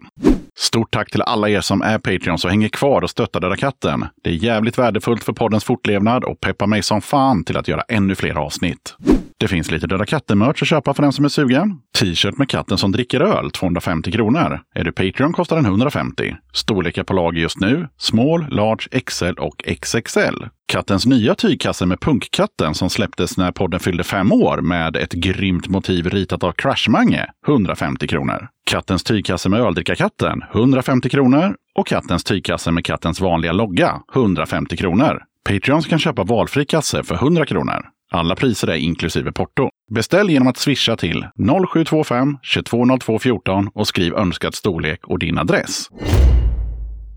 [0.58, 4.06] Stort tack till alla er som är Patreons och hänger kvar och stöttar Döda katten.
[4.24, 7.82] Det är jävligt värdefullt för poddens fortlevnad och peppar mig som fan till att göra
[7.82, 8.96] ännu fler avsnitt.
[9.38, 11.80] Det finns lite Döda katten-merch att köpa för den som är sugen.
[12.00, 14.60] T-shirt med katten som dricker öl, 250 kronor.
[14.76, 16.36] Är du Patreon kostar den 150.
[16.54, 20.46] Storlekar på lager just nu, small, large, XL och XXL.
[20.66, 25.68] Kattens nya tygkasse med punkkatten som släpptes när podden fyllde fem år med ett grymt
[25.68, 28.48] motiv ritat av Crashmange, 150 kronor.
[28.66, 31.56] Kattens tygkasse med öldrickarkatten, 150 kronor.
[31.76, 35.24] Och kattens tygkasse med kattens vanliga logga, 150 kronor.
[35.50, 37.86] Patreons kan köpa valfri kasse för 100 kronor.
[38.12, 39.70] Alla priser är inklusive porto.
[39.92, 41.26] Beställ genom att swisha till
[41.74, 45.90] 0725 220214 och skriv önskad storlek och din adress.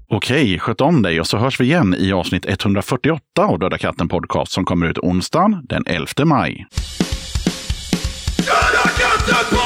[0.09, 4.09] Okej, sköt om dig och så hörs vi igen i avsnitt 148 av Döda katten
[4.09, 6.67] podcast som kommer ut onsdagen den 11 maj.
[9.27, 9.61] Döda katten